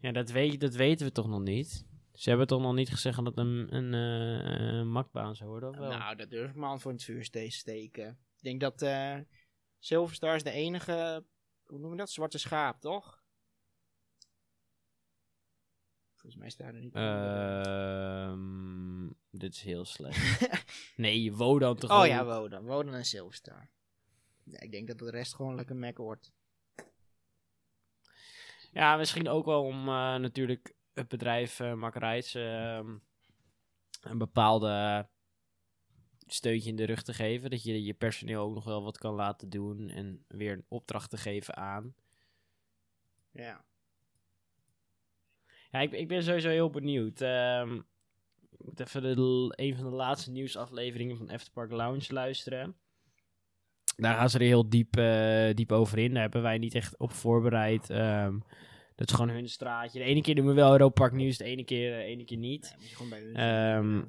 Ja, 0.00 0.12
dat, 0.12 0.30
weet, 0.30 0.60
dat 0.60 0.74
weten 0.74 1.06
we 1.06 1.12
toch 1.12 1.28
nog 1.28 1.40
niet? 1.40 1.86
Ze 2.12 2.28
hebben 2.28 2.46
toch 2.46 2.60
nog 2.60 2.74
niet 2.74 2.88
gezegd 2.88 3.16
dat 3.16 3.26
het 3.26 3.38
een, 3.38 3.74
een, 3.74 3.94
eh, 3.94 4.78
een 4.78 4.90
makbaan 4.90 5.36
zou 5.36 5.50
worden, 5.50 5.68
of 5.68 5.76
wel? 5.76 5.88
Nou, 5.88 6.16
dat 6.16 6.30
durf 6.30 6.50
ik 6.50 6.56
me 6.56 6.66
aan 6.66 6.80
voor 6.80 6.92
het 6.92 7.02
vuur 7.02 7.30
te 7.30 7.50
steken. 7.50 8.08
Ik 8.36 8.42
denk 8.42 8.60
dat 8.60 8.82
eh 8.82 9.18
Silverstar 9.78 10.34
is 10.34 10.42
de 10.42 10.50
enige, 10.50 11.24
hoe 11.64 11.78
noem 11.78 11.90
je 11.90 11.96
dat, 11.96 12.10
zwarte 12.10 12.38
schaap, 12.38 12.80
toch? 12.80 13.15
Volgens 16.26 16.44
mij 16.44 16.50
staan 16.50 16.74
er 16.74 16.80
niet 16.80 16.94
Ehm, 16.94 19.06
dit 19.30 19.54
is 19.54 19.62
heel 19.62 19.84
slecht. 19.84 20.48
nee, 20.96 21.32
Wodan 21.32 21.76
toch 21.76 22.00
Oh 22.00 22.06
ja, 22.06 22.24
Wodan. 22.24 22.64
Wodan 22.64 22.94
en 22.94 23.04
Silverstar. 23.04 23.68
Ja, 24.44 24.60
ik 24.60 24.70
denk 24.70 24.88
dat 24.88 24.98
de 24.98 25.10
rest 25.10 25.34
gewoon 25.34 25.54
lekker 25.54 25.76
mek 25.76 25.98
wordt. 25.98 26.32
Ja, 28.72 28.96
misschien 28.96 29.28
ook 29.28 29.44
wel 29.44 29.64
om 29.64 29.88
eh, 29.88 30.16
natuurlijk 30.16 30.74
het 30.92 31.08
bedrijf 31.08 31.60
uh, 31.60 31.74
Makkerijs 31.74 32.34
ehm, 32.34 32.96
een 34.00 34.18
bepaalde 34.18 35.08
steuntje 36.26 36.70
in 36.70 36.76
de 36.76 36.84
rug 36.84 37.02
te 37.02 37.14
geven. 37.14 37.50
Dat 37.50 37.62
je 37.62 37.84
je 37.84 37.94
personeel 37.94 38.42
ook 38.42 38.54
nog 38.54 38.64
wel 38.64 38.82
wat 38.82 38.98
kan 38.98 39.14
laten 39.14 39.50
doen 39.50 39.88
en 39.88 40.24
weer 40.28 40.52
een 40.52 40.66
opdracht 40.68 41.10
te 41.10 41.16
geven 41.16 41.56
aan. 41.56 41.94
Ja. 43.30 43.64
Ja, 45.76 45.82
ik, 45.82 45.92
ik 45.92 46.08
ben 46.08 46.22
sowieso 46.22 46.48
heel 46.48 46.70
benieuwd. 46.70 47.20
Ehm, 47.20 47.74
ik 48.50 48.64
moet 48.64 48.80
even 48.80 49.02
de, 49.02 49.52
een 49.56 49.76
van 49.76 49.84
de 49.90 49.96
laatste 49.96 50.30
nieuwsafleveringen 50.30 51.16
van 51.16 51.28
Efterpark 51.28 51.70
Lounge 51.70 52.12
luisteren. 52.12 52.76
Daar 53.96 54.14
gaan 54.14 54.30
ze 54.30 54.38
er 54.38 54.44
heel 54.44 54.68
diep, 54.68 54.96
eh, 54.96 55.54
diep 55.54 55.72
over 55.72 55.98
in. 55.98 56.12
Daar 56.12 56.22
hebben 56.22 56.42
wij 56.42 56.58
niet 56.58 56.74
echt 56.74 56.98
op 56.98 57.12
voorbereid. 57.12 57.90
Ehm, 57.90 58.38
dat 58.94 59.08
is 59.08 59.14
gewoon 59.14 59.34
hun 59.34 59.48
straatje. 59.48 59.98
De 59.98 60.04
ene 60.04 60.20
keer 60.20 60.34
doen 60.34 60.46
we 60.46 60.52
wel 60.52 60.72
Europa 60.72 61.00
Park 61.00 61.12
nieuws, 61.12 61.36
de 61.36 61.44
ene 61.44 61.64
keer, 61.64 61.96
de 61.96 62.02
ene 62.02 62.24
keer 62.24 62.38
niet. 62.38 62.74
ja 62.78 62.88
je 62.88 62.94
gewoon 62.94 63.10
bij 63.10 63.20
hun 63.20 63.34
Ehm. 63.34 64.04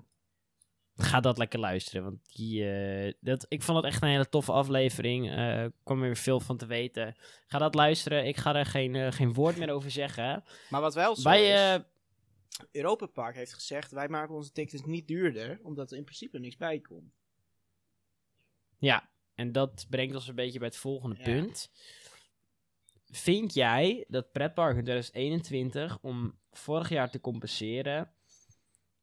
Ga 0.97 1.19
dat 1.19 1.37
lekker 1.37 1.59
luisteren. 1.59 2.03
Want 2.03 2.19
die, 2.35 2.69
eh, 2.71 3.13
dat, 3.19 3.45
ik 3.49 3.61
vond 3.63 3.77
het 3.77 3.85
echt 3.93 4.01
een 4.01 4.09
hele 4.09 4.29
toffe 4.29 4.51
aflevering. 4.51 5.29
Eh, 5.31 5.63
Ik 5.63 5.71
kwam 5.83 5.97
er 5.97 6.05
weer 6.05 6.15
veel 6.17 6.39
van 6.39 6.57
te 6.57 6.65
weten. 6.65 7.15
Ga 7.47 7.57
dat 7.57 7.75
luisteren. 7.75 8.25
Ik 8.27 8.37
ga 8.37 8.55
er 8.55 8.65
geen, 8.65 8.95
eh, 8.95 9.11
geen 9.11 9.33
woord 9.33 9.57
meer 9.57 9.69
over 9.71 9.91
zeggen. 9.91 10.43
Maar 10.69 10.81
wat 10.81 10.93
wel 10.93 11.15
zo 11.15 11.29
Wij, 11.29 11.43
is, 11.49 11.59
eh, 11.59 11.83
Europa 12.71 13.05
Park 13.05 13.35
heeft 13.35 13.53
gezegd, 13.53 13.91
wij 13.91 14.07
maken 14.07 14.35
onze 14.35 14.51
tickets 14.51 14.83
niet 14.85 15.07
duurder, 15.07 15.59
omdat 15.63 15.91
er 15.91 15.97
in 15.97 16.03
principe 16.03 16.39
niks 16.39 16.57
bij 16.57 16.79
komt. 16.79 17.13
Ja, 18.77 19.09
en 19.35 19.51
dat 19.51 19.85
brengt 19.89 20.15
ons 20.15 20.27
een 20.27 20.35
beetje 20.35 20.59
bij 20.59 20.67
het 20.67 20.77
volgende 20.77 21.15
Ja. 21.17 21.23
punt. 21.23 21.71
Vind 23.05 23.53
jij 23.53 24.05
dat 24.07 24.31
pretparken 24.31 24.77
in 24.77 24.83
2021, 24.83 25.97
om 26.01 26.37
vorig 26.51 26.89
jaar 26.89 27.09
te 27.11 27.19
compenseren, 27.21 28.11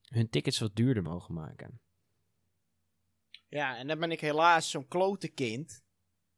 hun 0.09 0.31
tickets 0.31 0.59
wat 0.59 0.77
duurder 0.77 1.03
mogen 1.03 1.35
maken? 1.35 1.81
Ja, 3.55 3.77
en 3.77 3.87
dan 3.87 3.99
ben 3.99 4.11
ik 4.11 4.21
helaas 4.21 4.71
zo'n 4.71 4.89
klote 4.89 5.29
kind, 5.29 5.85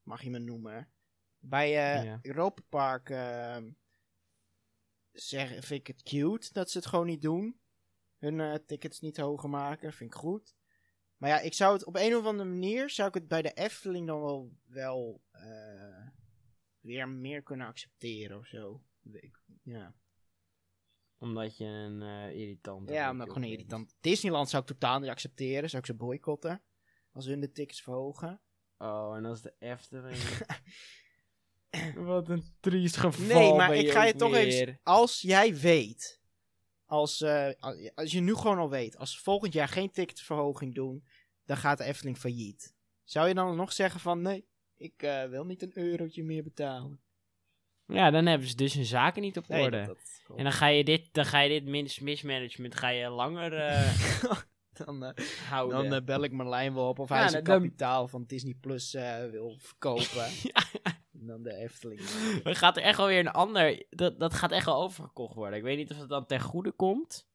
mag 0.02 0.22
je 0.22 0.30
me 0.30 0.38
noemen. 0.38 0.92
Bij 1.38 1.66
eh 1.68 2.04
Ja. 2.04 2.18
Europa 2.22 2.62
Park 2.68 3.10
ehm, 3.10 3.70
zeg, 5.12 5.48
vind 5.48 5.80
ik 5.80 5.86
het 5.86 6.02
cute 6.02 6.52
dat 6.52 6.70
ze 6.70 6.78
het 6.78 6.86
gewoon 6.86 7.06
niet 7.06 7.22
doen. 7.22 7.60
Hun 8.18 8.40
eh, 8.40 8.54
tickets 8.54 9.00
niet 9.00 9.16
hoger 9.16 9.48
maken, 9.48 9.92
vind 9.92 10.10
ik 10.14 10.18
goed. 10.18 10.54
Maar 11.16 11.30
ja, 11.30 11.38
ik 11.40 11.52
zou 11.54 11.72
het 11.72 11.84
op 11.84 11.96
een 11.96 12.16
of 12.16 12.24
andere 12.24 12.48
manier, 12.48 12.90
zou 12.90 13.08
ik 13.08 13.14
het 13.14 13.28
bij 13.28 13.42
de 13.42 13.52
Efteling 13.52 14.06
dan 14.06 14.20
wel, 14.20 14.52
wel 14.66 15.22
eh, 15.30 16.06
weer 16.80 17.08
meer 17.08 17.42
kunnen 17.42 17.66
accepteren 17.66 18.38
of 18.38 18.46
zo. 18.46 18.82
Ik- 19.12 19.40
ja. 19.62 19.94
Omdat 21.18 21.56
je 21.56 21.64
een 21.64 22.02
irritant 22.32 22.90
Ja, 22.90 23.10
omdat 23.10 23.26
ik 23.26 23.32
gewoon 23.32 23.48
irritant. 23.48 23.96
Disneyland 24.00 24.48
zou 24.50 24.62
ik 24.62 24.68
totaal 24.68 24.98
niet 25.00 25.10
accepteren. 25.10 25.68
Zou 25.70 25.82
ik 25.82 25.88
ze 25.88 25.94
boycotten. 25.94 26.62
Als 27.16 27.26
hun 27.26 27.40
de 27.40 27.52
tickets 27.52 27.82
verhogen. 27.82 28.40
Oh, 28.78 29.16
en 29.16 29.24
is 29.24 29.40
de 29.40 29.54
Efteling. 29.58 30.16
Wat 31.94 32.28
een 32.28 32.44
triest 32.60 32.96
geval. 32.96 33.26
Nee, 33.26 33.54
maar 33.54 33.68
ben 33.68 33.78
ik 33.78 33.84
je 33.84 33.90
ga 33.92 34.04
je 34.04 34.14
toch 34.14 34.30
weer. 34.30 34.40
even... 34.46 34.80
Als 34.82 35.20
jij 35.20 35.56
weet... 35.56 36.20
Als, 36.86 37.20
eh, 37.20 37.48
als- 37.60 37.90
als 37.94 38.12
je 38.12 38.20
nu 38.20 38.34
gewoon 38.34 38.58
al 38.58 38.70
weet... 38.70 38.96
Als 38.96 39.12
ze 39.12 39.22
volgend 39.22 39.52
jaar 39.52 39.68
geen 39.68 39.90
ticketverhoging 39.90 40.74
doen... 40.74 41.04
dan 41.44 41.56
gaat 41.56 41.78
de 41.78 41.84
Efteling 41.84 42.18
failliet. 42.18 42.74
Zou 43.04 43.28
je 43.28 43.34
dan 43.34 43.56
nog 43.56 43.72
zeggen 43.72 44.00
van, 44.00 44.22
nee, 44.22 44.46
ik 44.76 45.02
eh, 45.02 45.24
wil 45.24 45.44
niet 45.44 45.62
een 45.62 45.78
eurotje 45.78 46.24
meer 46.24 46.42
betalen? 46.42 47.00
Ja, 47.86 48.10
dan 48.10 48.26
hebben 48.26 48.48
ze 48.48 48.54
dus 48.56 48.74
hun 48.74 48.84
zaken 48.84 49.22
niet 49.22 49.36
op 49.36 49.48
Nee, 49.48 49.62
orde. 49.64 49.76
dat- 49.86 49.86
dat- 50.28 50.36
En 50.36 50.42
dan 50.44 50.52
ga 50.52 50.66
je 50.66 50.84
dit, 50.84 51.08
dan 51.12 51.24
ga 51.24 51.40
je 51.40 51.48
dit 51.48 51.64
mis, 51.64 51.98
mismanagement 51.98 52.74
ga 52.74 52.88
je 52.88 53.08
langer 53.08 53.52
eh, 53.58 53.90
dan, 54.84 55.04
eh, 55.04 55.26
houden. 55.48 55.82
dan 55.90 55.98
eh, 55.98 56.04
bel 56.04 56.22
ik 56.24 56.32
Marlijn 56.32 56.74
wel 56.74 56.88
op 56.88 56.98
of 56.98 57.08
Ja, 57.08 57.16
hij 57.16 57.28
zijn 57.28 57.44
dan- 57.44 57.54
kapitaal 57.60 58.08
van 58.08 58.24
Disney 58.24 58.54
Plus 58.60 58.94
eh, 58.94 59.24
wil 59.30 59.56
verkopen. 59.58 60.26
En 61.20 61.26
dan 61.26 61.42
de 61.42 61.54
Efteling. 61.54 62.00
Dan 62.42 62.56
gaat 62.56 62.76
er 62.76 62.82
echt 62.82 62.96
wel 62.96 63.06
weer 63.06 63.18
een 63.18 63.30
ander. 63.30 63.86
Dat, 63.90 64.18
dat 64.20 64.34
gaat 64.34 64.50
echt 64.52 64.66
wel 64.66 64.82
overgekocht 64.82 65.34
worden. 65.34 65.58
Ik 65.58 65.64
weet 65.64 65.76
niet 65.76 65.90
of 65.90 65.98
het 65.98 66.08
dan 66.08 66.26
ten 66.26 66.40
goede 66.40 66.72
komt. 66.72 67.28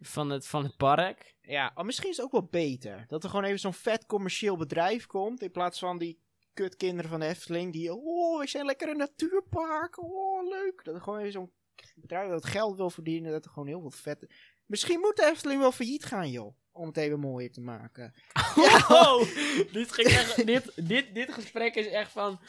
Van 0.00 0.30
het, 0.30 0.46
van 0.46 0.64
het 0.64 0.76
park. 0.76 1.36
Ja, 1.40 1.72
oh, 1.74 1.84
misschien 1.84 2.10
is 2.10 2.16
het 2.16 2.26
ook 2.26 2.32
wel 2.32 2.46
beter. 2.50 3.04
Dat 3.08 3.24
er 3.24 3.30
gewoon 3.30 3.44
even 3.44 3.58
zo'n 3.58 3.74
vet 3.74 4.06
commercieel 4.06 4.56
bedrijf 4.56 5.06
komt. 5.06 5.42
In 5.42 5.50
plaats 5.50 5.78
van 5.78 5.98
die 5.98 6.22
kutkinderen 6.52 7.10
van 7.10 7.20
de 7.20 7.26
Efteling. 7.26 7.72
Die, 7.72 7.94
oh, 7.94 8.40
we 8.40 8.46
zijn 8.46 8.66
lekker 8.66 8.88
een 8.88 8.96
natuurpark. 8.96 10.02
Oh, 10.02 10.48
leuk. 10.48 10.84
Dat 10.84 10.94
er 10.94 11.00
gewoon 11.00 11.18
even 11.18 11.32
zo'n 11.32 11.52
bedrijf 11.94 12.30
dat 12.30 12.46
geld 12.46 12.76
wil 12.76 12.90
verdienen. 12.90 13.32
Dat 13.32 13.44
er 13.44 13.50
gewoon 13.50 13.68
heel 13.68 13.80
veel 13.80 13.90
vet... 13.90 14.26
Misschien 14.66 15.00
moet 15.00 15.16
de 15.16 15.24
Efteling 15.24 15.60
wel 15.60 15.72
failliet 15.72 16.04
gaan, 16.04 16.30
joh. 16.30 16.56
Om 16.72 16.86
het 16.86 16.96
even 16.96 17.20
mooier 17.20 17.52
te 17.52 17.60
maken. 17.60 18.14
Wow, 18.88 19.22
dit, 19.72 19.92
ging 19.92 20.08
echt, 20.08 20.46
dit, 20.46 20.72
dit, 20.74 21.14
dit 21.14 21.32
gesprek 21.32 21.74
is 21.74 21.86
echt 21.86 22.12
van... 22.12 22.40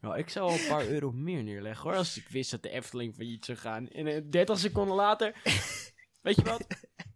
Nou, 0.00 0.18
ik 0.18 0.28
zou 0.28 0.50
wel 0.50 0.60
een 0.60 0.68
paar 0.68 0.86
euro 0.86 1.12
meer 1.12 1.42
neerleggen 1.42 1.82
hoor. 1.82 1.98
Als 1.98 2.16
ik 2.16 2.28
wist 2.28 2.50
dat 2.50 2.62
de 2.62 2.70
Efteling 2.70 3.14
failliet 3.14 3.44
zou 3.44 3.58
gaan. 3.58 3.88
En 3.88 4.06
eh, 4.06 4.22
30 4.30 4.58
seconden 4.58 4.96
later... 4.96 5.34
weet 6.22 6.36
je 6.36 6.42
wat? 6.42 6.66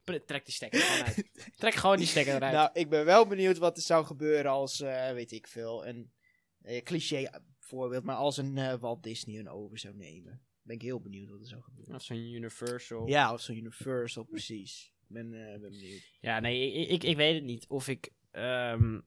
Trek 0.04 0.44
die 0.44 0.54
stekker 0.54 0.80
gewoon 0.80 1.06
uit. 1.06 1.30
Trek 1.56 1.74
gewoon 1.74 1.96
die 1.96 2.06
stekker 2.06 2.34
eruit. 2.34 2.52
Nou, 2.52 2.70
ik 2.72 2.88
ben 2.88 3.04
wel 3.04 3.26
benieuwd 3.26 3.58
wat 3.58 3.76
er 3.76 3.82
zou 3.82 4.04
gebeuren 4.04 4.50
als, 4.50 4.80
eh, 4.80 5.12
weet 5.12 5.32
ik 5.32 5.46
veel, 5.46 5.86
een 5.86 6.12
eh, 6.60 6.82
cliché 6.82 7.30
voorbeeld. 7.58 8.04
Maar 8.04 8.16
als 8.16 8.36
een 8.36 8.58
eh, 8.58 8.74
Walt 8.74 9.02
Disney 9.02 9.38
een 9.38 9.48
over 9.48 9.78
zou 9.78 9.94
nemen. 9.96 10.43
Ben 10.64 10.76
ik 10.76 10.82
heel 10.82 11.00
benieuwd 11.00 11.28
wat 11.30 11.40
er 11.40 11.46
zou 11.46 11.62
gebeuren. 11.62 11.94
Of 11.94 12.02
zo'n 12.02 12.16
Universal. 12.16 13.06
Ja, 13.08 13.32
of 13.32 13.40
zo'n 13.40 13.56
Universal, 13.56 14.24
precies. 14.24 14.92
Ik 15.00 15.14
ben, 15.14 15.34
eh, 15.34 15.60
ben 15.60 15.70
benieuwd. 15.70 16.10
Ja, 16.20 16.40
nee, 16.40 16.72
ik, 16.72 16.88
ik, 16.88 17.02
ik 17.02 17.16
weet 17.16 17.34
het 17.34 17.44
niet. 17.44 17.66
Of 17.68 17.88
ik. 17.88 18.10
ehm, 18.30 19.00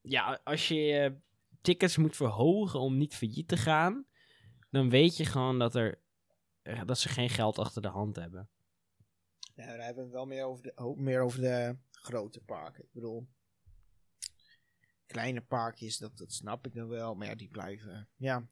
ja, 0.00 0.40
als 0.44 0.68
je 0.68 0.92
eh, 0.92 1.12
tickets 1.60 1.96
moet 1.96 2.16
verhogen 2.16 2.80
om 2.80 2.96
niet 2.96 3.14
failliet 3.14 3.48
te 3.48 3.56
gaan. 3.56 4.06
dan 4.70 4.90
weet 4.90 5.16
je 5.16 5.24
gewoon 5.24 5.58
dat, 5.58 5.74
er, 5.74 6.00
eh, 6.62 6.84
dat 6.84 6.98
ze 6.98 7.08
geen 7.08 7.30
geld 7.30 7.58
achter 7.58 7.82
de 7.82 7.88
hand 7.88 8.16
hebben. 8.16 8.48
Ja, 9.54 9.66
daar 9.66 9.84
hebben 9.84 9.94
we 9.94 10.02
het 10.02 10.12
wel 10.12 10.26
meer 10.26 10.44
over 10.44 10.62
de, 10.62 10.94
meer 10.96 11.20
over 11.20 11.40
de 11.40 11.76
grote 11.90 12.40
parken. 12.40 12.84
Ik 12.84 12.92
bedoel, 12.92 13.28
kleine 15.06 15.40
parkjes, 15.40 15.98
dat, 15.98 16.18
dat 16.18 16.32
snap 16.32 16.66
ik 16.66 16.74
dan 16.74 16.88
wel. 16.88 17.14
Maar 17.14 17.26
ja, 17.26 17.34
die 17.34 17.48
blijven. 17.48 18.08
Ja, 18.16 18.48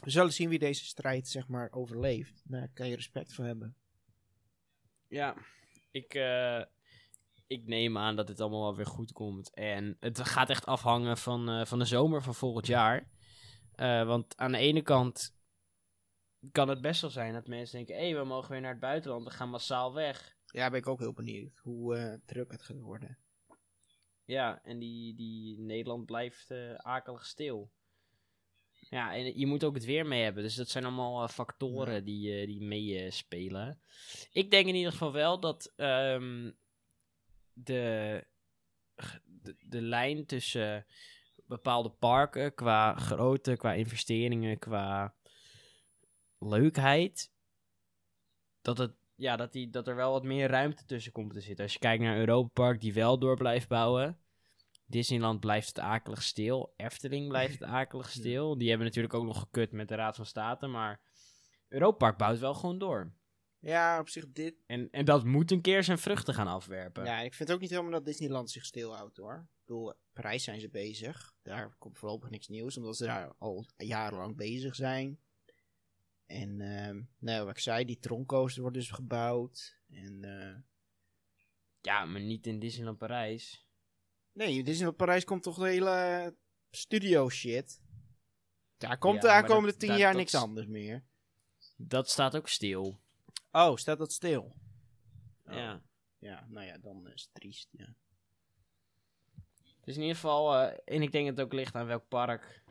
we 0.00 0.10
zullen 0.10 0.32
zien 0.32 0.48
wie 0.48 0.58
deze 0.58 0.84
strijd, 0.84 1.28
zeg 1.28 1.48
maar, 1.48 1.72
overleeft. 1.72 2.42
Daar 2.44 2.68
kan 2.74 2.88
je 2.88 2.94
respect 2.94 3.34
voor 3.34 3.44
hebben. 3.44 3.76
Ja, 5.08 5.36
ik, 5.90 6.14
eh, 6.14 6.64
ik 7.46 7.66
neem 7.66 7.98
aan 7.98 8.16
dat 8.16 8.26
dit 8.26 8.40
allemaal 8.40 8.62
wel 8.62 8.76
weer 8.76 8.86
goed 8.86 9.12
komt. 9.12 9.54
En 9.54 9.96
het 10.00 10.20
gaat 10.20 10.50
echt 10.50 10.66
afhangen 10.66 11.18
van, 11.18 11.48
eh, 11.48 11.64
van 11.64 11.78
de 11.78 11.84
zomer 11.84 12.22
van 12.22 12.34
volgend 12.34 12.66
jaar. 12.66 13.10
Eh, 13.74 14.06
want 14.06 14.36
aan 14.36 14.52
de 14.52 14.58
ene 14.58 14.82
kant 14.82 15.38
kan 16.52 16.68
het 16.68 16.80
best 16.80 17.00
wel 17.00 17.10
zijn 17.10 17.32
dat 17.32 17.46
mensen 17.46 17.76
denken: 17.76 17.96
hé, 17.96 18.14
we 18.14 18.24
mogen 18.24 18.50
weer 18.50 18.60
naar 18.60 18.70
het 18.70 18.80
buitenland, 18.80 19.24
we 19.24 19.30
gaan 19.30 19.50
massaal 19.50 19.94
weg. 19.94 20.36
Ja, 20.46 20.70
ben 20.70 20.78
ik 20.78 20.86
ook 20.86 20.98
heel 20.98 21.12
benieuwd 21.12 21.56
hoe 21.56 22.20
druk 22.26 22.52
het 22.52 22.62
gaat 22.62 22.80
worden. 22.80 23.18
Ja, 24.24 24.62
en 24.62 24.78
die, 24.78 25.14
die 25.14 25.58
Nederland 25.58 26.06
blijft 26.06 26.50
akelig 26.76 27.26
stil. 27.26 27.70
Ja, 28.90 29.14
en 29.14 29.38
je 29.38 29.46
moet 29.46 29.64
ook 29.64 29.74
het 29.74 29.84
weer 29.84 30.06
mee 30.06 30.22
hebben. 30.22 30.42
Dus 30.42 30.54
dat 30.54 30.68
zijn 30.68 30.84
allemaal 30.84 31.22
eh, 31.22 31.28
factoren 31.28 32.04
die, 32.04 32.40
eh, 32.40 32.46
die 32.46 32.62
meespelen. 32.62 33.80
ik 34.32 34.50
denk 34.50 34.66
in 34.66 34.74
ieder 34.74 34.92
geval 34.92 35.12
wel 35.12 35.40
dat 35.40 35.72
ehm, 35.76 36.50
de, 37.52 38.24
de, 39.24 39.56
de 39.58 39.80
lijn 39.80 40.26
tussen 40.26 40.86
bepaalde 41.46 41.90
parken 41.90 42.54
qua 42.54 42.94
grootte, 42.94 43.56
qua 43.56 43.72
investeringen, 43.72 44.58
qua 44.58 45.14
leukheid, 46.38 47.32
dat, 48.60 48.78
het, 48.78 48.92
ja, 49.14 49.36
dat, 49.36 49.52
die, 49.52 49.70
dat 49.70 49.88
er 49.88 49.96
wel 49.96 50.12
wat 50.12 50.24
meer 50.24 50.48
ruimte 50.48 50.84
tussen 50.84 51.12
komt 51.12 51.32
te 51.32 51.40
zitten. 51.40 51.64
Als 51.64 51.72
je 51.72 51.78
kijkt 51.78 52.02
naar 52.02 52.18
Europa 52.18 52.50
Park, 52.52 52.80
die 52.80 52.94
wel 52.94 53.18
door 53.18 53.36
blijft 53.36 53.68
bouwen. 53.68 54.19
Disneyland 54.90 55.40
blijft 55.40 55.68
het 55.68 55.78
akelig 55.78 56.22
stil. 56.22 56.74
Efteling 56.76 57.28
blijft 57.28 57.58
het 57.58 57.68
akelig 57.80 58.10
stil. 58.10 58.58
Die 58.58 58.68
hebben 58.68 58.86
natuurlijk 58.86 59.14
ook 59.14 59.24
nog 59.24 59.38
gekut 59.38 59.72
met 59.72 59.88
de 59.88 59.94
Raad 59.94 60.16
van 60.16 60.26
State. 60.26 60.66
Maar 60.66 61.00
Europa 61.68 61.96
Park 61.96 62.18
bouwt 62.18 62.38
wel 62.38 62.54
gewoon 62.54 62.78
door. 62.78 63.12
Ja, 63.58 64.00
op 64.00 64.08
zich 64.08 64.32
dit. 64.32 64.54
En, 64.66 64.90
en 64.90 65.04
dat 65.04 65.24
moet 65.24 65.50
een 65.50 65.60
keer 65.60 65.84
zijn 65.84 65.98
vruchten 65.98 66.34
gaan 66.34 66.46
afwerpen. 66.46 67.04
Ja, 67.04 67.20
ik 67.20 67.34
vind 67.34 67.52
ook 67.52 67.60
niet 67.60 67.70
helemaal 67.70 67.90
dat 67.90 68.04
Disneyland 68.04 68.50
zich 68.50 68.64
stilhoudt 68.64 69.16
hoor. 69.16 69.34
Ik 69.34 69.66
bedoel, 69.66 69.92
Parijs 70.12 70.44
zijn 70.44 70.60
ze 70.60 70.68
bezig. 70.68 71.34
Daar 71.42 71.74
komt 71.78 71.98
voorlopig 71.98 72.30
niks 72.30 72.48
nieuws, 72.48 72.76
omdat 72.76 72.96
ze 72.96 73.04
daar 73.04 73.32
al 73.38 73.66
jarenlang 73.76 74.36
bezig 74.36 74.74
zijn. 74.74 75.18
En, 76.26 76.60
ehm 76.60 77.00
nou, 77.18 77.44
wat 77.44 77.56
ik 77.56 77.62
zei, 77.62 77.84
die 77.84 77.98
troncoaster 77.98 78.62
wordt 78.62 78.76
dus 78.76 78.90
gebouwd. 78.90 79.78
En, 79.90 80.24
eh, 80.24 80.56
Ja, 81.80 82.04
maar 82.04 82.20
niet 82.20 82.46
in 82.46 82.58
Disneyland 82.58 82.98
Parijs. 82.98 83.68
Nee, 84.46 84.62
Disneyland 84.62 84.96
Parijs 84.96 85.24
komt 85.24 85.42
toch 85.42 85.56
de 85.58 85.68
hele 85.68 86.36
studio 86.70 87.28
shit. 87.28 87.80
Daar 88.78 88.98
komt 88.98 89.14
Ja, 89.14 89.20
de 89.20 89.30
aankomende 89.30 89.70
dat- 89.70 89.78
tien 89.78 89.88
dat- 89.88 89.98
jaar 89.98 90.12
dat 90.12 90.20
niks 90.20 90.34
is- 90.34 90.40
anders 90.40 90.66
meer. 90.66 91.04
Dat 91.76 92.10
staat 92.10 92.36
ook 92.36 92.48
stil. 92.48 93.00
Oh, 93.50 93.76
staat 93.76 93.98
dat 93.98 94.12
stil? 94.12 94.56
Oh. 95.46 95.54
Ja. 95.54 95.82
Ja, 96.18 96.46
nou 96.48 96.66
ja, 96.66 96.78
dan 96.78 97.08
is 97.08 97.22
het 97.22 97.34
triest, 97.34 97.68
ja. 97.70 97.94
Dus 99.84 99.94
in 99.94 100.00
ieder 100.00 100.14
geval, 100.16 100.54
eh, 100.56 100.78
en 100.96 101.02
ik 101.02 101.12
denk 101.12 101.26
dat 101.26 101.36
het 101.36 101.44
ook 101.46 101.52
ligt 101.52 101.74
aan 101.74 101.86
welk 101.86 102.08
park. 102.08 102.62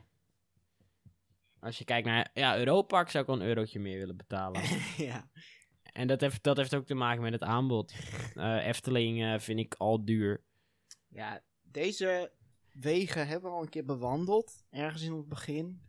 Als 1.60 1.78
je 1.78 1.84
kijkt 1.84 2.06
naar 2.06 2.30
ja, 2.34 2.58
Europa 2.58 2.86
Park 2.86 3.10
zou 3.10 3.24
ik 3.24 3.30
wel 3.30 3.40
een 3.40 3.46
eurotje 3.46 3.80
meer 3.80 3.98
willen 3.98 4.16
betalen. 4.16 4.62
ja. 5.10 5.30
en 5.82 6.06
dat 6.06 6.20
heeft, 6.20 6.42
dat 6.42 6.56
heeft 6.56 6.74
ook 6.74 6.86
te 6.86 6.94
maken 6.94 7.22
met 7.22 7.32
het 7.32 7.42
aanbod. 7.42 7.92
Eh, 8.34 8.66
Efteling 8.66 9.22
eh, 9.22 9.38
vind 9.38 9.58
ik 9.58 9.74
al 9.74 10.04
duur. 10.04 10.44
Ja, 11.08 11.42
deze 11.70 12.32
wegen 12.72 13.26
hebben 13.26 13.50
we 13.50 13.56
al 13.56 13.62
een 13.62 13.68
keer 13.68 13.84
bewandeld. 13.84 14.64
Ergens 14.70 15.02
in 15.02 15.12
het 15.12 15.28
begin. 15.28 15.80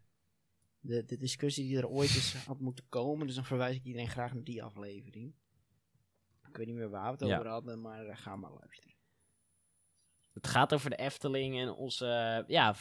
De, 0.79 1.05
de 1.05 1.17
discussie 1.17 1.67
die 1.67 1.77
er 1.77 1.88
ooit 1.88 2.09
is 2.09 2.34
had 2.45 2.59
moeten 2.59 2.86
komen. 2.89 3.25
Dus 3.27 3.36
dan 3.36 3.45
verwijs 3.45 3.75
ik 3.75 3.84
iedereen 3.84 4.09
graag 4.09 4.34
naar 4.34 4.43
die 4.43 4.63
aflevering. 4.63 5.34
Ik 6.47 6.57
weet 6.57 6.67
niet 6.67 6.75
meer 6.75 6.89
waar 6.89 7.05
we 7.05 7.17
het 7.19 7.27
Ja. 7.27 7.38
over 7.38 7.49
hadden, 7.49 7.82
maar 7.82 8.05
eh, 8.05 8.17
ga 8.17 8.36
maar 8.36 8.51
luisteren. 8.51 8.95
Het 10.34 10.47
gaat 10.47 10.73
over 10.73 10.89
de 10.89 10.95
Efteling 10.95 11.59
en 11.59 11.73
onze 11.73 12.05
eh, 12.05 12.47
ja, 12.47 12.75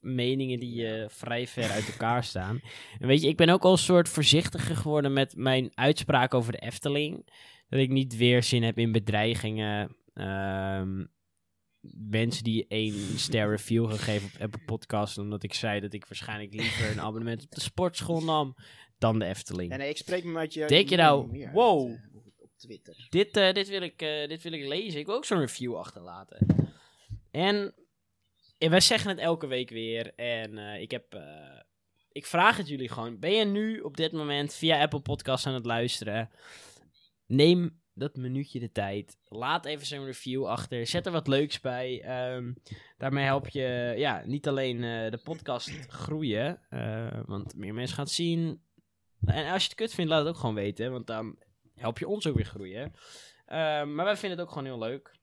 meningen 0.00 0.60
die 0.60 0.86
eh, 0.86 1.08
vrij 1.08 1.46
ver 1.46 1.70
uit 1.70 1.88
elkaar 1.88 2.24
staan. 2.24 2.60
En 2.98 3.06
weet 3.06 3.22
je, 3.22 3.28
ik 3.28 3.36
ben 3.36 3.48
ook 3.48 3.62
al 3.64 3.72
een 3.72 3.78
soort 3.78 4.08
voorzichtiger 4.08 4.76
geworden 4.76 5.12
met 5.12 5.36
mijn 5.36 5.70
uitspraak 5.74 6.34
over 6.34 6.52
de 6.52 6.58
Efteling. 6.58 7.28
Dat 7.68 7.80
ik 7.80 7.88
niet 7.90 8.16
weer 8.16 8.42
zin 8.42 8.62
heb 8.62 8.78
in 8.78 8.92
bedreigingen. 8.92 9.96
Ehm, 10.14 11.04
mensen 11.80 12.44
die 12.44 12.66
één 12.68 13.18
ster 13.18 13.48
review 13.48 13.88
gaan 13.88 13.98
geven 13.98 14.30
op 14.34 14.40
Apple 14.40 14.64
Podcast. 14.64 15.18
Omdat 15.18 15.42
ik 15.42 15.54
zei 15.54 15.80
dat 15.80 15.92
ik 15.92 16.06
waarschijnlijk 16.06 16.54
liever 16.54 16.90
een 16.90 17.00
abonnement 17.00 17.42
op 17.42 17.50
de 17.50 17.60
sportschool 17.60 18.22
nam 18.22 18.54
dan 18.98 19.18
de 19.18 19.24
Efteling. 19.24 19.70
Ja, 19.70 19.76
nee, 19.76 19.88
ik 19.88 19.96
spreek 19.96 20.24
me 20.24 20.38
uit 20.38 20.54
je. 20.54 20.66
Denk 20.66 20.88
je 20.88 20.96
nou, 20.96 21.48
wow. 21.52 21.90
op, 22.36 22.50
Twitter. 22.56 23.06
Dit, 23.08 23.36
eh, 23.36 23.52
dit, 23.52 23.68
wil 23.68 23.82
ik, 23.82 24.02
eh, 24.02 24.28
dit 24.28 24.42
wil 24.42 24.52
ik 24.52 24.66
lezen. 24.66 25.00
Ik 25.00 25.06
wil 25.06 25.14
ook 25.14 25.24
zo'n 25.24 25.38
review 25.38 25.76
achterlaten. 25.76 26.46
En 27.30 27.74
eh, 28.58 28.70
wij 28.70 28.80
zeggen 28.80 29.10
het 29.10 29.18
elke 29.18 29.46
week 29.46 29.70
weer. 29.70 30.14
En 30.14 30.58
eh, 30.58 30.80
ik 30.80 30.90
heb. 30.90 31.22
ik 32.12 32.26
vraag 32.26 32.56
het 32.56 32.68
jullie 32.68 32.88
gewoon. 32.88 33.18
Ben 33.18 33.32
je 33.32 33.44
nu 33.44 33.80
op 33.80 33.96
dit 33.96 34.12
moment 34.12 34.54
via 34.54 34.80
Apple 34.80 35.00
Podcasts 35.00 35.46
aan 35.46 35.54
het 35.54 35.66
luisteren? 35.66 36.30
Neem 37.26 37.79
dat 38.00 38.16
minuutje 38.16 38.60
de 38.60 38.72
tijd. 38.72 39.18
Laat 39.24 39.64
even 39.64 39.86
zo'n 39.86 40.04
review 40.04 40.46
achter. 40.46 40.86
Zet 40.86 41.06
er 41.06 41.12
wat 41.12 41.28
leuks 41.28 41.60
bij. 41.60 42.02
Ehm, 42.02 42.52
daarmee 42.96 43.24
help 43.24 43.48
je 43.48 43.94
ja, 43.96 44.22
niet 44.26 44.48
alleen 44.48 44.76
eh, 44.76 45.10
de 45.10 45.20
podcast 45.24 45.70
groeien. 45.88 46.60
eh, 46.70 47.20
want 47.26 47.56
meer 47.56 47.74
mensen 47.74 47.94
gaan 47.96 48.04
het 48.04 48.14
zien. 48.14 48.62
En 49.24 49.52
als 49.52 49.62
je 49.62 49.68
het 49.68 49.78
kut 49.78 49.94
vindt, 49.94 50.10
laat 50.10 50.24
het 50.24 50.28
ook 50.28 50.40
gewoon 50.40 50.54
weten. 50.54 50.92
Want 50.92 51.06
dan 51.06 51.38
help 51.74 51.98
je 51.98 52.08
ons 52.08 52.26
ook 52.26 52.36
weer 52.36 52.44
groeien. 52.44 52.92
Ehm, 53.46 53.94
maar 53.94 54.04
wij 54.04 54.16
vinden 54.16 54.38
het 54.38 54.46
ook 54.46 54.52
gewoon 54.52 54.68
heel 54.68 54.78
leuk. 54.78 55.18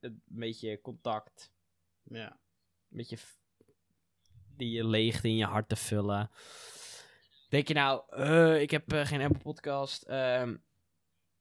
Het 0.00 0.12
een 0.12 0.22
beetje 0.26 0.80
contact. 0.80 1.52
Ja. 2.02 2.30
Een 2.90 2.96
beetje 2.96 3.18
die 4.56 4.84
leegte 4.84 5.28
in 5.28 5.36
je 5.36 5.44
hart 5.44 5.68
te 5.68 5.76
vullen. 5.76 6.30
Denk 7.48 7.68
je 7.68 7.74
nou, 7.74 8.02
eh, 8.08 8.60
ik 8.60 8.70
heb 8.70 8.92
geen 8.92 9.20
Apple 9.20 9.42
podcast. 9.42 10.02
Ehm, 10.02 10.56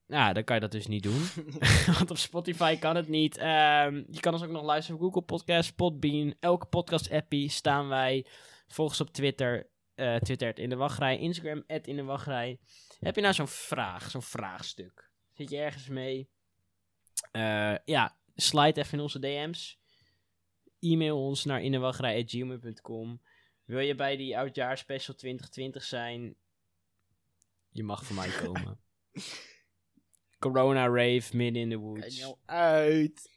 Nou, 0.08 0.34
dan 0.34 0.44
kan 0.44 0.56
je 0.56 0.62
dat 0.62 0.72
dus 0.72 0.88
niet 0.88 1.04
doen. 1.04 1.22
Want 1.98 2.12
op 2.12 2.18
Spotify 2.18 2.78
kan 2.78 2.96
het 2.96 3.08
niet. 3.08 3.38
Ehm, 3.38 4.04
je 4.10 4.20
kan 4.20 4.34
ons 4.34 4.44
ook 4.44 4.50
nog 4.50 4.64
luisteren 4.64 5.00
op 5.00 5.06
Google 5.06 5.22
Podcast, 5.22 5.76
Podbean. 5.76 6.36
Elke 6.40 6.66
podcast-appie 6.66 7.50
staan 7.50 7.88
wij. 7.88 8.26
Volg 8.68 8.90
ons 8.90 9.02
op 9.02 9.10
Twitter. 9.10 9.70
eh 9.96 10.16
Twitter 10.16 10.60
in 10.60 10.70
de 10.70 10.76
wachtrij. 10.76 11.18
Instagram 11.20 11.64
in 11.68 11.96
de 11.96 12.04
wachtrij. 12.04 12.60
Heb 13.00 13.16
je 13.16 13.22
nou 13.22 13.34
zo'n 13.34 13.48
vraag, 13.48 14.12
zo'n 14.12 14.22
vraagstuk? 14.22 15.10
Zit 15.34 15.50
je 15.50 15.58
ergens 15.58 15.88
mee? 15.88 16.30
Eh, 17.32 17.76
ja, 17.86 18.18
slide 18.36 18.80
even 18.82 18.98
in 18.98 19.04
onze 19.04 19.20
DM's. 19.20 19.80
E-mail 20.80 21.26
ons 21.26 21.46
naar 21.46 21.62
innewachtrij.gmail.com. 21.62 23.22
Wil 23.66 23.80
je 23.80 23.96
bij 23.96 24.16
die 24.18 24.38
oudjaarspecial 24.38 25.16
2020 25.16 25.84
zijn? 25.84 26.36
Je 27.70 27.84
mag 27.84 28.06
voor 28.06 28.16
mij 28.16 28.30
komen. 28.44 28.80
Corona 30.40 30.86
rave 30.88 31.36
midden 31.36 31.62
in 31.62 31.70
the 31.70 31.76
En 31.76 31.82
woods. 31.82 32.18
jou 32.18 32.36
uit. 32.46 33.36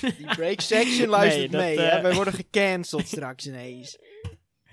Die 0.00 0.26
break 0.34 0.60
section 0.74 1.08
luistert 1.08 1.52
dat, 1.52 1.60
mee, 1.60 1.76
eh, 1.80 1.92
hè? 1.92 2.00
Wij 2.02 2.14
worden 2.14 2.34
gecanceld 2.34 3.06
straks 3.06 3.46
ineens. 3.46 3.98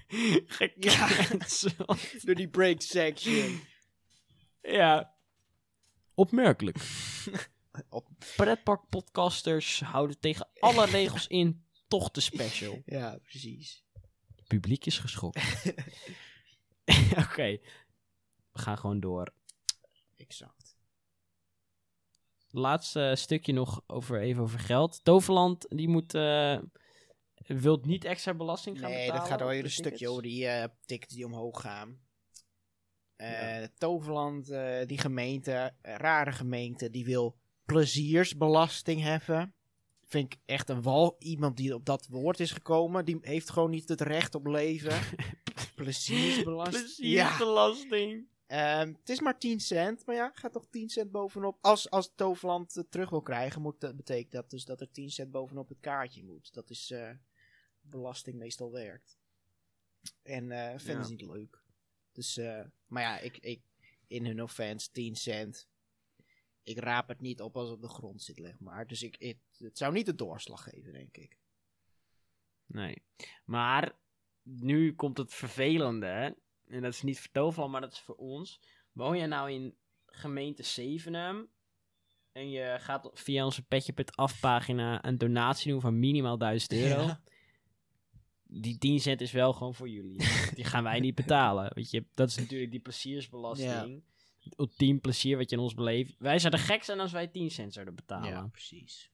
Gecanceld. 0.45 1.99
Door 2.25 2.35
die 2.35 2.49
break 2.49 2.81
section. 2.81 3.59
Ja. 4.61 5.13
Opmerkelijk. 6.13 6.77
Op- 7.89 8.07
Pretparkpodcasters 8.35 9.79
houden 9.79 10.19
tegen 10.19 10.49
alle 10.59 10.85
regels 10.85 11.27
in 11.27 11.65
toch 11.87 12.11
de 12.11 12.21
special. 12.21 12.81
Ja, 12.85 13.17
precies. 13.23 13.83
Publiek 14.47 14.85
is 14.85 14.97
geschokt. 14.99 15.41
Oké. 17.17 17.59
We 18.51 18.59
gaan 18.59 18.77
gewoon 18.77 18.99
door. 18.99 19.33
Exact. 20.17 20.62
Laatste 22.55 23.13
stukje 23.17 23.53
nog 23.53 23.81
over, 23.87 24.19
even 24.21 24.43
over 24.43 24.59
geld. 24.59 25.03
Toverland, 25.03 25.65
die 25.69 25.87
moet... 25.89 26.13
eh 26.13 26.57
wilt 27.47 27.85
niet 27.85 28.05
extra 28.05 28.33
belasting 28.33 28.79
gaan 28.79 28.89
Nee, 28.89 28.99
betalen? 29.05 29.21
dat 29.29 29.29
gaat 29.29 29.39
de 29.49 29.63
een 29.63 29.71
stukje 29.71 30.09
over 30.09 30.23
die 30.23 30.47
eh 30.47 30.67
tickets 30.85 31.13
die 31.15 31.25
omhoog 31.25 31.61
gaan. 31.61 31.99
Eh, 33.15 33.59
Ja. 33.61 33.67
Toverland, 33.77 34.45
die 34.87 34.97
gemeente, 34.97 35.73
rare 35.81 36.31
gemeente, 36.31 36.89
die 36.89 37.05
wil 37.05 37.37
pleziersbelasting 37.65 39.01
heffen. 39.01 39.55
Vind 40.03 40.33
ik 40.33 40.39
echt 40.45 40.69
een 40.69 40.81
wal. 40.81 41.15
Iemand 41.19 41.57
die 41.57 41.73
op 41.75 41.85
dat 41.85 42.07
woord 42.09 42.39
is 42.39 42.51
gekomen, 42.51 43.05
die 43.05 43.17
heeft 43.21 43.49
gewoon 43.49 43.69
niet 43.69 43.89
het 43.89 44.01
recht 44.01 44.35
op 44.35 44.45
leven. 44.47 44.99
pleziersbelasting. 45.75 46.89
Ja, 46.97 47.37
Ehm, 48.53 48.93
het 48.93 49.09
is 49.09 49.19
maar 49.19 49.39
10 49.39 49.59
cent, 49.59 50.05
maar 50.05 50.15
ja, 50.15 50.31
gaat 50.33 50.51
toch 50.53 50.67
10 50.69 50.89
cent 50.89 51.11
bovenop. 51.11 51.57
Als, 51.61 51.89
als 51.89 52.13
Toverland 52.15 52.73
het 52.73 52.91
terug 52.91 53.09
wil 53.09 53.21
krijgen, 53.21 53.61
moet, 53.61 53.79
dat 53.81 53.95
betekent 53.95 54.31
dat 54.31 54.49
dus 54.49 54.65
dat 54.65 54.81
er 54.81 54.91
10 54.91 55.09
cent 55.09 55.31
bovenop 55.31 55.69
het 55.69 55.79
kaartje 55.79 56.23
moet. 56.23 56.53
Dat 56.53 56.69
is 56.69 56.91
eh 56.91 57.11
belasting 57.81 58.37
meestal 58.37 58.71
werkt. 58.71 59.17
En 60.21 60.51
eh 60.51 60.67
vinden 60.79 60.95
Ja. 60.97 61.03
ze 61.03 61.09
niet 61.11 61.21
leuk. 61.21 61.61
Dus, 62.11 62.37
eh, 62.37 62.65
maar 62.85 63.01
ja, 63.03 63.19
ik, 63.19 63.37
ik, 63.37 63.61
in 64.07 64.25
hun 64.25 64.43
offense, 64.43 64.91
10 64.91 65.15
cent. 65.15 65.67
Ik 66.63 66.77
raap 66.77 67.07
het 67.07 67.21
niet 67.21 67.41
op 67.41 67.55
als 67.55 67.65
het 67.69 67.75
op 67.75 67.81
de 67.81 67.89
grond 67.95 68.21
zit, 68.21 68.39
leg 68.39 68.59
maar. 68.59 68.87
Dus 68.87 69.03
ik, 69.03 69.15
het, 69.19 69.37
het 69.57 69.77
zou 69.77 69.93
niet 69.93 70.05
de 70.05 70.15
doorslag 70.15 70.63
geven, 70.63 70.93
denk 70.93 71.17
ik. 71.17 71.37
Nee. 72.65 73.03
Maar 73.45 73.95
nu 74.41 74.95
komt 74.95 75.17
het 75.17 75.33
vervelende. 75.33 76.37
En 76.73 76.81
dat 76.81 76.93
is 76.93 77.01
niet 77.01 77.19
voor 77.19 77.31
Toverland, 77.31 77.71
maar 77.71 77.81
dat 77.81 77.91
is 77.91 77.99
voor 77.99 78.15
ons. 78.15 78.59
Woon 78.91 79.17
je 79.17 79.27
nou 79.27 79.51
in 79.51 79.75
gemeente 80.05 80.63
Zevenum 80.63 81.47
en 82.31 82.49
je 82.49 82.75
gaat 82.79 83.09
via 83.13 83.45
onze 83.45 83.63
Petje.af 83.63 84.15
afpagina 84.15 85.05
een 85.05 85.17
donatie 85.17 85.71
doen 85.71 85.81
van 85.81 85.99
minimaal 85.99 86.37
1000 86.37 86.71
euro. 86.71 87.01
Ja. 87.01 87.21
Die 88.43 88.77
10 88.77 88.99
cent 88.99 89.21
is 89.21 89.31
wel 89.31 89.53
gewoon 89.53 89.75
voor 89.75 89.89
jullie. 89.89 90.17
Die 90.55 90.63
gaan 90.63 90.83
wij 90.83 90.99
niet 90.99 91.15
betalen. 91.15 91.71
Weet 91.73 91.91
je, 91.91 92.05
dat 92.13 92.29
is 92.29 92.35
natuurlijk 92.35 92.71
die 92.71 92.79
pleziersbelasting. 92.79 94.03
Het 94.39 94.59
ultiem 94.59 94.99
plezier 95.01 95.37
wat 95.37 95.49
je 95.49 95.55
in 95.55 95.61
ons 95.61 95.73
beleeft. 95.73 96.15
Wij 96.17 96.39
zouden 96.39 96.59
gek 96.59 96.83
zijn 96.83 96.99
als 96.99 97.11
wij 97.11 97.27
10 97.27 97.51
cent 97.51 97.73
zouden 97.73 97.95
betalen. 97.95 98.29
Ja, 98.29 98.47
precies. 98.47 99.11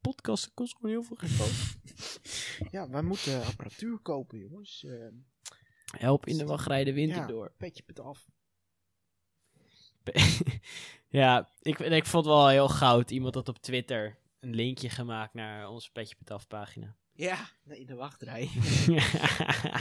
Podcasten 0.00 0.54
kost 0.54 0.74
gewoon 0.74 0.90
heel 0.90 1.02
veel 1.02 1.16
geld. 1.20 1.50
Ja, 2.70 2.88
wij 2.88 3.02
moeten 3.02 3.44
apparatuur 3.44 3.98
kopen, 3.98 4.38
jongens. 4.38 4.84
Eh, 4.84 5.06
Help 5.98 6.26
in 6.26 6.38
de 6.38 6.44
wachtrij 6.46 6.84
de 6.84 6.92
winter 6.92 7.20
ja, 7.20 7.26
door. 7.26 7.52
petje 7.56 7.82
het 7.86 8.00
af. 8.00 8.30
ja, 11.08 11.48
ik, 11.60 11.78
ik 11.78 12.06
vond 12.06 12.24
het 12.24 12.34
wel 12.34 12.48
heel 12.48 12.68
goud. 12.68 13.10
Iemand 13.10 13.34
had 13.34 13.48
op 13.48 13.58
Twitter 13.58 14.18
een 14.40 14.54
linkje 14.54 14.88
gemaakt 14.88 15.34
naar 15.34 15.68
onze 15.68 15.92
Petje 15.92 16.14
Pat 16.16 16.30
Af 16.30 16.46
pagina. 16.46 16.96
Ja, 17.14 17.48
in 17.68 17.86
de 17.86 17.94
wachtrij. 17.94 18.50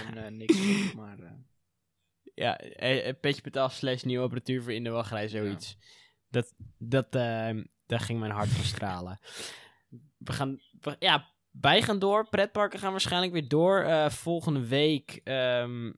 en 0.05 0.25
eh, 0.25 0.31
niks, 0.31 0.93
maar 0.93 1.19
eh, 1.19 1.31
ja, 2.33 2.57
eh, 2.57 3.13
Petje 3.21 3.41
Pat 3.41 3.55
Af 3.55 3.73
slash 3.73 4.03
nieuwe 4.03 4.23
apparatuur 4.23 4.63
voor 4.63 4.73
in 4.73 4.83
de 4.83 4.89
wachtrij, 4.89 5.27
zoiets. 5.27 5.77
Dat, 6.29 6.53
dat, 6.77 7.15
ehm, 7.15 7.63
daar 7.85 7.99
ging 7.99 8.19
mijn 8.19 8.31
hart 8.31 8.49
van 8.49 8.63
stralen. 8.63 9.19
We 10.17 10.33
gaan, 10.33 10.59
we- 10.81 10.95
ja, 10.99 11.27
wij 11.51 11.81
gaan 11.81 11.99
door. 11.99 12.29
Pretparken 12.29 12.79
gaan 12.79 12.91
waarschijnlijk 12.91 13.31
weer 13.33 13.47
door. 13.47 14.11
Volgende 14.11 14.67
week 14.67 15.21
ehm, 15.23 15.91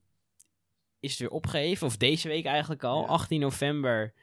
is 1.04 1.12
het 1.12 1.20
weer 1.20 1.30
opgeheven. 1.30 1.88
Of 1.88 1.97
deze 1.97 2.28
week 2.28 2.45
eigenlijk 2.45 2.84
al. 2.84 3.01
Ja. 3.01 3.08
18 3.08 3.39
november 3.39 4.14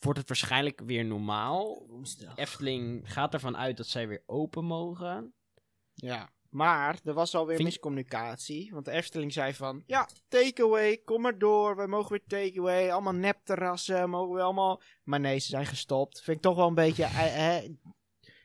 wordt 0.00 0.18
het 0.18 0.28
waarschijnlijk 0.28 0.80
weer 0.84 1.04
normaal. 1.04 1.86
woensdag. 1.88 2.36
Efteling 2.36 3.12
gaat 3.12 3.34
ervan 3.34 3.56
uit 3.56 3.76
dat 3.76 3.86
zij 3.86 4.08
weer 4.08 4.22
open 4.26 4.64
mogen. 4.64 5.34
Ja, 5.94 6.32
maar 6.48 6.98
er 7.04 7.14
was 7.14 7.34
alweer 7.34 7.56
Vind- 7.56 7.68
miscommunicatie. 7.68 8.70
Want 8.72 8.84
de 8.84 8.90
Efteling 8.90 9.32
zei 9.32 9.54
van, 9.54 9.82
ja, 9.86 10.08
takeaway, 10.28 10.96
kom 10.96 11.20
maar 11.20 11.38
door. 11.38 11.76
Wij 11.76 11.86
mogen 11.86 12.10
weer 12.10 12.26
takeaway. 12.26 12.90
Allemaal 12.90 13.12
nepterrassen, 13.12 14.10
mogen 14.10 14.34
we 14.34 14.42
allemaal... 14.42 14.82
Maar 15.02 15.20
nee, 15.20 15.38
ze 15.38 15.48
zijn 15.48 15.66
gestopt. 15.66 16.22
Vind 16.22 16.36
ik 16.36 16.42
toch 16.42 16.56
wel 16.56 16.68
een 16.68 16.74
beetje... 16.74 17.04
eh, 17.04 17.56
eh, 17.56 17.70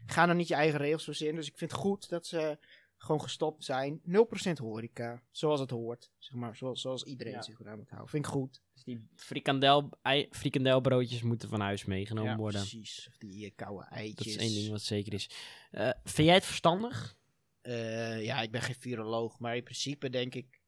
ga 0.05 0.25
nou 0.25 0.37
niet 0.37 0.47
je 0.47 0.55
eigen 0.55 0.79
regels 0.79 1.03
verzinnen. 1.03 1.35
Dus 1.35 1.47
ik 1.47 1.57
vind 1.57 1.71
het 1.71 1.79
goed 1.79 2.09
dat 2.09 2.25
ze 2.25 2.57
gewoon 3.01 3.21
gestopt 3.21 3.63
zijn. 3.63 4.01
0% 4.01 4.51
horeca, 4.57 5.23
zoals 5.31 5.59
het 5.59 5.69
hoort. 5.69 6.11
Zeg 6.17 6.33
maar, 6.33 6.55
zoals, 6.55 6.81
zoals 6.81 7.03
iedereen 7.03 7.33
Ja. 7.33 7.41
zich 7.41 7.59
eraan 7.59 7.77
moet 7.77 7.89
houden. 7.89 8.09
Vind 8.09 8.25
ik 8.25 8.31
goed. 8.31 8.61
Dus 8.73 8.83
die 8.83 9.07
frikandel, 9.15 9.89
ei, 10.01 10.27
frikandelbroodjes 10.31 11.21
moeten 11.21 11.49
van 11.49 11.59
huis 11.59 11.85
meegenomen 11.85 12.31
ja, 12.31 12.37
worden. 12.37 12.59
precies. 12.61 13.05
Of 13.09 13.17
die 13.17 13.45
eh, 13.45 13.51
koude 13.55 13.83
Dat 13.89 13.97
eitjes. 13.97 14.27
is 14.27 14.35
één 14.37 14.53
ding 14.53 14.69
wat 14.69 14.81
zeker 14.81 15.13
is. 15.13 15.29
Eh, 15.71 15.89
vind 16.03 16.27
jij 16.27 16.35
het 16.35 16.45
verstandig? 16.45 17.17
Eh, 17.61 18.23
ja, 18.25 18.41
ik 18.41 18.51
ben 18.51 18.61
geen 18.61 18.75
viroloog, 18.75 19.39
maar 19.39 19.55
in 19.55 19.63
principe 19.63 20.09
denk 20.09 20.35
ik... 20.35 20.61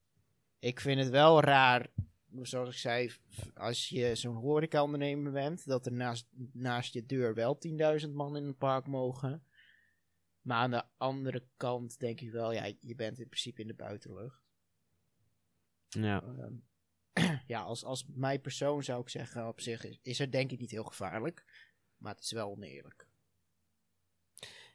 Ik 0.59 0.79
vind 0.79 0.99
het 0.99 1.09
wel 1.09 1.41
raar, 1.41 1.87
zoals 2.41 2.69
ik 2.69 2.75
zei, 2.77 3.11
als 3.53 3.89
je 3.89 4.15
zo'n 4.15 4.35
horecaondernemer 4.35 5.31
bent... 5.31 5.65
dat 5.65 5.85
er 5.85 5.91
naast, 5.93 6.27
naast 6.53 6.93
je 6.93 7.05
deur 7.05 7.33
wel 7.33 7.59
10.000 8.05 8.09
man 8.11 8.37
in 8.37 8.43
een 8.43 8.57
park 8.57 8.87
mogen. 8.87 9.43
Maar 10.41 10.57
aan 10.57 10.71
de 10.71 10.83
andere 10.97 11.43
kant 11.57 11.99
denk 11.99 12.21
ik 12.21 12.31
wel, 12.31 12.51
ja, 12.51 12.71
je 12.79 12.95
bent 12.95 13.19
in 13.19 13.27
principe 13.27 13.61
in 13.61 13.67
de 13.67 13.73
buitenlucht. 13.73 14.43
Ja. 15.87 16.23
Ehm, 16.23 16.53
ja, 17.53 17.61
als, 17.61 17.83
als 17.83 18.05
mijn 18.07 18.41
persoon 18.41 18.83
zou 18.83 19.01
ik 19.01 19.09
zeggen, 19.09 19.47
op 19.47 19.61
zich 19.61 19.83
is, 19.83 19.99
is 20.01 20.17
het 20.17 20.31
denk 20.31 20.51
ik 20.51 20.59
niet 20.59 20.71
heel 20.71 20.83
gevaarlijk. 20.83 21.45
Maar 21.97 22.13
het 22.13 22.23
is 22.23 22.31
wel 22.31 22.49
oneerlijk. 22.49 23.07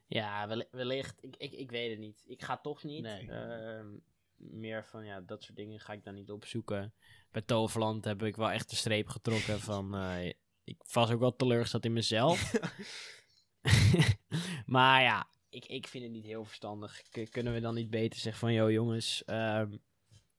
Ja, 0.06 0.64
wellicht. 0.70 1.22
Ik, 1.22 1.36
ik, 1.36 1.52
ik 1.52 1.70
weet 1.70 1.90
het 1.90 1.98
niet. 1.98 2.24
Ik 2.26 2.42
ga 2.42 2.56
toch 2.56 2.82
niet. 2.82 3.02
Nee. 3.02 3.30
Ehm, 3.30 3.88
meer 4.36 4.84
van, 4.84 5.04
ja, 5.04 5.20
dat 5.20 5.42
soort 5.42 5.56
dingen 5.56 5.80
ga 5.80 5.92
ik 5.92 6.04
dan 6.04 6.14
niet 6.14 6.30
opzoeken. 6.30 6.94
Bij 7.30 7.42
Toverland 7.42 8.04
heb 8.04 8.22
ik 8.22 8.36
wel 8.36 8.50
echt 8.50 8.70
de 8.70 8.76
streep 8.76 9.08
getrokken 9.08 9.60
van... 9.70 9.94
eh, 9.94 10.32
ik 10.64 10.82
was 10.92 11.10
ook 11.10 11.20
wel 11.20 11.36
teleurgesteld 11.36 11.84
in 11.84 11.92
mezelf. 11.92 12.52
maar 14.66 15.02
ja, 15.02 15.28
ik, 15.56 15.66
ik 15.66 15.86
vind 15.86 16.04
het 16.04 16.12
niet 16.12 16.24
heel 16.24 16.44
verstandig. 16.44 17.02
K- 17.10 17.30
kunnen 17.30 17.52
we 17.52 17.60
dan 17.60 17.74
niet 17.74 17.90
beter 17.90 18.20
zeggen 18.20 18.40
van... 18.40 18.52
Yo 18.52 18.70
jongens, 18.70 19.24
ehm, 19.24 19.76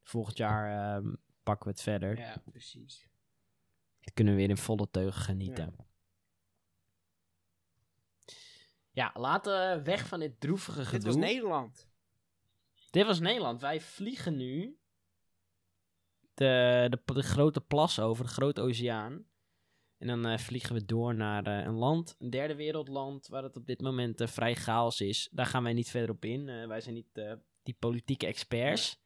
volgend 0.03 0.37
jaar 0.37 0.95
ehm, 0.95 1.13
pakken 1.43 1.65
we 1.65 1.71
het 1.71 1.81
verder. 1.81 2.17
Ja, 2.19 2.41
precies. 2.45 3.07
Dan 3.99 4.13
kunnen 4.13 4.33
we 4.33 4.39
weer 4.39 4.49
in 4.49 4.57
volle 4.57 4.89
teugen 4.91 5.21
genieten. 5.21 5.75
Ja, 8.91 9.11
laten 9.13 9.75
we 9.77 9.83
weg 9.83 10.07
van 10.07 10.19
dit 10.19 10.39
droevige 10.39 10.85
gedoe. 10.85 10.91
Dit 10.91 11.03
was 11.03 11.15
Nederland. 11.15 11.87
Dit 12.89 13.05
was 13.05 13.19
Nederland. 13.19 13.61
Wij 13.61 13.81
vliegen 13.81 14.35
nu 14.35 14.77
de, 16.33 16.87
de, 16.89 17.13
de 17.13 17.23
grote 17.23 17.61
plas 17.61 17.99
over, 17.99 18.23
de 18.25 18.31
grote 18.31 18.61
oceaan. 18.61 19.25
En 19.97 20.07
dan 20.07 20.25
eh, 20.25 20.37
vliegen 20.37 20.75
we 20.75 20.85
door 20.85 21.15
naar 21.15 21.45
eh, 21.45 21.65
een 21.65 21.75
land, 21.75 22.15
een 22.19 22.29
derde 22.29 22.55
wereldland, 22.55 23.27
waar 23.27 23.43
het 23.43 23.55
op 23.55 23.65
dit 23.65 23.81
moment 23.81 24.21
eh, 24.21 24.27
vrij 24.27 24.55
chaos 24.55 25.01
is. 25.01 25.29
Daar 25.31 25.45
gaan 25.45 25.63
wij 25.63 25.73
niet 25.73 25.89
verder 25.89 26.09
op 26.09 26.25
in. 26.25 26.67
Wij 26.67 26.81
zijn 26.81 26.95
niet 26.95 27.21
die 27.63 27.75
politieke 27.79 28.25
experts. 28.25 28.99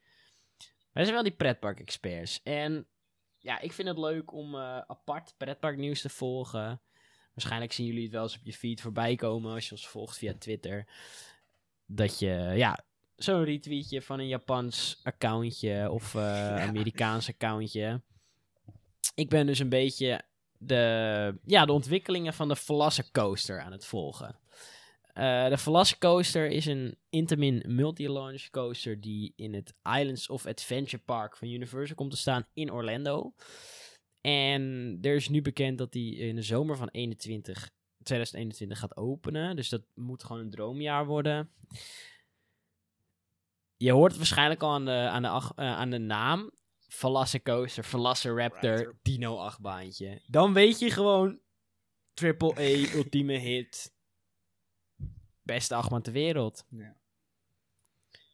Wij 0.91 1.03
zijn 1.03 1.15
wel 1.15 1.23
die 1.23 1.35
pretpark-experts. 1.35 2.41
En 2.43 2.87
ja, 3.37 3.59
ik 3.59 3.71
vind 3.71 3.87
het 3.87 3.97
leuk 3.97 4.33
om 4.33 4.55
apart 4.55 5.33
pretparknieuws 5.37 6.01
te 6.01 6.09
volgen. 6.09 6.81
Waarschijnlijk 7.33 7.71
zien 7.71 7.85
jullie 7.85 8.03
het 8.03 8.11
wel 8.11 8.23
eens 8.23 8.37
op 8.37 8.45
je 8.45 8.53
feed 8.53 8.81
voorbij 8.81 9.15
komen 9.15 9.53
als 9.53 9.65
je 9.65 9.71
ons 9.71 9.87
volgt 9.87 10.17
via 10.17 10.33
Twitter. 10.33 10.87
Dat 11.85 12.19
je, 12.19 12.51
ja, 12.55 12.85
zo'n 13.15 13.43
retweetje 13.43 14.01
van 14.01 14.19
een 14.19 14.27
Japans 14.27 14.99
accountje 15.03 15.91
of 15.91 16.15
Amerikaans 16.69 17.29
accountje. 17.29 18.01
Ik 19.15 19.29
ben 19.29 19.45
dus 19.45 19.59
een 19.59 19.69
beetje 19.69 20.21
de, 20.63 21.39
ja, 21.45 21.65
de 21.65 21.71
ontwikkelingen 21.71 22.33
van 22.33 22.47
de 22.47 22.55
Velocicoaster 22.55 23.61
aan 23.61 23.71
het 23.71 23.85
volgen. 23.85 24.39
Eh, 25.13 25.49
de 25.49 25.57
Velocicoaster 25.57 26.47
is 26.47 26.65
een 26.65 26.97
Intamin 27.09 27.63
multi-launch 27.67 28.49
coaster 28.49 29.01
die 29.01 29.33
in 29.35 29.53
het 29.53 29.73
Islands 29.99 30.29
of 30.29 30.45
Adventure 30.45 31.03
Park 31.03 31.37
van 31.37 31.47
Universal 31.47 31.95
komt 31.95 32.11
te 32.11 32.17
staan 32.17 32.45
in 32.53 32.71
Orlando. 32.71 33.33
En 34.21 34.97
er 35.01 35.15
is 35.15 35.29
nu 35.29 35.41
bekend 35.41 35.77
dat 35.77 35.91
die 35.91 36.15
in 36.15 36.35
de 36.35 36.41
zomer 36.41 36.77
van 36.77 36.89
21, 36.89 37.69
2021 38.03 38.79
gaat 38.79 38.97
openen. 38.97 39.55
Dus 39.55 39.69
dat 39.69 39.81
moet 39.95 40.23
gewoon 40.23 40.41
een 40.41 40.49
droomjaar 40.49 41.05
worden. 41.05 41.49
Je 43.77 43.91
hoort 43.91 44.09
het 44.11 44.19
waarschijnlijk 44.19 44.61
al 44.61 44.73
aan 44.73 44.85
de, 44.85 44.91
aan 44.91 45.21
de, 45.21 45.27
eh, 45.27 45.75
aan 45.75 45.89
de 45.89 45.97
naam. 45.97 46.51
Velocicoaster, 46.93 47.83
Velociraptor, 47.83 48.69
Raptor. 48.69 48.95
Dino 49.01 49.37
achtbaantje. 49.37 50.21
Dan 50.27 50.53
weet 50.53 50.79
je 50.79 50.89
gewoon 50.89 51.39
triple 52.13 52.53
A, 52.57 52.93
ultieme 52.97 53.37
hit. 53.37 53.93
Beste 55.43 55.75
achtbaan 55.75 56.01
ter 56.01 56.13
wereld. 56.13 56.65
Ja. 56.69 56.95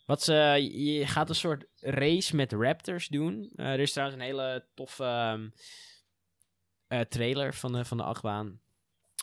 Wat 0.06 0.24
ze, 0.24 0.34
je 0.72 1.08
gaat 1.08 1.30
een 1.30 1.36
soort 1.36 1.66
race 1.80 2.36
met 2.36 2.52
raptors 2.52 3.08
doen. 3.08 3.52
Eh, 3.56 3.66
er 3.66 3.80
is 3.80 3.92
trouwens 3.92 4.20
een 4.20 4.28
hele 4.28 4.66
toffe 4.74 5.04
ehm, 5.04 5.50
eh, 6.88 7.00
trailer 7.00 7.54
van 7.54 7.72
de, 7.72 7.86
van 7.86 7.98
de 7.98 8.04
achtbaan. 8.04 8.60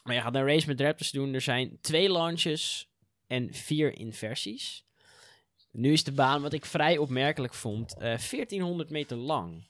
Maar 0.02 0.14
je 0.14 0.20
gaat 0.20 0.34
een 0.34 0.46
race 0.46 0.66
met 0.66 0.80
raptors 0.80 1.10
doen. 1.10 1.34
Er 1.34 1.40
zijn 1.40 1.78
twee 1.80 2.12
launches 2.12 2.90
en 3.26 3.54
vier 3.54 3.98
inversies. 3.98 4.83
Nu 5.76 5.92
is 5.92 6.04
de 6.04 6.12
baan, 6.12 6.42
wat 6.42 6.52
ik 6.52 6.64
vrij 6.64 6.98
opmerkelijk 6.98 7.54
vond, 7.54 7.94
eh 7.94 8.00
1400 8.00 8.90
meter 8.90 9.16
lang. 9.16 9.66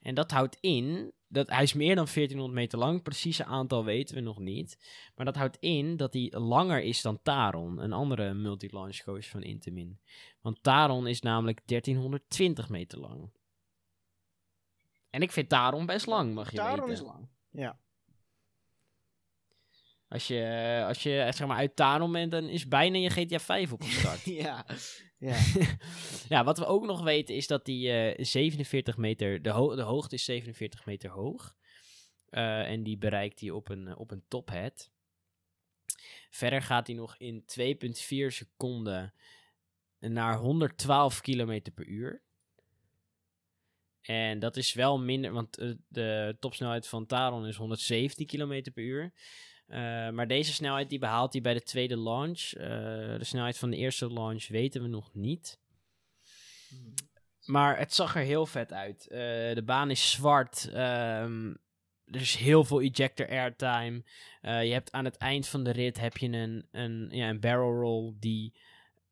En 0.00 0.14
dat 0.14 0.30
houdt 0.30 0.56
in, 0.60 1.12
dat 1.28 1.48
hij 1.48 1.62
is 1.62 1.72
meer 1.72 1.94
dan 1.94 2.06
1400 2.14 2.52
meter 2.52 2.78
lang. 2.78 3.02
Precieze 3.02 3.44
aantal 3.44 3.84
weten 3.84 4.14
we 4.14 4.20
nog 4.20 4.38
niet. 4.38 4.78
Maar 5.14 5.26
dat 5.26 5.36
houdt 5.36 5.56
in 5.60 5.96
dat 5.96 6.12
hij 6.12 6.32
langer 6.36 6.82
is 6.82 7.02
dan 7.02 7.22
Taron, 7.22 7.78
een 7.78 7.92
andere 7.92 8.34
multi-launch 8.34 9.02
coaster 9.02 9.30
van 9.30 9.42
Intamin. 9.42 10.00
Want 10.40 10.62
Taron 10.62 11.06
is 11.06 11.20
namelijk 11.20 11.60
1320 11.64 12.68
meter 12.68 12.98
lang. 12.98 13.30
En 15.10 15.22
ik 15.22 15.32
vind 15.32 15.48
Taron 15.48 15.86
best 15.86 16.06
lang, 16.06 16.34
mag 16.34 16.50
je 16.50 16.56
Taron 16.56 16.88
weten. 16.88 16.92
is 16.92 17.00
lang. 17.00 17.28
Ja. 17.50 17.78
Als 20.12 20.26
je, 20.26 20.40
eh, 20.42 20.86
als 20.86 21.02
je 21.02 21.18
eh, 21.20 21.32
zeg 21.32 21.46
maar 21.46 21.56
uit 21.56 21.76
Taron 21.76 22.12
bent, 22.12 22.30
dan 22.30 22.48
is 22.48 22.68
bijna 22.68 22.98
je 22.98 23.10
GTA 23.10 23.38
5 23.38 23.72
opgestart. 23.72 24.24
ja. 24.44 24.66
Ja. 25.18 25.38
ja, 26.28 26.44
wat 26.44 26.58
we 26.58 26.64
ook 26.66 26.84
nog 26.84 27.02
weten 27.02 27.34
is 27.34 27.46
dat 27.46 27.64
die 27.64 27.90
eh 27.92 28.24
47 28.24 28.96
meter, 28.96 29.42
de, 29.42 29.50
ho- 29.50 29.74
de 29.74 29.82
hoogte 29.82 30.14
is 30.14 30.24
47 30.24 30.86
meter 30.86 31.10
hoog. 31.10 31.54
Eh, 32.28 32.70
en 32.70 32.82
die 32.82 32.98
bereikt 32.98 33.40
hij 33.40 33.50
op 33.50 33.68
een, 33.68 33.88
eh, 33.88 33.98
op 33.98 34.10
een 34.10 34.24
tophead. 34.28 34.90
Verder 36.30 36.62
gaat 36.62 36.86
hij 36.86 36.96
nog 36.96 37.16
in 37.18 37.44
2,4 37.46 38.32
seconden 38.32 39.14
naar 39.98 40.36
112 40.38 41.20
km 41.20 41.60
per 41.74 41.86
uur. 41.86 42.22
En 44.00 44.38
dat 44.38 44.56
is 44.56 44.72
wel 44.72 44.98
minder, 44.98 45.32
want 45.32 45.58
eh, 45.58 45.70
de 45.88 46.36
topsnelheid 46.40 46.88
van 46.88 47.06
Taron 47.06 47.46
is 47.46 47.56
117 47.56 48.26
km 48.26 48.72
per 48.74 48.82
uur. 48.84 49.12
Eh, 49.72 50.10
maar 50.10 50.26
deze 50.26 50.52
snelheid 50.52 50.88
die 50.88 50.98
behaalt 50.98 51.32
hij 51.32 51.42
bij 51.42 51.54
de 51.54 51.62
tweede 51.62 51.96
launch. 51.96 52.52
Eh, 52.52 52.68
de 53.18 53.24
snelheid 53.24 53.58
van 53.58 53.70
de 53.70 53.76
eerste 53.76 54.12
launch 54.12 54.48
weten 54.48 54.82
we 54.82 54.88
nog 54.88 55.14
niet. 55.14 55.58
Maar 57.44 57.78
het 57.78 57.94
zag 57.94 58.16
er 58.16 58.22
heel 58.22 58.46
vet 58.46 58.72
uit. 58.72 59.08
Eh, 59.08 59.18
de 59.54 59.62
baan 59.64 59.90
is 59.90 60.10
zwart. 60.10 60.68
ehm, 60.72 61.54
er 62.04 62.20
is 62.20 62.34
heel 62.36 62.64
veel 62.64 62.80
ejector 62.80 63.28
airtime. 63.28 64.02
Je 64.40 64.72
hebt 64.72 64.92
aan 64.92 65.04
het 65.04 65.16
eind 65.16 65.48
van 65.48 65.64
de 65.64 65.70
rit 65.70 66.00
heb 66.00 66.16
je 66.16 66.28
een, 66.28 66.66
een, 66.70 67.08
ja, 67.10 67.28
een 67.28 67.40
barrel 67.40 67.80
roll 67.80 68.14
die 68.18 68.54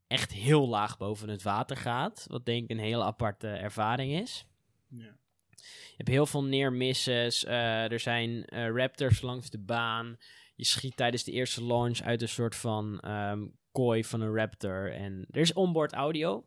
echt 0.06 0.32
heel 0.32 0.68
laag 0.68 0.98
boven 0.98 1.28
het 1.28 1.42
water 1.42 1.76
gaat. 1.76 2.26
Wat 2.28 2.44
denk 2.46 2.62
ik 2.62 2.70
een 2.70 2.84
hele 2.84 3.04
aparte 3.04 3.48
ervaring 3.48 4.12
is. 4.12 4.46
Ja. 4.88 5.16
Je 5.56 5.96
hebt 5.96 6.08
heel 6.08 6.26
veel 6.26 6.44
neermisses. 6.44 7.44
er 7.46 8.00
zijn 8.00 8.44
raptors 8.48 9.20
langs 9.20 9.50
de 9.50 9.58
baan. 9.58 10.18
Je 10.60 10.66
schiet 10.66 10.96
tijdens 10.96 11.24
de 11.24 11.32
eerste 11.32 11.64
launch 11.64 12.00
uit 12.00 12.22
een 12.22 12.28
soort 12.28 12.56
van 12.56 13.00
ehm, 13.00 13.46
kooi 13.72 14.04
van 14.04 14.20
een 14.20 14.34
raptor. 14.34 14.92
En 14.92 15.26
er 15.30 15.40
is 15.40 15.52
onboard 15.52 15.92
audio. 15.92 16.44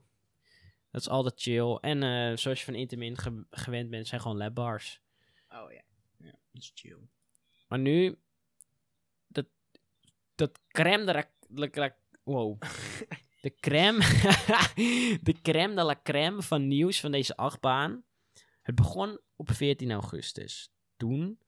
Dat 0.91 1.01
is 1.01 1.09
altijd 1.09 1.41
chill. 1.41 1.76
En 1.82 2.03
eh, 2.03 2.38
zoals 2.38 2.59
je 2.59 2.66
van 2.66 2.76
Intamin 2.76 3.18
ge- 3.18 3.45
gewend 3.49 3.89
bent, 3.89 4.07
zijn 4.07 4.22
gewoon 4.22 4.38
labbars. 4.38 5.01
Oh 5.49 5.72
ja. 5.72 5.82
Ja, 6.18 6.32
dat 6.51 6.61
is 6.61 6.72
chill. 6.76 6.97
Maar 7.68 7.80
nu, 7.80 8.18
dat, 9.28 9.45
dat 10.36 10.59
crème 10.68 11.05
de 11.05 11.14
la, 11.14 11.26
la- 11.47 11.68
la- 11.72 11.95
wow. 12.24 12.61
De 13.41 13.55
crème, 13.59 13.99
de 15.28 15.36
crème 15.41 15.76
de 15.76 15.84
la 15.84 15.99
crème 16.03 16.41
van 16.41 16.68
nieuws 16.68 16.99
van 16.99 17.11
deze 17.11 17.36
achtbaan. 17.38 18.03
Het 18.61 18.76
begon 18.76 19.20
op 19.36 19.51
14 19.51 19.91
augustus. 19.91 20.72
Toen 20.97 21.39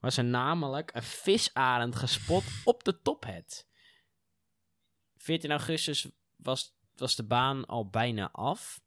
was 0.00 0.16
er 0.16 0.24
namelijk 0.24 0.90
een 0.94 1.02
visarend 1.02 1.96
gespot 1.96 2.44
op 2.64 2.84
de 2.84 3.00
tophead. 3.00 3.68
14 5.16 5.50
augustus 5.50 6.08
was, 6.36 6.74
was 6.96 7.16
de 7.16 7.24
baan 7.24 7.66
al 7.66 7.88
bijna 7.88 8.30
af. 8.32 8.80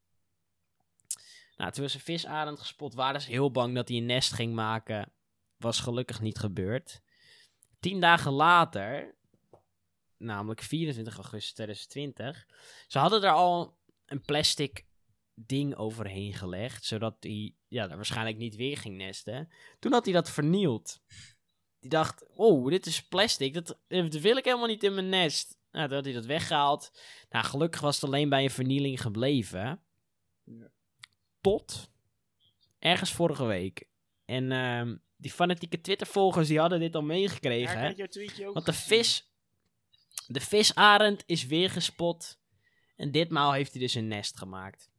Nou, 1.55 1.71
toen 1.71 1.83
was 1.83 1.93
een 1.93 1.99
visarend 1.99 2.59
gespot. 2.59 2.93
Waren 2.93 3.21
ze 3.21 3.29
heel 3.29 3.51
bang 3.51 3.75
dat 3.75 3.87
hij 3.87 3.97
een 3.97 4.05
nest 4.05 4.33
ging 4.33 4.53
maken 4.53 5.13
was 5.63 5.79
gelukkig 5.79 6.21
niet 6.21 6.37
gebeurd. 6.37 7.01
Tien 7.79 7.99
dagen 7.99 8.31
later, 8.31 9.15
namelijk 10.17 10.61
24 10.61 11.15
augustus 11.15 11.53
2020, 11.53 12.47
ze 12.87 12.99
hadden 12.99 13.23
er 13.23 13.31
al 13.31 13.77
een 14.05 14.21
plastic 14.21 14.85
ding 15.35 15.75
overheen 15.75 16.33
gelegd, 16.33 16.85
zodat 16.85 17.15
hij 17.19 17.55
ja, 17.67 17.87
waarschijnlijk 17.87 18.37
niet 18.37 18.55
weer 18.55 18.77
ging 18.77 18.97
nesten. 18.97 19.49
Toen 19.79 19.91
had 19.91 20.05
hij 20.05 20.13
dat 20.13 20.29
vernield. 20.29 21.01
Die 21.79 21.89
dacht, 21.89 22.25
oh, 22.35 22.69
dit 22.69 22.85
is 22.85 23.07
plastic, 23.07 23.53
dat, 23.53 23.79
dat 23.87 24.13
wil 24.13 24.37
ik 24.37 24.45
helemaal 24.45 24.67
niet 24.67 24.83
in 24.83 24.93
mijn 24.93 25.09
nest. 25.09 25.57
Nou, 25.71 25.87
toen 25.87 25.95
had 25.95 26.05
hij 26.05 26.13
dat 26.13 26.25
weggehaald. 26.25 26.91
Nou, 27.29 27.45
gelukkig 27.45 27.81
was 27.81 27.95
het 27.95 28.03
alleen 28.03 28.29
bij 28.29 28.43
een 28.43 28.49
vernieling 28.49 29.01
gebleven. 29.01 29.83
Ja. 30.43 30.71
Tot 31.41 31.91
ergens 32.79 33.11
vorige 33.11 33.45
week. 33.45 33.87
En 34.25 34.51
ehm, 34.51 34.95
die 35.17 35.31
fanatieke 35.31 35.81
Twitter-volgers 35.81 36.47
die 36.47 36.59
hadden 36.59 36.79
dit 36.79 36.95
al 36.95 37.01
meegekregen. 37.01 37.95
Ja, 37.95 38.05
hè? 38.05 38.51
Want 38.53 38.65
de 38.65 38.73
vis, 38.73 39.31
de 40.27 40.39
visarend 40.39 41.23
is 41.25 41.45
weer 41.45 41.69
gespot. 41.69 42.39
En 42.95 43.11
ditmaal 43.11 43.53
heeft 43.53 43.71
hij 43.71 43.81
dus 43.81 43.93
een 43.93 44.07
nest 44.07 44.37
gemaakt. 44.37 44.91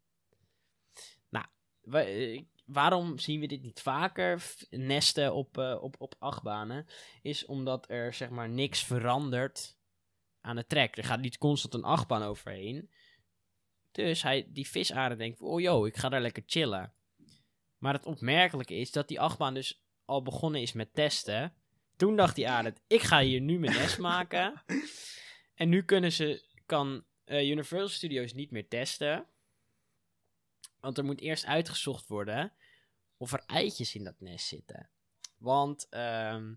Eh, 1.93 2.43
waarom 2.65 3.19
zien 3.19 3.41
we 3.41 3.47
dit 3.47 3.63
niet 3.63 3.81
vaker? 3.81 4.43
Nesten 4.71 5.35
op, 5.35 5.59
eh, 5.59 5.79
op, 5.81 5.95
op 5.99 6.15
achtbanen. 6.19 6.87
Is 7.23 7.47
omdat 7.47 7.91
er 7.91 8.15
zeg 8.15 8.31
maar 8.31 8.49
niks 8.49 8.85
verandert 8.85 9.77
aan 10.41 10.57
de 10.57 10.67
trek. 10.67 10.97
Er 10.97 11.05
gaat 11.05 11.21
niet 11.21 11.39
constant 11.39 11.75
een 11.75 11.85
achtbaan 11.85 12.23
overheen. 12.23 12.91
Dus 13.93 14.23
hij, 14.23 14.47
die 14.49 14.69
visarend 14.69 15.19
denkt, 15.19 15.41
oh 15.41 15.61
joh, 15.61 15.87
ik 15.87 15.97
ga 15.97 16.09
daar 16.09 16.21
lekker 16.21 16.43
chillen. 16.47 16.93
Maar 17.79 17.95
het 17.95 18.07
opmerkelijke 18.07 18.75
is 18.75 18.91
dat 18.91 19.09
die 19.09 19.21
achtbaan 19.21 19.55
dus 19.55 19.85
al 20.05 20.23
begonnen 20.23 20.61
is 20.61 20.73
met 20.73 20.95
testen. 20.95 21.55
Toen 21.97 22.17
dacht 22.17 22.35
die 22.35 22.49
arend, 22.49 22.81
ik 22.87 23.03
ga 23.03 23.21
hier 23.21 23.41
nu 23.41 23.59
mijn 23.59 23.73
nest 23.73 23.99
maken. 24.11 24.63
En 25.55 25.69
nu 25.69 25.83
kunnen 25.83 26.13
ze, 26.13 26.45
kan 26.67 27.05
eh, 27.25 27.51
Universal 27.51 27.89
Studios 27.89 28.33
niet 28.33 28.51
meer 28.51 28.69
testen. 28.69 29.27
Want 30.85 30.99
er 30.99 31.05
moet 31.05 31.21
eerst 31.21 31.45
uitgezocht 31.45 32.09
worden 32.09 32.53
of 33.17 33.33
er 33.33 33.43
eitjes 33.47 33.95
in 33.95 34.05
dat 34.05 34.21
nest 34.21 34.47
zitten. 34.47 34.91
Want 35.37 35.87
ehm, 35.91 36.55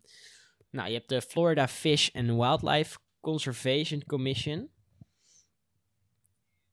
nou, 0.70 0.88
je 0.88 0.94
hebt 0.94 1.10
de 1.10 1.22
Florida 1.22 1.68
Fish 1.68 2.10
and 2.16 2.28
Wildlife 2.28 3.00
Conservation 3.20 4.04
Commission. 4.04 4.72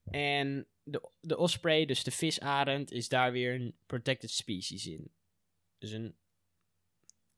En 0.05 0.67
de, 0.83 1.11
de 1.21 1.37
osprey, 1.37 1.85
dus 1.87 2.05
de 2.05 2.11
visarend, 2.11 2.91
is 2.91 3.09
daar 3.09 3.33
weer 3.33 3.55
een 3.55 3.77
protected 3.87 4.31
species 4.31 4.87
in. 4.87 5.13
Dus 5.79 5.91
een 5.91 6.17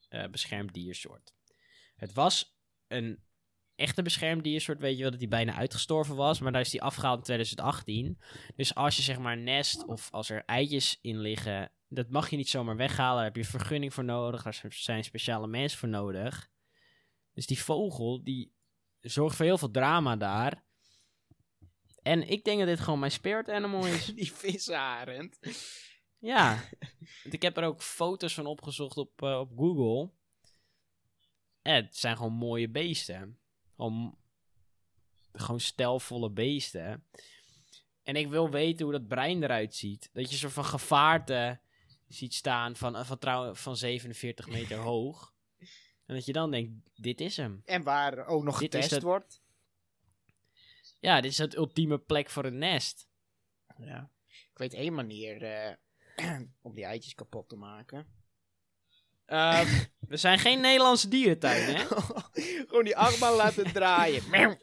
eh, 0.09 0.29
beschermd 0.29 0.75
diersoort. 0.75 1.35
Het 1.97 2.13
was 2.13 2.59
een 2.87 3.23
echte 3.77 4.03
beschermdiersoort, 4.03 4.81
weet 4.81 4.97
je 4.97 5.03
wel, 5.03 5.11
dat 5.11 5.21
die 5.21 5.29
bijna 5.29 5.55
uitgestorven 5.55 6.17
was. 6.17 6.41
Maar 6.41 6.53
daar 6.53 6.61
is 6.61 6.71
die 6.71 6.83
afgehaald 6.83 7.19
in 7.19 7.25
2018. 7.25 8.19
Dus 8.57 8.75
als 8.75 8.97
je 8.97 9.03
zeg 9.03 9.19
maar 9.19 9.37
nest 9.37 9.87
of 9.87 10.09
als 10.11 10.31
er 10.31 10.45
eitjes 10.45 10.99
in 11.01 11.19
liggen, 11.19 11.71
dat 11.89 12.11
mag 12.11 12.31
je 12.31 12.37
niet 12.37 12.49
zomaar 12.49 12.77
weghalen. 12.77 13.17
Daar 13.17 13.25
heb 13.25 13.37
je 13.37 13.45
vergunning 13.45 13.95
voor 13.95 14.05
nodig. 14.05 14.43
Daar 14.43 14.63
zijn 14.69 15.05
speciale 15.05 15.47
mensen 15.47 15.79
voor 15.79 15.89
nodig. 15.89 16.51
Dus 17.33 17.47
die 17.47 17.63
vogel, 17.63 18.25
die 18.25 18.55
zorgt 19.01 19.37
voor 19.37 19.45
heel 19.45 19.59
veel 19.59 19.71
drama 19.71 20.17
daar. 20.17 20.65
En 22.03 22.29
ik 22.29 22.45
denk 22.45 22.59
dat 22.59 22.69
dit 22.69 22.81
gewoon 22.81 22.99
mijn 22.99 23.13
spirit 23.13 23.49
animal 23.49 23.87
is. 23.87 24.07
Die 24.15 24.33
visarend. 24.33 25.39
Ja, 26.19 26.65
want 27.23 27.35
ik 27.35 27.43
heb 27.43 27.57
er 27.57 27.65
ook 27.65 27.83
foto's 27.83 28.35
van 28.35 28.47
opgezocht 28.47 28.97
op, 28.97 29.23
eh, 29.23 29.39
op 29.39 29.53
Google. 29.57 30.11
En 31.63 31.75
het 31.75 31.97
zijn 31.97 32.17
gewoon 32.17 32.33
mooie 32.33 32.71
beesten. 32.71 33.39
Gewoon, 33.77 34.19
gewoon 35.33 35.61
stelvolle 35.61 36.31
beesten. 36.31 37.05
En 38.03 38.17
ik 38.17 38.29
wil 38.29 38.51
weten 38.51 38.85
hoe 38.85 38.95
dat 38.95 39.09
brein 39.09 39.43
eruit 39.43 39.75
ziet. 39.75 40.11
Dat 40.13 40.31
je 40.31 40.37
soort 40.37 40.53
van 40.53 40.65
gevaarte 40.65 41.61
ziet 42.09 42.35
staan 42.35 42.77
van, 42.77 43.07
van, 43.07 43.19
trouw, 43.19 43.55
van 43.55 43.77
47 43.77 44.49
meter 44.49 44.79
hoog. 44.91 45.35
En 46.07 46.15
dat 46.15 46.25
je 46.25 46.33
dan 46.33 46.51
denkt, 46.51 46.91
dit 46.95 47.21
is 47.21 47.37
hem. 47.37 47.63
En 47.65 47.83
waar 47.83 48.27
ook 48.27 48.43
nog 48.43 48.59
Dit 48.59 48.75
getest 48.75 49.03
wordt. 49.03 49.43
Ja, 51.01 51.21
dit 51.21 51.31
is 51.31 51.39
het 51.39 51.57
ultieme 51.57 51.99
plek 51.99 52.31
voor 52.31 52.45
een 52.45 52.59
nest. 52.59 53.09
Ja. 53.79 54.11
Ik 54.29 54.59
weet 54.59 54.75
één 54.75 54.95
manier 54.95 55.43
eh, 55.43 55.75
om 56.63 56.75
die 56.75 56.85
eitjes 56.85 57.15
kapot 57.15 57.49
te 57.49 57.57
maken. 57.57 58.07
Ehm, 59.27 59.85
we 60.09 60.17
zijn 60.17 60.39
geen 60.39 60.61
Nederlandse 60.61 61.09
dierentuin, 61.09 61.77
hè? 61.77 61.85
Gewoon 62.69 62.85
die 62.85 62.97
achtbaan 62.97 63.35
laten 63.35 63.73
draaien. 63.73 64.23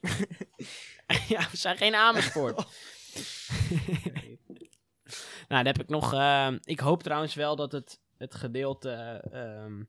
ja, 1.28 1.48
we 1.52 1.58
zijn 1.58 1.78
geen 1.78 1.96
Amersfoort. 1.96 2.66
Nou, 5.48 5.64
dan 5.64 5.74
heb 5.74 5.84
ik 5.84 5.90
nog. 5.90 6.14
ehm, 6.14 6.58
ik 6.64 6.80
hoop 6.80 7.04
trouwens 7.04 7.34
wel 7.34 7.56
dat 7.56 7.72
het, 7.72 8.00
het 8.18 8.36
gedeelte 8.36 8.90
ehm, 9.32 9.84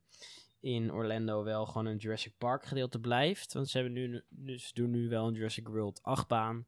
in 0.59 0.93
Orlando 0.93 1.43
wel 1.43 1.65
gewoon 1.65 1.85
een 1.85 1.97
Jurassic 1.97 2.33
Park 2.37 2.65
gedeelte 2.65 2.99
blijft. 2.99 3.53
Want 3.53 3.69
ze, 3.69 3.77
hebben 3.77 3.95
nu, 3.95 4.23
dus 4.29 4.73
doen 4.73 4.91
nu 4.91 5.09
wel 5.09 5.27
een 5.27 5.33
Jurassic 5.33 5.67
World 5.67 5.99
achtbaan. 6.03 6.65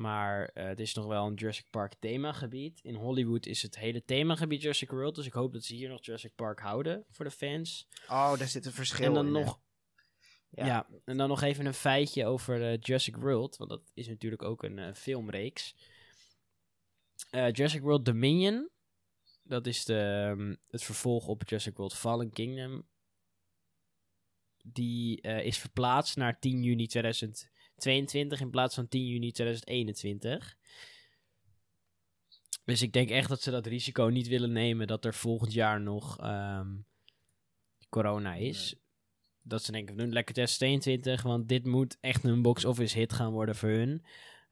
Maar 0.00 0.48
eh, 0.48 0.66
het 0.66 0.80
is 0.80 0.94
nog 0.94 1.06
wel 1.06 1.26
een 1.26 1.34
Jurassic 1.34 1.66
Park 1.70 1.94
themagebied. 1.98 2.80
In 2.82 2.94
Hollywood 2.94 3.46
is 3.46 3.62
het 3.62 3.78
hele 3.78 4.04
themagebied 4.04 4.60
Jurassic 4.60 4.90
World. 4.90 5.14
Dus 5.14 5.26
ik 5.26 5.32
hoop 5.32 5.52
dat 5.52 5.64
ze 5.64 5.74
hier 5.74 5.88
nog 5.88 6.04
Jurassic 6.04 6.34
Park 6.34 6.60
houden 6.60 7.04
voor 7.10 7.24
de 7.24 7.30
fans. 7.30 7.88
Oh, 8.08 8.38
daar 8.38 8.48
zit 8.48 8.66
een 8.66 8.72
verschil 8.72 9.06
en 9.06 9.14
dan 9.14 9.26
in, 9.26 9.32
nog. 9.32 9.60
Ja. 10.50 10.66
Ja. 10.66 10.86
en 11.04 11.16
dan 11.16 11.28
nog 11.28 11.42
even 11.42 11.66
een 11.66 11.74
feitje 11.74 12.26
over 12.26 12.62
eh, 12.62 12.78
Jurassic 12.80 13.16
World. 13.16 13.56
Want 13.56 13.70
dat 13.70 13.90
is 13.94 14.08
natuurlijk 14.08 14.42
ook 14.42 14.62
een 14.62 14.78
eh, 14.78 14.94
filmreeks. 14.94 15.74
Jurassic 17.30 17.82
World 17.82 18.04
Dominion. 18.04 18.70
Dat 19.42 19.66
is 19.66 19.84
de, 19.84 19.98
ehm, 19.98 20.54
het 20.68 20.82
vervolg 20.82 21.26
op 21.26 21.42
Jurassic 21.48 21.76
World 21.76 21.94
Fallen 21.94 22.30
Kingdom. 22.30 22.88
Die 24.62 25.20
is 25.20 25.58
verplaatst 25.58 26.16
naar 26.16 26.38
10 26.38 26.62
juni 26.62 26.86
2022 27.80 28.40
in 28.40 28.50
plaats 28.50 28.74
van 28.74 28.88
10 28.88 29.06
juni 29.06 29.32
2021. 29.32 30.56
Dus 32.64 32.82
ik 32.82 32.92
denk 32.92 33.10
echt 33.10 33.28
dat 33.28 33.42
ze 33.42 33.50
dat 33.50 33.66
risico 33.66 34.04
niet 34.04 34.28
willen 34.28 34.52
nemen 34.52 34.86
dat 34.86 35.04
er 35.04 35.14
volgend 35.14 35.52
jaar 35.52 35.80
nog 35.80 36.18
ehm, 36.18 36.68
corona 37.88 38.34
is. 38.34 38.74
Dat 39.42 39.62
ze 39.62 39.72
denken, 39.72 39.96
we 39.96 40.02
doen 40.02 40.12
lekker 40.12 40.34
2022, 40.34 41.22
want 41.22 41.48
dit 41.48 41.66
moet 41.66 41.96
echt 42.00 42.24
een 42.24 42.42
box-office 42.42 42.98
hit 42.98 43.12
gaan 43.12 43.32
worden 43.32 43.56
voor 43.56 43.68
hun. 43.68 44.04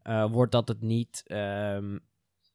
Eh, 0.02 0.30
wordt 0.30 0.52
dat 0.52 0.68
het 0.68 0.80
niet, 0.80 1.22
ehm, 1.26 1.98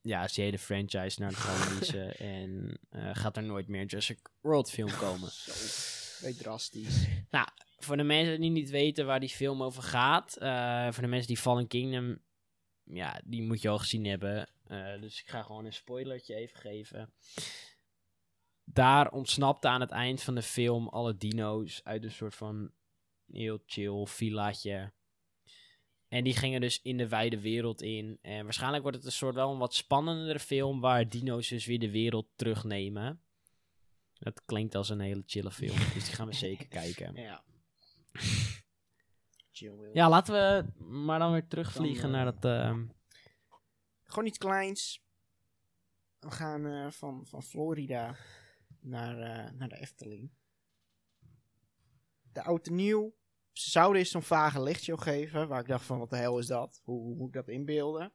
ja, 0.02 0.24
is 0.24 0.34
die 0.34 0.44
hele 0.44 0.60
franchise 0.60 1.22
naar 1.22 1.30
de 1.30 1.36
verliezen 1.36 2.18
en 2.38 2.80
eh, 2.90 3.10
gaat 3.14 3.38
er 3.38 3.44
nooit 3.44 3.68
meer 3.68 3.82
een 3.82 3.88
Jurassic 3.88 4.20
World 4.42 4.70
film 4.70 4.92
komen. 4.92 5.30
Weet 6.24 6.38
drastisch. 6.38 7.08
Voor 7.84 7.98
de 7.98 8.04
mensen 8.04 8.42
die 8.42 8.50
niet 8.50 8.70
weten 8.70 9.06
waar 9.06 9.20
die 9.20 9.30
film 9.30 9.64
over 9.64 9.84
gaat, 9.84 10.36
eh, 10.36 10.92
voor 10.92 11.04
de 11.04 11.10
mensen 11.10 11.28
die 11.28 11.38
Fallen 11.38 11.68
Kingdom, 11.68 12.20
ja, 12.84 13.22
die 13.24 13.42
moet 13.42 13.62
je 13.62 13.70
al 13.70 13.78
gezien 13.78 14.06
hebben. 14.06 14.50
Eh, 14.64 15.02
dus 15.02 15.20
ik 15.20 15.28
ga 15.28 15.42
gewoon 15.42 15.66
een 15.66 15.74
spoilertje 15.74 16.36
even 16.36 16.60
geven. 16.60 17.14
Daar 18.64 19.12
ontsnapte 19.12 19.68
aan 19.68 19.82
het 19.82 19.92
eind 19.92 20.22
van 20.22 20.36
de 20.36 20.42
film 20.42 20.88
alle 20.88 21.18
dino's 21.18 21.82
uit 21.84 22.04
een 22.04 22.12
soort 22.12 22.36
van 22.36 22.72
heel 23.32 23.64
chill 23.66 24.06
villaatje. 24.06 24.94
En 26.08 26.24
die 26.24 26.36
gingen 26.36 26.62
dus 26.62 26.82
in 26.82 26.98
de 26.98 27.08
wijde 27.08 27.40
wereld 27.40 27.82
in. 27.82 28.20
En 28.22 28.44
waarschijnlijk 28.44 28.82
wordt 28.82 28.98
het 28.98 29.06
een 29.06 29.12
soort 29.12 29.36
wel 29.36 29.52
een 29.52 29.58
wat 29.58 29.74
spannendere 29.74 30.40
film 30.40 30.80
waar 30.80 31.10
dino's 31.10 31.48
dus 31.48 31.66
weer 31.66 31.80
de 31.80 31.92
wereld 31.92 32.28
terugnemen. 32.36 33.22
Dat 34.24 34.46
klinkt 34.46 34.76
als 34.76 34.90
een 34.90 35.00
hele 35.00 35.24
chille 35.26 35.52
film, 35.52 35.78
dus 35.94 36.06
die 36.06 36.14
gaan 36.14 36.28
we 36.28 36.34
zeker 36.34 36.68
kijken. 36.68 37.16
Ja. 37.16 37.44
Chill. 39.52 39.90
Ja, 39.94 40.10
laten 40.10 40.34
we 40.34 40.84
maar 40.84 41.20
dan 41.20 41.32
weer 41.32 41.48
terugvliegen 41.48 42.12
Dan, 42.12 42.20
eh, 42.20 42.24
naar 42.24 42.34
dat... 42.34 42.46
ehm, 42.46 42.86
Gewoon 44.04 44.28
iets 44.28 44.38
kleins. 44.38 45.04
We 46.20 46.32
gaan 46.32 46.66
eh, 46.66 46.92
van, 46.92 47.26
van 47.26 47.44
Florida 47.44 48.16
naar, 48.80 49.20
eh, 49.20 49.52
naar 49.52 49.70
de 49.70 49.78
Efteling. 49.80 50.32
De 52.32 52.44
oude 52.44 52.72
nieuw. 52.72 53.16
Ze 53.52 53.70
zouden 53.70 54.00
eens 54.00 54.12
zo'n 54.12 54.22
vage 54.22 54.62
lichtshow 54.62 55.02
geven. 55.02 55.48
Waar 55.48 55.60
ik 55.60 55.68
dacht 55.68 55.86
van, 55.86 56.00
wat 56.00 56.10
de 56.10 56.16
hel 56.16 56.40
is 56.40 56.48
dat? 56.48 56.82
Hoe, 56.84 57.02
hoe 57.02 57.16
moet 57.16 57.28
ik 57.28 57.34
dat 57.34 57.48
inbeelden? 57.48 58.14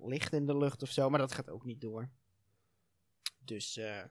Licht 0.00 0.32
in 0.32 0.46
de 0.46 0.56
lucht 0.56 0.82
of 0.82 0.90
zo. 0.90 1.10
Maar 1.10 1.18
dat 1.18 1.32
gaat 1.32 1.50
ook 1.50 1.64
niet 1.64 1.80
door. 1.80 2.10
Dus 3.38 3.74
het 3.74 4.10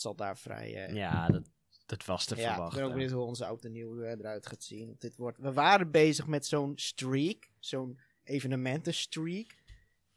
zal 0.00 0.14
daar 0.14 0.38
vrij... 0.38 0.86
eh, 0.86 0.94
ja, 0.94 1.26
dat, 1.28 1.50
dat 1.86 2.04
was 2.04 2.24
te 2.24 2.36
ja, 2.36 2.42
ik 2.42 2.48
verwachten. 2.52 2.78
ben 2.78 2.86
ook 2.88 2.92
benieuwd 2.94 3.10
hoe 3.12 3.24
onze 3.24 3.46
oude 3.46 3.68
nieuw 3.70 4.00
eh, 4.02 4.10
eruit 4.10 4.46
gaat 4.46 4.62
zien. 4.62 4.96
Dit 4.98 5.16
wordt, 5.16 5.38
we 5.38 5.52
waren 5.52 5.90
bezig 5.90 6.26
met 6.26 6.46
zo'n 6.46 6.72
streak. 6.78 7.50
Zo'n 7.58 7.98
evenementenstreak. 8.22 9.64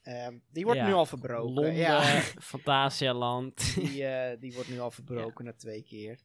Ehm 0.02 0.38
die 0.52 0.64
wordt 0.66 0.80
Ja, 0.80 0.88
nu 0.88 0.94
al 0.94 1.06
verbroken. 1.06 1.54
Londen, 1.54 1.74
Ja, 1.74 2.22
Fantasialand. 2.52 3.76
die, 3.76 4.04
die 4.44 4.54
wordt 4.54 4.70
nu 4.70 4.80
al 4.80 4.92
verbroken 4.92 5.46
na 5.46 5.54
twee 5.54 5.84
keer. 5.84 6.20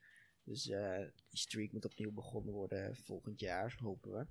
Dus 0.45 0.63
die 0.63 1.39
streak 1.39 1.73
moet 1.73 1.85
opnieuw 1.85 2.13
begonnen 2.13 2.53
worden 2.55 2.97
volgend 2.97 3.41
jaar, 3.41 3.77
hopen 3.83 4.11
we. 4.13 4.27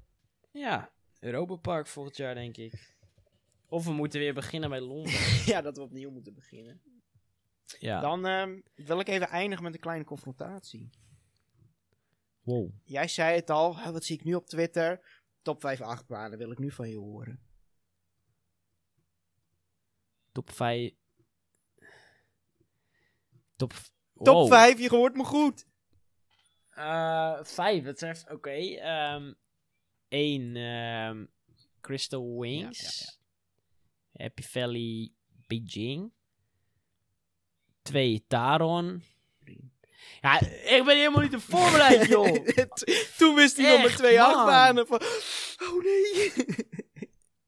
ja, 0.59 0.91
Europa 1.19 1.55
Park 1.55 1.87
volgend 1.87 2.17
jaar, 2.17 2.35
denk 2.35 2.57
ik. 2.57 2.95
Of 3.67 3.85
we 3.85 3.91
moeten 3.91 4.19
weer 4.19 4.33
beginnen 4.33 4.69
bij 4.69 4.81
Londen. 4.81 5.13
ja, 5.53 5.61
dat 5.61 5.77
we 5.77 5.83
opnieuw 5.83 6.11
moeten 6.11 6.33
beginnen. 6.33 6.81
Ja. 7.65 7.99
Dan 7.99 8.25
ehm, 8.25 8.59
wil 8.75 8.99
ik 8.99 9.07
even 9.07 9.27
eindigen 9.27 9.63
met 9.63 9.73
een 9.73 9.79
kleine 9.79 10.03
confrontatie. 10.03 10.89
Wow. 12.41 12.71
Jij 12.83 13.07
zei 13.07 13.35
het 13.35 13.49
al, 13.49 13.77
hè, 13.77 13.91
wat 13.91 14.03
zie 14.03 14.17
ik 14.17 14.23
nu 14.23 14.33
op 14.33 14.47
Twitter? 14.47 15.21
Top 15.41 15.61
5 15.61 15.81
achtbanen 15.81 16.37
wil 16.37 16.51
ik 16.51 16.57
nu 16.57 16.71
van 16.71 16.89
je 16.89 16.97
horen. 16.97 17.39
Top 20.31 20.51
5. 20.51 20.93
Top. 23.55 23.73
Top 24.13 24.35
wow. 24.35 24.47
5, 24.47 24.79
je 24.79 24.89
hoort 24.89 25.15
me 25.15 25.23
goed. 25.23 25.67
Eh, 26.69 27.43
vijf, 27.43 27.83
dat 27.83 28.01
is 28.01 28.25
oké. 28.27 28.51
ehm 28.51 29.33
Eén, 30.13 30.55
ehm, 30.55 31.25
Crystal 31.81 32.39
Wings. 32.39 33.19
Happy 34.11 34.41
Valley, 34.41 35.11
Beijing. 35.47 36.11
Twee, 37.83 38.23
Taron. 38.27 39.03
Ja, 40.21 40.39
ik 40.41 40.81
ben 40.85 40.97
helemaal 40.97 41.21
niet 41.21 41.31
te 41.31 41.39
voorbereid, 41.39 42.07
joh. 42.07 42.47
Toen 43.17 43.35
wist 43.35 43.57
hij 43.57 43.67
nog 43.71 43.77
met 43.81 43.87
Echt, 43.89 43.97
twee 43.97 44.21
achtbanen 44.21 44.87
van... 44.87 45.01
Oh 45.63 45.83
nee. 45.83 46.31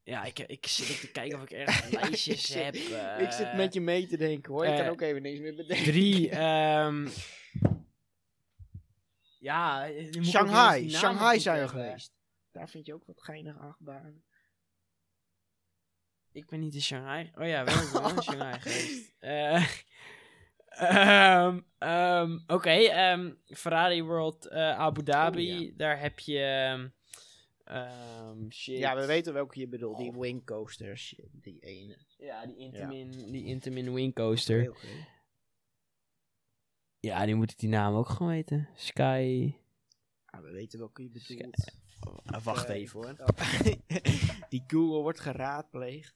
Ja, 0.03 0.23
ik, 0.23 0.39
ik 0.39 0.67
zit 0.67 0.89
ook 0.91 0.95
te 0.97 1.11
kijken 1.11 1.38
of 1.38 1.43
ik 1.43 1.51
ergens 1.51 1.91
lijstjes 1.91 2.36
Ik 2.39 2.45
zit- 2.75 2.91
heb. 2.93 3.19
ik 3.19 3.31
zit 3.31 3.53
met 3.53 3.73
je 3.73 3.81
mee 3.81 4.07
te 4.07 4.17
denken 4.17 4.53
hoor. 4.53 4.65
Ik 4.65 4.71
eh, 4.71 4.77
kan 4.77 4.88
ook 4.88 5.01
even 5.01 5.21
niks 5.21 5.39
meer 5.39 5.55
bedenken. 5.55 5.86
Drie, 5.86 6.29
ehm 6.29 7.07
ja, 9.39 9.83
je 9.83 9.95
moet 10.03 10.07
ook 10.07 10.15
eens 10.15 10.29
Shanghai. 10.29 10.89
Shanghai 10.89 11.39
zijn 11.39 11.61
we 11.61 11.67
geweest. 11.67 12.11
Daar 12.51 12.69
vind 12.69 12.86
je 12.86 12.93
ook 12.93 13.05
wat 13.05 13.21
geinige 13.23 13.59
achtbanen. 13.59 14.23
Ik 16.31 16.45
ben 16.49 16.59
niet 16.59 16.73
in 16.73 16.81
Shanghai. 16.81 17.31
Oh 17.36 17.47
ja, 17.47 17.63
wel 17.63 18.09
in 18.09 18.21
Shanghai 18.23 18.59
geweest. 18.59 19.13
Eh, 19.19 19.67
ehm, 20.78 21.59
ehm, 21.78 22.39
Oké, 22.47 22.69
ehm, 22.69 23.34
Ferrari 23.45 24.03
World 24.03 24.47
eh, 24.47 24.78
Abu 24.80 25.03
Dhabi. 25.03 25.53
Oh, 25.55 25.61
ja. 25.65 25.71
Daar 25.78 25.99
heb 25.99 26.19
je... 26.19 26.91
shit. 28.49 28.78
Ja, 28.78 28.95
we 28.95 29.05
weten 29.05 29.34
welke 29.34 29.59
je 29.59 29.67
bedoelt. 29.67 29.97
Die 29.97 30.11
wing 30.11 30.45
coasters. 30.45 31.15
Die 31.32 31.59
ene. 31.59 31.97
Ja, 32.17 32.45
die 32.45 32.57
Intamin, 32.57 33.11
die 33.11 33.45
Intamin. 33.45 33.51
Ja, 36.99 37.26
die 37.26 37.36
moet 37.36 37.51
ik 37.51 37.57
die 37.59 37.69
naam 37.69 37.95
ook 37.95 38.09
gewoon 38.09 38.32
weten. 38.32 38.69
Sky... 38.76 39.53
Ja, 40.32 40.41
we 40.41 40.51
weten 40.51 40.80
welke 40.80 41.01
je 41.03 41.09
bedoelt. 41.09 41.57
Sky- 41.59 41.84
Ah, 42.26 42.43
wacht 42.43 42.69
Eh, 42.69 42.76
even 42.76 43.01
hoor. 43.01 43.15
Die 44.49 44.63
Google 44.67 45.01
wordt 45.01 45.19
geraadpleegd. 45.19 46.15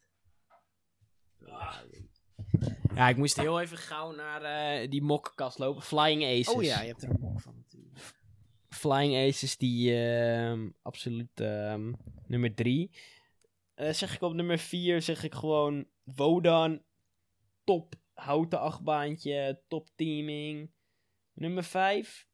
Ja, 2.95 3.09
ik 3.09 3.17
moest 3.17 3.37
heel 3.37 3.61
even 3.61 3.77
gauw 3.77 4.11
naar 4.11 4.41
eh, 4.41 4.89
die 4.89 5.01
mokkenkast 5.01 5.59
lopen. 5.59 5.81
Flying 5.81 6.23
Aces. 6.23 6.47
Oh 6.47 6.63
ja, 6.63 6.81
je 6.81 6.87
hebt 6.87 7.01
er 7.03 7.09
een 7.09 7.19
mok 7.19 7.41
van 7.41 7.55
natuurlijk. 7.55 8.13
Flying 8.69 9.27
Aces, 9.27 9.57
die 9.57 9.95
ehm, 9.95 10.69
absoluut 10.81 11.39
ehm, 11.39 11.93
nummer 12.27 12.55
drie. 12.55 12.91
Eh, 13.73 13.93
zeg 13.93 14.15
ik 14.15 14.21
op 14.21 14.33
nummer 14.33 14.57
vier, 14.57 15.01
zeg 15.01 15.23
ik 15.23 15.33
gewoon 15.33 15.87
Wodan. 16.03 16.81
Top 17.63 17.95
houten 18.13 18.59
achtbaantje, 18.59 19.61
top 19.67 19.89
teaming. 19.95 20.71
Nummer 21.33 21.63
vijf. 21.63 22.27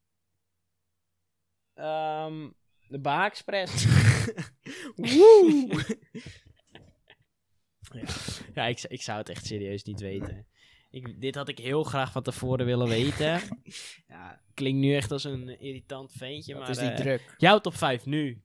ehm, 1.73 2.49
de 2.87 2.99
Baakspres. 2.99 3.85
Woe! 4.95 5.67
Ja, 8.53 8.65
ik, 8.65 8.83
ik 8.87 9.01
zou 9.01 9.17
het 9.17 9.29
echt 9.29 9.45
serieus 9.45 9.83
niet 9.83 9.99
weten. 9.99 10.47
Ik, 10.89 11.21
dit 11.21 11.35
had 11.35 11.47
ik 11.47 11.57
heel 11.57 11.83
graag 11.83 12.11
van 12.11 12.23
tevoren 12.23 12.65
willen 12.65 12.87
weten. 12.87 13.41
ja, 14.07 14.41
Klinkt 14.53 14.79
nu 14.79 14.95
echt 14.95 15.11
als 15.11 15.23
een 15.23 15.59
irritant 15.59 16.11
ventje, 16.11 16.53
dat 16.53 16.61
maar... 16.61 16.69
is 16.69 16.77
die 16.77 16.89
eh, 16.89 16.95
druk. 16.95 17.35
jouw 17.37 17.59
top 17.59 17.75
5 17.75 18.05
nu. 18.05 18.41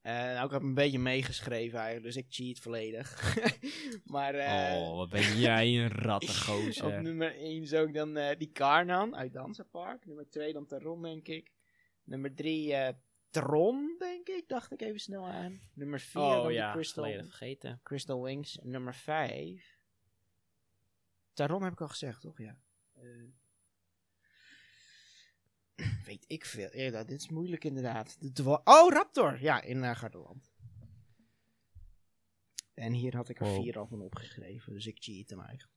Eh, 0.00 0.12
nou, 0.12 0.44
ik 0.44 0.50
heb 0.50 0.62
een 0.62 0.74
beetje 0.74 0.98
meegeschreven 0.98 1.78
eigenlijk, 1.78 2.06
dus 2.06 2.16
ik 2.16 2.26
cheat 2.28 2.58
volledig. 2.58 3.36
maar 4.04 4.34
eh, 4.34 4.76
oh, 4.76 4.96
wat 4.96 5.08
ben 5.08 5.38
jij 5.38 5.78
een 5.78 5.88
rattengozer. 5.88 6.86
op 6.96 7.00
nummer 7.00 7.36
1 7.36 7.66
zou 7.66 7.86
ik 7.88 7.94
dan 7.94 8.18
die 8.38 8.50
Karnan 8.52 9.16
uit 9.16 9.32
Dansenpark. 9.32 10.06
Nummer 10.06 10.28
2 10.28 10.52
dan 10.52 10.66
Taron, 10.66 11.02
denk 11.02 11.28
ik. 11.28 11.52
Nummer 12.04 12.34
3 12.34 12.74
Tron, 13.34 13.96
denk 13.98 14.28
ik. 14.28 14.48
Dacht 14.48 14.72
ik 14.72 14.82
even 14.82 15.00
snel 15.00 15.26
aan. 15.26 15.60
Nummer 15.72 16.00
4 16.00 16.22
dan 16.22 16.46
oh 16.46 16.52
ja, 16.52 16.72
Crystal, 16.72 17.04
vergeten. 17.04 17.80
Crystal 17.82 18.22
Wings. 18.22 18.58
Nummer 18.62 18.94
5. 18.94 19.78
Taron 21.32 21.62
heb 21.62 21.72
ik 21.72 21.80
al 21.80 21.88
gezegd, 21.88 22.20
toch? 22.20 22.38
Ja. 22.38 22.58
Eh, 22.92 23.24
weet 26.06 26.24
ik 26.26 26.44
veel. 26.44 26.76
Ja, 26.76 27.04
dit 27.04 27.20
is 27.20 27.28
moeilijk 27.28 27.64
inderdaad. 27.64 28.34
De 28.34 28.60
oh, 28.64 28.92
Raptor! 28.92 29.40
Ja, 29.40 29.62
in 29.62 29.76
uh, 29.76 29.94
Gardeland. 29.94 30.52
En 32.74 32.92
hier 32.92 33.16
had 33.16 33.28
ik 33.28 33.40
er 33.40 33.46
Wow. 33.46 33.62
vier 33.62 33.78
al 33.78 33.86
van 33.86 34.00
opgeschreven, 34.00 34.72
dus 34.72 34.86
ik 34.86 34.96
cheat 35.00 35.30
hem 35.30 35.40
eigenlijk. 35.40 35.73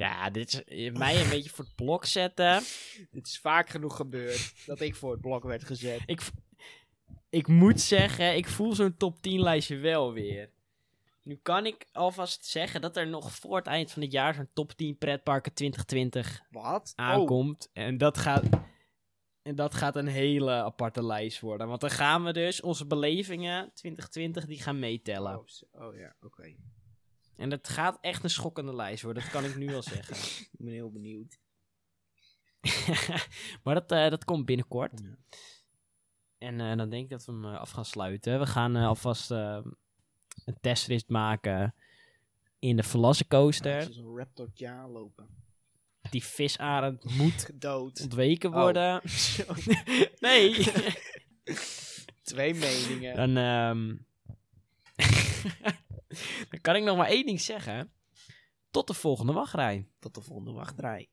Ja, 0.00 0.30
dit 0.30 0.52
is 0.52 0.64
eh, 0.64 0.92
mij 0.92 1.20
een 1.22 1.28
beetje 1.28 1.50
voor 1.50 1.64
het 1.64 1.74
blok 1.74 2.04
zetten. 2.04 2.62
Dit 3.12 3.26
is 3.26 3.38
vaak 3.38 3.68
genoeg 3.68 3.96
gebeurd 3.96 4.66
dat 4.66 4.80
ik 4.80 4.94
voor 4.94 5.10
het 5.10 5.20
blok 5.20 5.42
werd 5.42 5.64
gezet. 5.64 6.02
Ik, 6.06 6.22
ik 7.28 7.48
moet 7.48 7.80
zeggen, 7.80 8.36
ik 8.36 8.48
voel 8.48 8.74
zo'n 8.74 8.96
top 8.96 9.22
10 9.22 9.40
lijstje 9.40 9.76
wel 9.76 10.12
weer. 10.12 10.50
Nu 11.22 11.38
kan 11.42 11.66
ik 11.66 11.86
alvast 11.92 12.46
zeggen 12.46 12.80
dat 12.80 12.96
er 12.96 13.06
nog 13.08 13.32
voor 13.32 13.56
het 13.56 13.66
eind 13.66 13.90
van 13.90 14.02
het 14.02 14.12
jaar 14.12 14.34
zo'n 14.34 14.48
top 14.52 14.72
10 14.72 14.98
pretparken 14.98 15.52
2020 15.52 16.42
Wat? 16.50 16.92
Oh, 16.96 17.04
aankomt. 17.04 17.70
En 17.72 17.98
dat 17.98 18.18
gaat... 18.18 18.44
En 19.42 19.54
dat 19.54 19.74
gaat 19.74 19.96
een 19.96 20.06
hele 20.06 20.50
aparte 20.50 21.04
lijst 21.04 21.40
worden. 21.40 21.68
Want 21.68 21.80
dan 21.80 21.90
gaan 21.90 22.24
we 22.24 22.32
dus 22.32 22.60
onze 22.60 22.86
belevingen 22.86 23.72
2020 23.74 24.46
die 24.46 24.62
gaan 24.62 24.78
meetellen. 24.78 25.38
Oh, 25.38 25.82
oh 25.86 25.96
ja, 25.96 26.14
oké. 26.22 26.54
En 27.40 27.48
dat 27.48 27.68
gaat 27.68 27.98
echt 28.00 28.24
een 28.24 28.30
schokkende 28.30 28.74
lijst 28.74 29.02
worden. 29.02 29.22
Dat 29.22 29.32
kan 29.32 29.44
ik 29.44 29.56
nu 29.56 29.74
al 29.74 29.82
zeggen. 29.82 30.16
Ik 30.52 30.58
ben 30.58 30.72
heel 30.72 30.90
benieuwd. 30.90 31.38
maar 33.64 33.74
dat, 33.74 33.92
eh, 33.92 34.10
dat 34.10 34.24
komt 34.24 34.44
binnenkort. 34.46 35.00
Ja. 35.02 35.16
En 36.38 36.60
eh, 36.60 36.76
dan 36.76 36.90
denk 36.90 37.04
ik 37.04 37.10
dat 37.10 37.24
we 37.24 37.32
hem 37.32 37.44
eh, 37.44 37.58
af 37.60 37.70
gaan 37.70 37.84
sluiten. 37.84 38.38
We 38.38 38.46
gaan 38.46 38.76
alvast 38.76 39.30
eh, 39.30 39.58
een 40.44 40.56
testrit 40.60 41.08
maken 41.08 41.74
in 42.58 42.76
de 42.76 42.82
Velocicoaster. 42.82 43.86
Als 43.86 43.96
een 43.96 44.16
raptortje 44.16 44.68
aanlopen. 44.68 45.28
Die 46.10 46.24
visarend 46.24 47.04
moet 47.16 47.50
Dood. 47.60 48.00
ontweken 48.00 48.50
Oh. 48.50 48.60
worden. 48.60 49.00
nee. 50.20 50.66
Twee 52.22 52.54
meningen. 52.54 53.16
dan, 53.16 53.36
ehm, 53.36 53.96
dan 56.50 56.60
kan 56.60 56.76
ik 56.76 56.82
nog 56.82 56.96
maar 56.96 57.08
één 57.08 57.26
ding 57.26 57.40
zeggen. 57.40 57.92
Tot 58.70 58.86
de 58.86 58.94
volgende 58.94 59.32
wachtrij. 59.32 59.88
Tot 59.98 60.14
de 60.14 60.20
volgende 60.20 60.52
wachtrij. 60.52 61.10